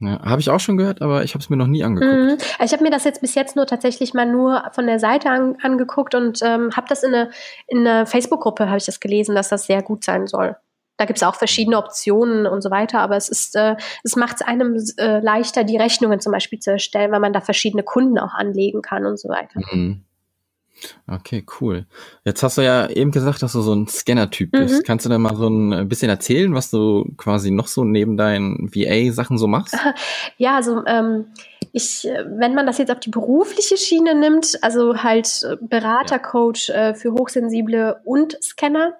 Ja, 0.00 0.20
habe 0.22 0.40
ich 0.40 0.48
auch 0.48 0.60
schon 0.60 0.76
gehört, 0.76 1.02
aber 1.02 1.24
ich 1.24 1.34
habe 1.34 1.42
es 1.42 1.50
mir 1.50 1.56
noch 1.56 1.66
nie 1.66 1.82
angeguckt. 1.82 2.12
Mhm. 2.12 2.64
Ich 2.64 2.72
habe 2.72 2.84
mir 2.84 2.90
das 2.90 3.02
jetzt 3.02 3.20
bis 3.20 3.34
jetzt 3.34 3.56
nur 3.56 3.66
tatsächlich 3.66 4.14
mal 4.14 4.26
nur 4.26 4.62
von 4.72 4.86
der 4.86 5.00
Seite 5.00 5.28
an, 5.28 5.56
angeguckt 5.60 6.14
und 6.14 6.40
ähm, 6.42 6.70
habe 6.76 6.86
das 6.88 7.02
in 7.02 7.12
eine, 7.12 7.30
in 7.66 7.84
eine 7.84 8.06
Facebook-Gruppe, 8.06 8.68
habe 8.68 8.78
ich 8.78 8.86
das 8.86 9.00
gelesen, 9.00 9.34
dass 9.34 9.48
das 9.48 9.66
sehr 9.66 9.82
gut 9.82 10.04
sein 10.04 10.28
soll. 10.28 10.56
Da 10.98 11.06
gibt 11.06 11.18
es 11.18 11.22
auch 11.22 11.36
verschiedene 11.36 11.78
Optionen 11.78 12.46
und 12.46 12.60
so 12.60 12.70
weiter, 12.70 13.00
aber 13.00 13.16
es 13.16 13.28
ist, 13.28 13.56
äh, 13.56 13.76
es 14.02 14.16
macht 14.16 14.36
es 14.36 14.42
einem 14.42 14.76
äh, 14.98 15.20
leichter, 15.20 15.64
die 15.64 15.78
Rechnungen 15.78 16.20
zum 16.20 16.32
Beispiel 16.32 16.58
zu 16.58 16.72
erstellen, 16.72 17.12
weil 17.12 17.20
man 17.20 17.32
da 17.32 17.40
verschiedene 17.40 17.82
Kunden 17.84 18.18
auch 18.18 18.34
anlegen 18.34 18.82
kann 18.82 19.06
und 19.06 19.18
so 19.18 19.28
weiter. 19.28 19.60
Mhm. 19.72 20.04
Okay, 21.06 21.44
cool. 21.60 21.86
Jetzt 22.24 22.42
hast 22.42 22.58
du 22.58 22.62
ja 22.62 22.88
eben 22.88 23.10
gesagt, 23.10 23.42
dass 23.42 23.52
du 23.52 23.62
so 23.62 23.74
ein 23.74 23.88
Scanner-Typ 23.88 24.52
bist. 24.52 24.78
Mhm. 24.78 24.82
Kannst 24.84 25.06
du 25.06 25.10
da 25.10 25.18
mal 25.18 25.34
so 25.36 25.48
ein 25.48 25.88
bisschen 25.88 26.10
erzählen, 26.10 26.54
was 26.54 26.70
du 26.70 27.10
quasi 27.16 27.50
noch 27.50 27.66
so 27.66 27.84
neben 27.84 28.16
deinen 28.16 28.70
VA-Sachen 28.74 29.38
so 29.38 29.46
machst? 29.46 29.76
Ja, 30.36 30.56
also 30.56 30.84
ähm, 30.86 31.26
ich, 31.72 32.04
wenn 32.04 32.54
man 32.54 32.66
das 32.66 32.78
jetzt 32.78 32.90
auf 32.90 33.00
die 33.00 33.10
berufliche 33.10 33.76
Schiene 33.76 34.14
nimmt, 34.14 34.58
also 34.62 35.02
halt 35.02 35.46
Beratercoach 35.60 36.70
äh, 36.70 36.94
für 36.94 37.12
Hochsensible 37.12 38.00
und 38.04 38.36
Scanner, 38.42 38.96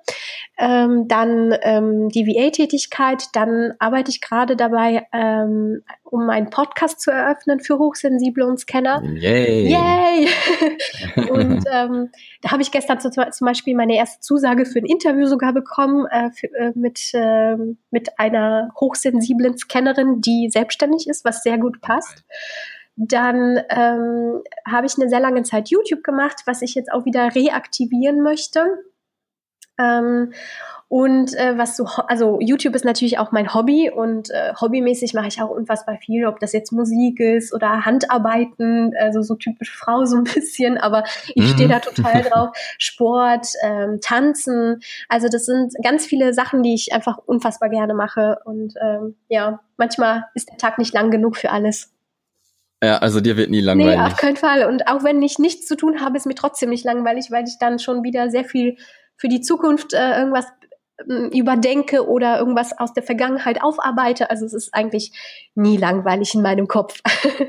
ähm, 0.58 1.06
dann 1.08 1.54
ähm, 1.62 2.08
die 2.08 2.26
VA-Tätigkeit, 2.26 3.24
dann 3.32 3.74
arbeite 3.78 4.10
ich 4.10 4.20
gerade 4.20 4.56
dabei, 4.56 5.06
ähm, 5.12 5.82
um 6.02 6.30
einen 6.30 6.50
Podcast 6.50 7.00
zu 7.00 7.10
eröffnen 7.10 7.60
für 7.60 7.78
Hochsensible 7.78 8.44
und 8.44 8.58
Scanner. 8.58 9.02
Yay! 9.04 9.68
Yay! 9.68 10.28
und 11.30 11.64
ähm, 11.70 12.10
da 12.42 12.50
habe 12.50 12.62
ich 12.62 12.72
gestern 12.72 13.00
zu, 13.00 13.10
zum 13.10 13.44
Beispiel 13.44 13.76
meine 13.76 13.96
erste 13.96 14.20
Zusage 14.20 14.66
für 14.66 14.80
ein 14.80 14.86
Interview 14.86 15.26
sogar 15.26 15.52
bekommen 15.52 16.06
äh, 16.10 16.30
für, 16.30 16.48
äh, 16.54 16.72
mit, 16.74 17.10
äh, 17.12 17.56
mit 17.90 18.18
einer 18.18 18.70
hochsensiblen 18.80 19.56
Scannerin, 19.58 20.20
die 20.20 20.48
selbstständig 20.50 21.08
ist, 21.08 21.24
was 21.24 21.42
sehr 21.42 21.58
gut 21.58 21.80
passt. 21.80 22.24
Dann 23.00 23.60
ähm, 23.70 24.42
habe 24.66 24.86
ich 24.86 24.98
eine 24.98 25.08
sehr 25.08 25.20
lange 25.20 25.44
Zeit 25.44 25.68
YouTube 25.68 26.02
gemacht, 26.02 26.42
was 26.46 26.62
ich 26.62 26.74
jetzt 26.74 26.92
auch 26.92 27.04
wieder 27.04 27.34
reaktivieren 27.34 28.22
möchte 28.22 28.66
ähm, 29.78 30.32
und 30.90 31.34
äh, 31.34 31.58
was 31.58 31.76
so, 31.76 31.84
also 31.84 32.38
YouTube 32.40 32.74
ist 32.74 32.84
natürlich 32.84 33.18
auch 33.18 33.30
mein 33.30 33.52
Hobby 33.52 33.90
und 33.90 34.30
äh, 34.30 34.54
hobbymäßig 34.58 35.12
mache 35.12 35.28
ich 35.28 35.40
auch 35.42 35.50
unfassbar 35.50 35.98
viel, 35.98 36.26
ob 36.26 36.40
das 36.40 36.54
jetzt 36.54 36.72
Musik 36.72 37.20
ist 37.20 37.52
oder 37.52 37.84
Handarbeiten, 37.84 38.94
also 38.98 39.20
so 39.20 39.34
typisch 39.34 39.76
Frau 39.76 40.06
so 40.06 40.16
ein 40.16 40.24
bisschen, 40.24 40.78
aber 40.78 41.04
ich 41.34 41.44
mhm. 41.44 41.48
stehe 41.48 41.68
da 41.68 41.80
total 41.80 42.22
drauf. 42.30 42.56
Sport, 42.78 43.48
ähm, 43.62 44.00
Tanzen, 44.02 44.80
also 45.08 45.28
das 45.28 45.44
sind 45.44 45.74
ganz 45.82 46.06
viele 46.06 46.32
Sachen, 46.32 46.62
die 46.62 46.74
ich 46.74 46.92
einfach 46.94 47.18
unfassbar 47.18 47.68
gerne 47.68 47.92
mache 47.92 48.38
und 48.44 48.74
ähm, 48.80 49.14
ja, 49.28 49.60
manchmal 49.76 50.24
ist 50.34 50.48
der 50.48 50.56
Tag 50.56 50.78
nicht 50.78 50.94
lang 50.94 51.10
genug 51.10 51.36
für 51.36 51.50
alles. 51.50 51.92
Ja, 52.82 52.98
also 52.98 53.20
dir 53.20 53.36
wird 53.36 53.50
nie 53.50 53.60
langweilig. 53.60 53.98
Nee, 53.98 54.06
auf 54.06 54.16
keinen 54.16 54.36
Fall. 54.36 54.64
Und 54.66 54.86
auch 54.86 55.02
wenn 55.02 55.20
ich 55.22 55.38
nichts 55.38 55.66
zu 55.66 55.76
tun 55.76 56.00
habe, 56.00 56.16
ist 56.16 56.26
mir 56.26 56.34
trotzdem 56.34 56.70
nicht 56.70 56.84
langweilig, 56.84 57.30
weil 57.30 57.44
ich 57.44 57.58
dann 57.58 57.78
schon 57.78 58.04
wieder 58.04 58.30
sehr 58.30 58.44
viel 58.44 58.76
für 59.16 59.28
die 59.28 59.40
Zukunft 59.40 59.94
äh, 59.94 60.18
irgendwas 60.18 60.46
äh, 61.08 61.36
überdenke 61.36 62.08
oder 62.08 62.38
irgendwas 62.38 62.78
aus 62.78 62.92
der 62.92 63.02
Vergangenheit 63.02 63.62
aufarbeite. 63.62 64.30
Also 64.30 64.46
es 64.46 64.52
ist 64.52 64.74
eigentlich 64.74 65.12
nie 65.54 65.76
langweilig 65.76 66.34
in 66.34 66.42
meinem 66.42 66.68
Kopf. 66.68 67.00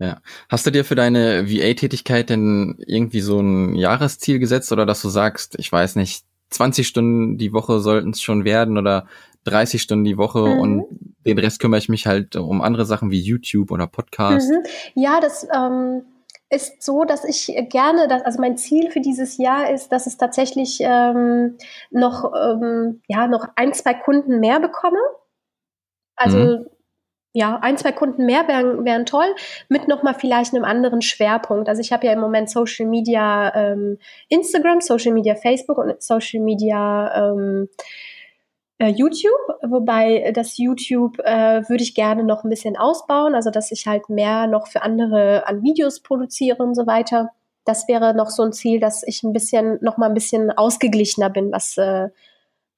Ja. 0.00 0.20
Hast 0.48 0.66
du 0.66 0.72
dir 0.72 0.84
für 0.84 0.96
deine 0.96 1.48
VA-Tätigkeit 1.48 2.28
denn 2.28 2.76
irgendwie 2.84 3.20
so 3.20 3.38
ein 3.40 3.76
Jahresziel 3.76 4.40
gesetzt 4.40 4.72
oder 4.72 4.86
dass 4.86 5.00
du 5.00 5.08
sagst, 5.08 5.56
ich 5.58 5.70
weiß 5.70 5.94
nicht, 5.94 6.24
20 6.50 6.86
Stunden 6.86 7.38
die 7.38 7.52
Woche 7.52 7.78
sollten 7.80 8.10
es 8.10 8.20
schon 8.20 8.44
werden 8.44 8.76
oder 8.76 9.06
30 9.44 9.80
Stunden 9.80 10.04
die 10.04 10.18
Woche 10.18 10.40
mhm. 10.40 10.60
und 10.60 10.86
den 11.26 11.38
Rest 11.38 11.60
kümmere 11.60 11.78
ich 11.78 11.88
mich 11.88 12.06
halt 12.06 12.36
um 12.36 12.60
andere 12.60 12.84
Sachen 12.84 13.10
wie 13.10 13.20
YouTube 13.20 13.70
oder 13.70 13.86
Podcast? 13.86 14.50
Mhm. 14.50 14.62
Ja, 14.94 15.20
das 15.20 15.46
ähm, 15.54 16.02
ist 16.50 16.82
so, 16.82 17.04
dass 17.04 17.24
ich 17.24 17.52
gerne, 17.68 18.08
dass, 18.08 18.22
also 18.22 18.40
mein 18.40 18.56
Ziel 18.56 18.90
für 18.90 19.00
dieses 19.00 19.38
Jahr 19.38 19.70
ist, 19.70 19.90
dass 19.90 20.06
es 20.06 20.16
tatsächlich 20.16 20.78
ähm, 20.80 21.56
noch, 21.90 22.32
ähm, 22.34 23.02
ja, 23.08 23.26
noch 23.26 23.48
ein, 23.56 23.72
zwei 23.72 23.94
Kunden 23.94 24.40
mehr 24.40 24.60
bekomme. 24.60 24.98
Also 26.16 26.38
mhm. 26.38 26.66
ja, 27.32 27.58
ein, 27.60 27.76
zwei 27.76 27.92
Kunden 27.92 28.24
mehr 28.24 28.46
wären, 28.46 28.84
wären 28.84 29.06
toll, 29.06 29.34
mit 29.68 29.88
nochmal 29.88 30.14
vielleicht 30.14 30.54
einem 30.54 30.64
anderen 30.64 31.02
Schwerpunkt. 31.02 31.68
Also 31.68 31.80
ich 31.80 31.92
habe 31.92 32.06
ja 32.06 32.12
im 32.12 32.20
Moment 32.20 32.50
Social 32.50 32.86
Media 32.86 33.52
ähm, 33.54 33.98
Instagram, 34.28 34.80
Social 34.80 35.12
Media 35.12 35.34
Facebook 35.34 35.78
und 35.78 36.00
Social 36.02 36.40
Media 36.40 37.30
ähm, 37.32 37.68
äh, 37.68 38.23
YouTube, 38.80 39.30
wobei 39.62 40.32
das 40.34 40.58
YouTube 40.58 41.18
äh, 41.20 41.62
würde 41.68 41.82
ich 41.82 41.94
gerne 41.94 42.24
noch 42.24 42.44
ein 42.44 42.50
bisschen 42.50 42.76
ausbauen, 42.76 43.34
also 43.34 43.50
dass 43.50 43.70
ich 43.70 43.86
halt 43.86 44.08
mehr 44.08 44.46
noch 44.46 44.66
für 44.66 44.82
andere 44.82 45.46
an 45.46 45.62
Videos 45.62 46.00
produziere 46.00 46.62
und 46.62 46.74
so 46.74 46.86
weiter. 46.86 47.30
Das 47.64 47.88
wäre 47.88 48.14
noch 48.14 48.30
so 48.30 48.42
ein 48.42 48.52
Ziel, 48.52 48.80
dass 48.80 49.02
ich 49.06 49.22
ein 49.22 49.32
bisschen 49.32 49.78
noch 49.80 49.96
mal 49.96 50.08
ein 50.08 50.14
bisschen 50.14 50.50
ausgeglichener 50.50 51.30
bin, 51.30 51.52
was 51.52 51.78
äh, 51.78 52.08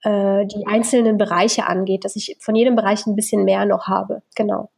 äh, 0.03 0.47
die 0.47 0.67
einzelnen 0.67 1.19
Bereiche 1.19 1.67
angeht, 1.67 2.05
dass 2.05 2.15
ich 2.15 2.37
von 2.41 2.55
jedem 2.55 2.77
Bereich 2.77 3.07
ein 3.07 3.17
bisschen 3.17 3.45
mehr 3.45 3.65
noch 3.65 3.89
habe. 3.89 4.23
Genau. 4.37 4.71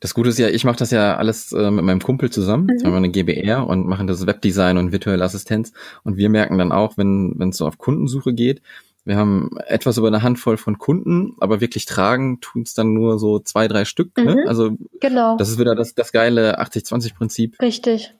Das 0.00 0.14
Gute 0.14 0.28
ist 0.28 0.38
ja, 0.38 0.48
ich 0.48 0.64
mache 0.64 0.76
das 0.76 0.90
ja 0.90 1.16
alles 1.16 1.52
äh, 1.52 1.70
mit 1.70 1.84
meinem 1.84 2.00
Kumpel 2.00 2.30
zusammen. 2.30 2.66
Mhm. 2.66 2.80
Wir 2.80 2.86
haben 2.86 2.94
eine 2.96 3.10
GBR 3.10 3.66
und 3.66 3.86
machen 3.86 4.06
das 4.06 4.26
Webdesign 4.26 4.78
und 4.78 4.92
virtuelle 4.92 5.24
Assistenz. 5.24 5.72
Und 6.04 6.16
wir 6.16 6.28
merken 6.28 6.58
dann 6.58 6.72
auch, 6.72 6.96
wenn 6.96 7.34
wenn 7.36 7.50
es 7.50 7.56
so 7.56 7.66
auf 7.66 7.78
Kundensuche 7.78 8.34
geht, 8.34 8.62
wir 9.08 9.16
haben 9.16 9.56
etwas 9.66 9.96
über 9.96 10.08
eine 10.08 10.22
Handvoll 10.22 10.58
von 10.58 10.76
Kunden, 10.76 11.34
aber 11.40 11.62
wirklich 11.62 11.86
tragen 11.86 12.40
tun 12.42 12.62
es 12.62 12.74
dann 12.74 12.92
nur 12.92 13.18
so 13.18 13.38
zwei, 13.38 13.66
drei 13.66 13.86
Stück. 13.86 14.14
Ne? 14.18 14.24
Mhm, 14.24 14.34
ne? 14.34 14.44
Also 14.46 14.76
genau. 15.00 15.38
das 15.38 15.48
ist 15.48 15.58
wieder 15.58 15.74
das, 15.74 15.94
das 15.94 16.12
geile 16.12 16.60
80-20-Prinzip. 16.60 17.58
Richtig. 17.60 18.14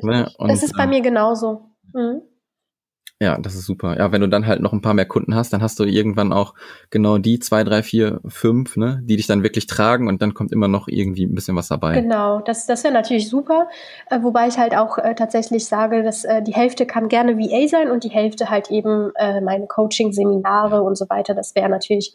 Ne? 0.00 0.32
Und, 0.38 0.50
das 0.50 0.62
ist 0.62 0.74
bei 0.74 0.84
äh, 0.84 0.86
mir 0.86 1.02
genauso. 1.02 1.66
Mhm. 1.92 2.22
Ja, 3.22 3.36
das 3.36 3.54
ist 3.54 3.66
super. 3.66 3.98
Ja, 3.98 4.12
wenn 4.12 4.22
du 4.22 4.28
dann 4.30 4.46
halt 4.46 4.62
noch 4.62 4.72
ein 4.72 4.80
paar 4.80 4.94
mehr 4.94 5.04
Kunden 5.04 5.34
hast, 5.34 5.52
dann 5.52 5.60
hast 5.60 5.78
du 5.78 5.84
irgendwann 5.84 6.32
auch 6.32 6.54
genau 6.88 7.18
die 7.18 7.38
zwei, 7.38 7.64
drei, 7.64 7.82
vier, 7.82 8.18
fünf, 8.26 8.78
ne, 8.78 9.02
die 9.04 9.16
dich 9.16 9.26
dann 9.26 9.42
wirklich 9.42 9.66
tragen 9.66 10.08
und 10.08 10.22
dann 10.22 10.32
kommt 10.32 10.52
immer 10.52 10.68
noch 10.68 10.88
irgendwie 10.88 11.26
ein 11.26 11.34
bisschen 11.34 11.54
was 11.54 11.68
dabei. 11.68 12.00
Genau, 12.00 12.40
das, 12.40 12.64
das 12.64 12.82
wäre 12.82 12.94
natürlich 12.94 13.28
super. 13.28 13.68
Äh, 14.08 14.22
wobei 14.22 14.48
ich 14.48 14.56
halt 14.56 14.74
auch 14.74 14.96
äh, 14.96 15.14
tatsächlich 15.14 15.66
sage, 15.66 16.02
dass 16.02 16.24
äh, 16.24 16.42
die 16.42 16.54
Hälfte 16.54 16.86
kann 16.86 17.10
gerne 17.10 17.36
VA 17.36 17.68
sein 17.68 17.90
und 17.90 18.04
die 18.04 18.10
Hälfte 18.10 18.48
halt 18.48 18.70
eben 18.70 19.12
äh, 19.16 19.42
meine 19.42 19.66
Coaching-Seminare 19.66 20.80
und 20.80 20.96
so 20.96 21.06
weiter. 21.10 21.34
Das 21.34 21.54
wäre 21.54 21.68
natürlich, 21.68 22.14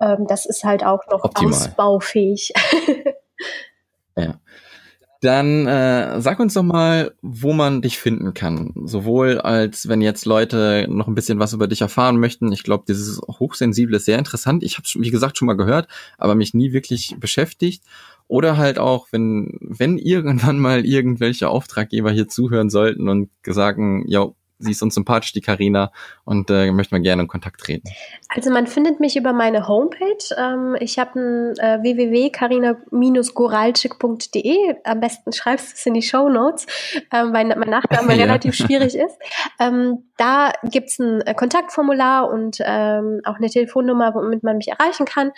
ähm, 0.00 0.26
das 0.26 0.44
ist 0.44 0.64
halt 0.64 0.84
auch 0.84 1.06
noch 1.08 1.22
Optimal. 1.22 1.52
ausbaufähig. 1.54 2.52
ja. 4.16 4.40
Dann 5.22 5.68
äh, 5.68 6.20
sag 6.20 6.40
uns 6.40 6.54
doch 6.54 6.64
mal, 6.64 7.14
wo 7.22 7.52
man 7.52 7.80
dich 7.80 7.96
finden 7.96 8.34
kann. 8.34 8.72
Sowohl 8.84 9.38
als 9.38 9.88
wenn 9.88 10.00
jetzt 10.00 10.26
Leute 10.26 10.88
noch 10.90 11.06
ein 11.06 11.14
bisschen 11.14 11.38
was 11.38 11.52
über 11.52 11.68
dich 11.68 11.80
erfahren 11.80 12.18
möchten. 12.18 12.50
Ich 12.50 12.64
glaube, 12.64 12.82
dieses 12.88 13.20
Hochsensible 13.20 13.98
ist 13.98 14.06
sehr 14.06 14.18
interessant. 14.18 14.64
Ich 14.64 14.78
habe 14.78 14.88
wie 14.96 15.12
gesagt 15.12 15.38
schon 15.38 15.46
mal 15.46 15.56
gehört, 15.56 15.86
aber 16.18 16.34
mich 16.34 16.54
nie 16.54 16.72
wirklich 16.72 17.14
beschäftigt. 17.20 17.84
Oder 18.26 18.56
halt 18.56 18.80
auch, 18.80 19.06
wenn 19.12 19.58
wenn 19.60 19.96
irgendwann 19.98 20.58
mal 20.58 20.84
irgendwelche 20.84 21.48
Auftraggeber 21.48 22.10
hier 22.10 22.26
zuhören 22.26 22.68
sollten 22.68 23.08
und 23.08 23.30
sagen, 23.46 24.04
ja, 24.08 24.26
sie 24.62 24.70
ist 24.70 24.82
uns 24.82 24.94
sympathisch, 24.94 25.32
die 25.32 25.40
Karina, 25.40 25.90
und 26.24 26.48
äh, 26.50 26.70
möchte 26.70 26.94
mal 26.94 27.02
gerne 27.02 27.22
in 27.22 27.28
Kontakt 27.28 27.60
treten. 27.60 27.88
Also 28.28 28.50
man 28.50 28.66
findet 28.66 29.00
mich 29.00 29.16
über 29.16 29.32
meine 29.32 29.66
Homepage. 29.68 30.18
Ähm, 30.36 30.76
ich 30.80 30.98
habe 30.98 31.18
ein 31.18 31.56
äh, 31.58 31.78
www.carina-goralczyk.de. 31.82 34.74
Am 34.84 35.00
besten 35.00 35.32
schreibst 35.32 35.72
du 35.72 35.76
es 35.76 35.86
in 35.86 35.94
die 35.94 36.02
Show 36.02 36.28
Notes, 36.28 36.66
ähm, 37.12 37.32
weil 37.32 37.46
mein 37.46 37.70
Nachname 37.70 38.14
ja. 38.16 38.24
relativ 38.24 38.54
schwierig 38.54 38.94
ist. 38.94 39.16
Ähm, 39.58 40.04
da 40.16 40.52
gibt's 40.64 40.98
ein 40.98 41.20
äh, 41.22 41.34
Kontaktformular 41.34 42.30
und 42.30 42.58
ähm, 42.60 43.20
auch 43.24 43.36
eine 43.36 43.50
Telefonnummer, 43.50 44.14
womit 44.14 44.42
man 44.42 44.56
mich 44.56 44.68
erreichen 44.68 45.04
kann. 45.04 45.32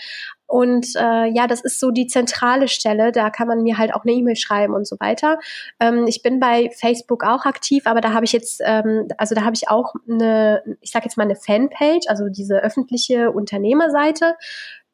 Und 0.46 0.94
äh, 0.96 1.26
ja, 1.26 1.46
das 1.46 1.62
ist 1.62 1.80
so 1.80 1.90
die 1.90 2.07
zentrale 2.07 2.68
Stelle. 2.68 3.12
Da 3.12 3.30
kann 3.30 3.48
man 3.48 3.62
mir 3.62 3.78
halt 3.78 3.94
auch 3.94 4.04
eine 4.04 4.12
E-Mail 4.12 4.37
schreiben 4.37 4.74
und 4.74 4.87
so 4.87 4.96
weiter. 5.00 5.38
Ähm, 5.80 6.07
ich 6.07 6.23
bin 6.23 6.38
bei 6.38 6.71
Facebook 6.71 7.25
auch 7.25 7.44
aktiv, 7.44 7.87
aber 7.87 8.00
da 8.00 8.12
habe 8.12 8.25
ich 8.25 8.33
jetzt, 8.33 8.60
ähm, 8.64 9.08
also 9.16 9.35
da 9.35 9.42
habe 9.42 9.56
ich 9.56 9.69
auch 9.69 9.94
eine, 10.08 10.62
ich 10.81 10.90
sage 10.90 11.06
jetzt 11.06 11.16
mal 11.16 11.25
eine 11.25 11.37
Fanpage, 11.37 12.06
also 12.08 12.29
diese 12.29 12.58
öffentliche 12.58 13.31
Unternehmerseite. 13.33 14.35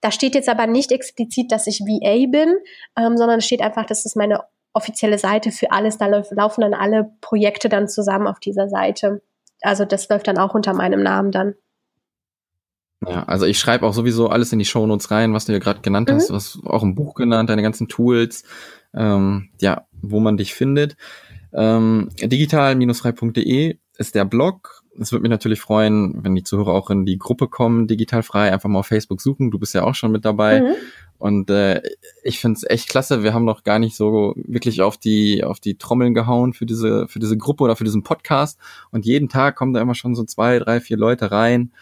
Da 0.01 0.11
steht 0.11 0.35
jetzt 0.35 0.49
aber 0.49 0.66
nicht 0.66 0.93
explizit, 0.93 1.53
dass 1.53 1.66
ich 1.66 1.81
VA 1.81 2.27
bin, 2.31 2.57
ähm, 2.97 3.16
sondern 3.16 3.41
steht 3.41 3.61
einfach, 3.61 3.85
dass 3.85 4.07
es 4.07 4.16
meine 4.16 4.41
offizielle 4.72 5.18
Seite 5.18 5.51
für 5.51 5.72
alles. 5.72 5.99
Da 5.99 6.07
laufen 6.07 6.61
dann 6.62 6.75
alle 6.75 7.11
Projekte 7.20 7.68
dann 7.68 7.89
zusammen 7.89 8.27
auf 8.27 8.41
dieser 8.41 8.68
Seite. 8.68 9.20
also 9.62 9.85
das 9.85 10.09
läuft 10.09 10.27
dann 10.29 10.39
auch 10.39 10.55
unter 10.55 10.72
meinem 10.72 11.03
Namen 11.03 11.33
dann. 11.33 11.55
Ja, 13.07 13.25
also 13.25 13.47
ich 13.47 13.59
schreibe 13.59 13.87
auch 13.87 13.95
sowieso 13.95 14.29
alles 14.29 14.53
in 14.53 14.59
die 14.59 14.67
Shownotes 14.67 15.11
rein, 15.11 15.33
was 15.33 15.47
du 15.47 15.53
ja 15.53 15.59
gerade 15.59 15.81
genannt 15.81 16.11
hast, 16.11 16.31
mhm. 16.31 16.35
was 16.35 16.59
auch 16.65 16.83
im 16.83 16.95
Buch 16.95 17.15
genannt, 17.15 17.49
deine 17.49 17.63
ganzen 17.63 17.89
Tools, 17.89 18.45
ähm, 18.95 19.49
ja, 19.61 19.87
wo 20.03 20.21
man 20.21 20.37
dich 20.37 20.55
findet. 20.55 20.97
Ähm, 21.53 22.11
digital-frei.de 22.21 23.79
ist 23.97 24.15
der 24.15 24.25
Blog. 24.25 24.83
Es 24.99 25.13
würde 25.13 25.23
mich 25.23 25.31
natürlich 25.31 25.61
freuen, 25.61 26.25
wenn 26.25 26.35
die 26.35 26.43
Zuhörer 26.43 26.73
auch 26.73 26.91
in 26.91 27.07
die 27.07 27.19
Gruppe 27.19 27.49
kommen, 27.49 27.87
digital 27.87 28.23
frei, 28.23 28.53
einfach 28.53 28.69
mal 28.69 28.81
auf 28.81 28.87
Facebook 28.87 29.21
suchen. 29.21 29.51
Du 29.51 29.59
bist 29.59 29.75
ja 29.75 29.85
auch 29.85 29.95
schon 29.95 30.13
mit 30.13 30.25
dabei. 30.25 30.61
Mhm. 30.61 30.75
Und 31.19 31.51
äh, 31.51 31.83
ich 32.23 32.39
finde 32.39 32.57
es 32.57 32.69
echt 32.69 32.89
klasse. 32.89 33.23
Wir 33.23 33.35
haben 33.35 33.45
noch 33.45 33.63
gar 33.63 33.79
nicht 33.79 33.95
so 33.95 34.35
wirklich 34.37 34.81
auf 34.81 34.97
die 34.97 35.45
auf 35.45 35.61
die 35.61 35.77
Trommeln 35.77 36.15
gehauen 36.15 36.55
für 36.55 36.65
diese 36.65 37.09
für 37.09 37.19
diese 37.19 37.37
Gruppe 37.37 37.65
oder 37.65 37.77
für 37.77 37.85
diesen 37.85 38.03
Podcast. 38.03 38.59
Und 38.91 39.05
jeden 39.05 39.29
Tag 39.29 39.57
kommen 39.57 39.75
da 39.75 39.83
immer 39.83 39.95
schon 39.95 40.15
so 40.15 40.25
zwei, 40.25 40.59
drei, 40.59 40.81
vier 40.81 40.97
Leute 40.97 41.31
rein. 41.31 41.73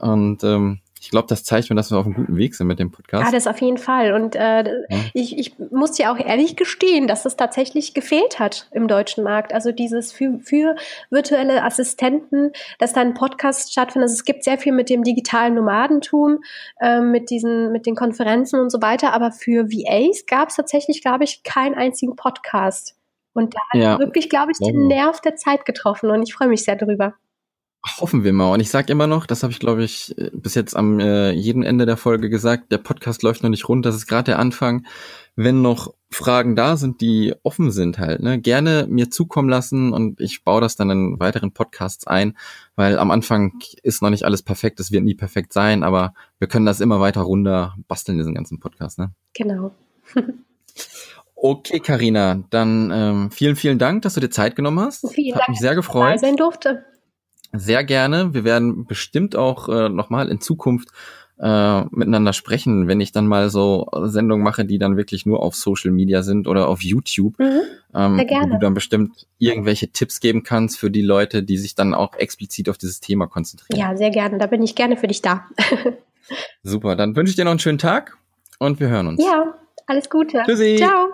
Und 0.00 0.42
ähm, 0.44 0.80
ich 1.02 1.10
glaube, 1.10 1.28
das 1.28 1.44
zeigt 1.44 1.70
mir, 1.70 1.76
dass 1.76 1.90
wir 1.90 1.96
auf 1.96 2.04
einem 2.04 2.14
guten 2.14 2.36
Weg 2.36 2.54
sind 2.54 2.66
mit 2.66 2.78
dem 2.78 2.90
Podcast. 2.90 3.24
Ja, 3.24 3.32
das 3.32 3.46
auf 3.46 3.58
jeden 3.62 3.78
Fall. 3.78 4.12
Und 4.12 4.36
äh, 4.36 4.64
ja. 4.64 4.98
ich, 5.14 5.38
ich 5.38 5.58
muss 5.70 5.96
ja 5.96 6.12
auch 6.12 6.18
ehrlich 6.18 6.56
gestehen, 6.56 7.06
dass 7.06 7.22
das 7.22 7.36
tatsächlich 7.36 7.94
gefehlt 7.94 8.38
hat 8.38 8.68
im 8.72 8.86
deutschen 8.86 9.24
Markt. 9.24 9.54
Also 9.54 9.72
dieses 9.72 10.12
für, 10.12 10.38
für 10.40 10.76
virtuelle 11.08 11.64
Assistenten, 11.64 12.52
dass 12.78 12.92
da 12.92 13.00
ein 13.00 13.14
Podcast 13.14 13.72
stattfindet. 13.72 14.10
Also 14.10 14.14
es 14.14 14.24
gibt 14.26 14.44
sehr 14.44 14.58
viel 14.58 14.72
mit 14.72 14.90
dem 14.90 15.02
digitalen 15.02 15.54
Nomadentum, 15.54 16.40
äh, 16.80 17.00
mit 17.00 17.30
diesen, 17.30 17.72
mit 17.72 17.86
den 17.86 17.94
Konferenzen 17.94 18.60
und 18.60 18.68
so 18.68 18.82
weiter. 18.82 19.14
Aber 19.14 19.32
für 19.32 19.70
VAs 19.70 20.26
gab 20.26 20.50
es 20.50 20.56
tatsächlich, 20.56 21.00
glaube 21.00 21.24
ich, 21.24 21.42
keinen 21.44 21.76
einzigen 21.76 22.14
Podcast. 22.14 22.94
Und 23.32 23.54
da 23.54 23.60
hat 23.72 23.80
ja. 23.80 23.98
wirklich, 23.98 24.28
glaube 24.28 24.52
ich, 24.52 24.58
den 24.58 24.86
Nerv 24.86 25.22
der 25.22 25.36
Zeit 25.36 25.64
getroffen. 25.64 26.10
Und 26.10 26.22
ich 26.22 26.34
freue 26.34 26.48
mich 26.48 26.62
sehr 26.62 26.76
darüber. 26.76 27.14
Hoffen 27.98 28.24
wir 28.24 28.32
mal. 28.34 28.52
Und 28.52 28.60
ich 28.60 28.68
sage 28.68 28.92
immer 28.92 29.06
noch, 29.06 29.24
das 29.24 29.42
habe 29.42 29.52
ich, 29.52 29.58
glaube 29.58 29.82
ich, 29.82 30.14
bis 30.32 30.54
jetzt 30.54 30.76
am 30.76 31.00
äh, 31.00 31.30
jedem 31.30 31.62
Ende 31.62 31.86
der 31.86 31.96
Folge 31.96 32.28
gesagt, 32.28 32.70
der 32.72 32.78
Podcast 32.78 33.22
läuft 33.22 33.42
noch 33.42 33.48
nicht 33.48 33.68
rund, 33.68 33.86
das 33.86 33.94
ist 33.94 34.06
gerade 34.06 34.24
der 34.24 34.38
Anfang. 34.38 34.86
Wenn 35.34 35.62
noch 35.62 35.94
Fragen 36.10 36.56
da 36.56 36.76
sind, 36.76 37.00
die 37.00 37.34
offen 37.42 37.70
sind 37.70 37.98
halt, 37.98 38.20
ne, 38.20 38.38
gerne 38.38 38.86
mir 38.88 39.10
zukommen 39.10 39.48
lassen 39.48 39.92
und 39.92 40.20
ich 40.20 40.44
baue 40.44 40.60
das 40.60 40.76
dann 40.76 40.90
in 40.90 41.20
weiteren 41.20 41.52
Podcasts 41.52 42.06
ein, 42.06 42.36
weil 42.74 42.98
am 42.98 43.10
Anfang 43.10 43.54
ist 43.82 44.02
noch 44.02 44.10
nicht 44.10 44.24
alles 44.24 44.42
perfekt, 44.42 44.80
es 44.80 44.90
wird 44.92 45.04
nie 45.04 45.14
perfekt 45.14 45.52
sein, 45.52 45.82
aber 45.82 46.12
wir 46.38 46.48
können 46.48 46.66
das 46.66 46.80
immer 46.80 47.00
weiter 47.00 47.22
runter 47.22 47.76
basteln, 47.88 48.18
diesen 48.18 48.34
ganzen 48.34 48.60
Podcast, 48.60 48.98
ne? 48.98 49.12
Genau. 49.34 49.74
Okay, 51.42 51.80
Karina, 51.80 52.44
dann 52.50 52.90
ähm, 52.92 53.30
vielen, 53.30 53.56
vielen 53.56 53.78
Dank, 53.78 54.02
dass 54.02 54.12
du 54.12 54.20
dir 54.20 54.28
Zeit 54.28 54.56
genommen 54.56 54.78
hast. 54.80 55.10
Vielen 55.14 55.34
Hat 55.34 55.40
Dank, 55.40 55.48
mich 55.48 55.58
sehr 55.58 55.74
gefreut. 55.74 56.08
Dass 56.08 56.16
ich 56.16 56.20
sein 56.20 56.36
durfte. 56.36 56.84
Sehr 57.52 57.84
gerne. 57.84 58.32
Wir 58.32 58.44
werden 58.44 58.86
bestimmt 58.86 59.36
auch 59.36 59.68
äh, 59.68 59.88
nochmal 59.88 60.28
in 60.28 60.40
Zukunft 60.40 60.88
äh, 61.40 61.84
miteinander 61.90 62.32
sprechen, 62.32 62.86
wenn 62.86 63.00
ich 63.00 63.12
dann 63.12 63.26
mal 63.26 63.48
so 63.50 63.88
Sendungen 64.04 64.44
mache, 64.44 64.64
die 64.64 64.78
dann 64.78 64.96
wirklich 64.96 65.24
nur 65.24 65.42
auf 65.42 65.54
Social 65.54 65.90
Media 65.90 66.22
sind 66.22 66.46
oder 66.46 66.68
auf 66.68 66.82
YouTube. 66.82 67.38
Mhm, 67.38 67.62
ähm, 67.94 68.16
sehr 68.16 68.24
gerne. 68.26 68.50
Wo 68.50 68.54
du 68.54 68.60
dann 68.60 68.74
bestimmt 68.74 69.26
irgendwelche 69.38 69.88
Tipps 69.88 70.20
geben 70.20 70.42
kannst 70.42 70.78
für 70.78 70.90
die 70.90 71.02
Leute, 71.02 71.42
die 71.42 71.56
sich 71.56 71.74
dann 71.74 71.94
auch 71.94 72.14
explizit 72.14 72.68
auf 72.68 72.78
dieses 72.78 73.00
Thema 73.00 73.26
konzentrieren. 73.26 73.80
Ja, 73.80 73.96
sehr 73.96 74.10
gerne. 74.10 74.38
Da 74.38 74.46
bin 74.46 74.62
ich 74.62 74.74
gerne 74.74 74.96
für 74.96 75.06
dich 75.06 75.22
da. 75.22 75.46
Super. 76.62 76.94
Dann 76.94 77.16
wünsche 77.16 77.30
ich 77.30 77.36
dir 77.36 77.44
noch 77.44 77.52
einen 77.52 77.60
schönen 77.60 77.78
Tag 77.78 78.18
und 78.58 78.78
wir 78.78 78.88
hören 78.88 79.06
uns. 79.06 79.24
Ja, 79.24 79.54
alles 79.86 80.10
Gute. 80.10 80.42
Tschüssi. 80.44 80.76
Ciao. 80.76 81.08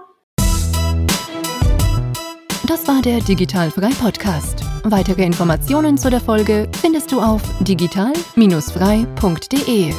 Das 2.67 2.89
war 2.89 3.01
der 3.01 3.21
Digitalfrei 3.21 3.91
Podcast. 4.01 4.66
Weitere 4.89 5.25
Informationen 5.25 5.99
zu 5.99 6.11
der 6.11 6.21
Folge 6.21 6.69
findest 6.81 7.11
du 7.11 7.21
auf 7.21 7.43
digital-frei.de. 7.61 9.93